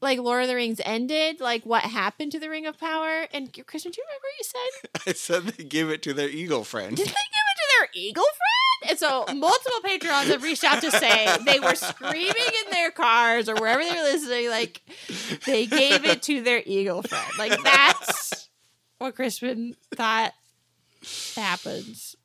like 0.00 0.20
Lord 0.20 0.42
of 0.42 0.48
the 0.48 0.54
Rings 0.54 0.80
ended, 0.84 1.40
like 1.40 1.64
what 1.64 1.82
happened 1.82 2.30
to 2.32 2.38
the 2.38 2.48
Ring 2.48 2.66
of 2.66 2.78
Power. 2.78 3.26
And 3.32 3.52
Crispin, 3.66 3.90
do 3.90 4.00
you 4.00 4.04
remember 4.06 4.22
what 4.22 4.38
you 4.38 4.44
said? 4.44 5.02
I 5.08 5.12
said 5.14 5.54
they 5.56 5.64
gave 5.64 5.90
it 5.90 6.02
to 6.02 6.12
their 6.12 6.28
eagle 6.28 6.62
friend. 6.62 6.96
Did 6.96 7.06
they 7.06 7.12
give 7.12 7.43
their 7.84 8.02
eagle 8.02 8.24
friend? 8.24 8.90
And 8.90 8.98
so 8.98 9.24
multiple 9.34 9.80
patrons 9.82 10.28
have 10.28 10.42
reached 10.42 10.64
out 10.64 10.80
to 10.82 10.90
say 10.90 11.36
they 11.46 11.60
were 11.60 11.74
screaming 11.74 12.34
in 12.64 12.70
their 12.70 12.90
cars 12.90 13.48
or 13.48 13.54
wherever 13.54 13.82
they 13.82 13.90
were 13.90 14.02
listening, 14.02 14.50
like 14.50 14.82
they 15.46 15.66
gave 15.66 16.04
it 16.04 16.22
to 16.22 16.42
their 16.42 16.62
eagle 16.64 17.02
friend. 17.02 17.26
Like 17.38 17.62
that's 17.62 18.48
what 18.98 19.14
Crispin 19.14 19.74
thought 19.94 20.32
happens. 21.36 22.16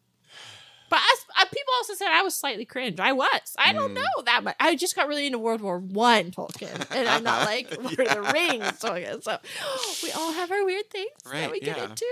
But 0.89 0.99
I, 1.01 1.15
I, 1.37 1.45
people 1.45 1.73
also 1.77 1.93
said 1.93 2.07
I 2.09 2.21
was 2.23 2.35
slightly 2.35 2.65
cringe. 2.65 2.99
I 2.99 3.11
was. 3.13 3.55
I 3.57 3.73
don't 3.73 3.91
Mm. 3.91 3.95
know 3.95 4.23
that 4.25 4.43
much. 4.43 4.55
I 4.59 4.75
just 4.75 4.95
got 4.95 5.07
really 5.07 5.25
into 5.27 5.39
World 5.39 5.61
War 5.61 5.79
One 5.79 6.31
Tolkien, 6.31 6.85
and 6.91 7.07
I'm 7.07 7.23
not 7.23 7.45
like 7.45 7.69
Lord 7.83 7.99
of 7.99 8.09
the 8.25 8.31
Rings 8.33 8.63
Tolkien. 8.79 9.21
So 9.23 9.37
we 10.03 10.11
all 10.11 10.31
have 10.33 10.51
our 10.51 10.65
weird 10.65 10.89
things 10.89 11.09
that 11.25 11.31
Right, 11.31 11.51
we 11.51 11.59
get 11.59 11.77
into, 11.77 12.05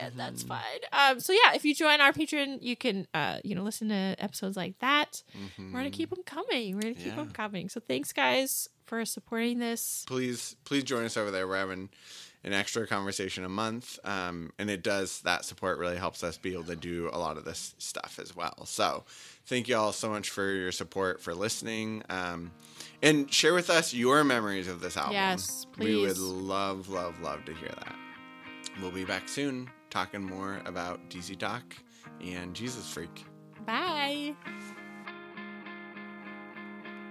and 0.00 0.18
that's 0.18 0.44
Mhm. 0.44 0.48
fine. 0.48 0.80
Um, 0.92 1.20
so 1.20 1.32
yeah, 1.32 1.54
if 1.54 1.64
you 1.64 1.74
join 1.74 2.00
our 2.00 2.12
Patreon, 2.12 2.58
you 2.60 2.76
can 2.76 3.06
uh, 3.14 3.38
you 3.44 3.54
know 3.54 3.62
listen 3.62 3.88
to 3.88 4.16
episodes 4.18 4.56
like 4.56 4.78
that. 4.80 5.22
We're 5.58 5.70
gonna 5.72 5.90
keep 5.90 6.10
them 6.10 6.22
coming. 6.24 6.74
We're 6.74 6.80
gonna 6.82 6.94
keep 6.94 7.04
Mm-hmm. 7.04 7.18
Yeah. 7.18 7.24
them 7.24 7.32
coming. 7.32 7.68
So 7.68 7.80
thanks, 7.80 8.12
guys, 8.12 8.68
for 8.86 9.04
supporting 9.04 9.58
this. 9.60 10.04
please 10.06 10.56
please 10.64 10.84
join 10.84 11.04
us 11.04 11.16
over 11.16 11.30
there 11.30 11.46
we're 11.48 11.56
having 11.58 11.88
an 12.44 12.52
extra 12.52 12.86
conversation 12.86 13.44
a 13.44 13.48
month 13.48 13.98
um, 14.04 14.52
and 14.58 14.68
it 14.70 14.82
does 14.82 15.20
that 15.22 15.44
support 15.44 15.78
really 15.78 15.96
helps 15.96 16.22
us 16.22 16.36
be 16.36 16.52
able 16.52 16.64
to 16.64 16.76
do 16.76 17.08
a 17.12 17.18
lot 17.18 17.36
of 17.38 17.44
this 17.44 17.74
stuff 17.78 18.18
as 18.20 18.36
well 18.36 18.64
so 18.66 19.02
thank 19.46 19.66
you 19.68 19.76
all 19.76 19.92
so 19.92 20.08
much 20.10 20.30
for 20.30 20.50
your 20.50 20.70
support 20.72 21.20
for 21.20 21.34
listening 21.34 22.02
um, 22.10 22.50
and 23.02 23.32
share 23.32 23.54
with 23.54 23.70
us 23.70 23.94
your 23.94 24.22
memories 24.24 24.68
of 24.68 24.80
this 24.80 24.96
album 24.96 25.12
Yes, 25.14 25.66
please. 25.72 25.96
we 25.96 26.06
would 26.06 26.18
love 26.18 26.88
love 26.88 27.20
love 27.20 27.44
to 27.46 27.54
hear 27.54 27.70
that 27.70 27.96
we'll 28.80 28.90
be 28.90 29.04
back 29.04 29.28
soon 29.28 29.70
talking 29.90 30.22
more 30.22 30.60
about 30.66 31.00
dc 31.10 31.38
talk 31.38 31.62
and 32.20 32.54
jesus 32.54 32.88
freak 32.88 33.24
Bye. 33.66 34.34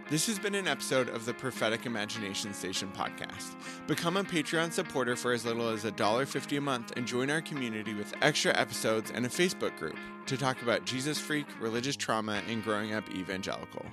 This 0.10 0.28
has 0.28 0.38
been 0.38 0.54
an 0.54 0.68
episode 0.68 1.08
of 1.10 1.26
the 1.26 1.34
Prophetic 1.34 1.86
Imagination 1.86 2.54
Station 2.54 2.92
podcast. 2.94 3.56
Become 3.88 4.18
a 4.18 4.24
Patreon 4.24 4.74
supporter 4.74 5.16
for 5.16 5.32
as 5.32 5.46
little 5.46 5.70
as 5.70 5.86
$1.50 5.86 6.58
a 6.58 6.62
month 6.62 6.92
and 6.98 7.08
join 7.08 7.30
our 7.30 7.40
community 7.42 7.94
with 7.94 8.14
extra 8.22 8.54
episodes 8.60 9.14
and 9.16 9.26
a 9.26 9.30
Facebook 9.30 9.78
group 9.78 9.96
to 10.26 10.36
talk 10.36 10.62
about 10.62 10.84
Jesus 10.86 11.18
freak, 11.18 11.46
religious 11.62 11.96
trauma, 11.96 12.42
and 12.50 12.66
growing 12.66 12.94
up 12.94 13.10
evangelical. 13.16 13.86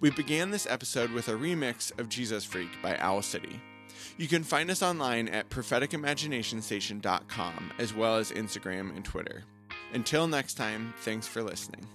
We 0.00 0.10
began 0.10 0.50
this 0.50 0.66
episode 0.68 1.10
with 1.10 1.28
a 1.28 1.34
remix 1.34 1.98
of 1.98 2.10
Jesus 2.10 2.44
Freak 2.44 2.70
by 2.82 2.98
Owl 2.98 3.22
City. 3.22 3.58
You 4.18 4.28
can 4.28 4.44
find 4.44 4.70
us 4.70 4.82
online 4.82 5.28
at 5.28 5.48
propheticimaginationstation.com 5.48 7.72
as 7.78 7.94
well 7.94 8.16
as 8.16 8.30
Instagram 8.30 8.94
and 8.94 9.02
Twitter. 9.04 9.44
Until 9.94 10.28
next 10.28 10.54
time, 10.54 10.92
thanks 10.98 11.26
for 11.26 11.42
listening. 11.42 11.86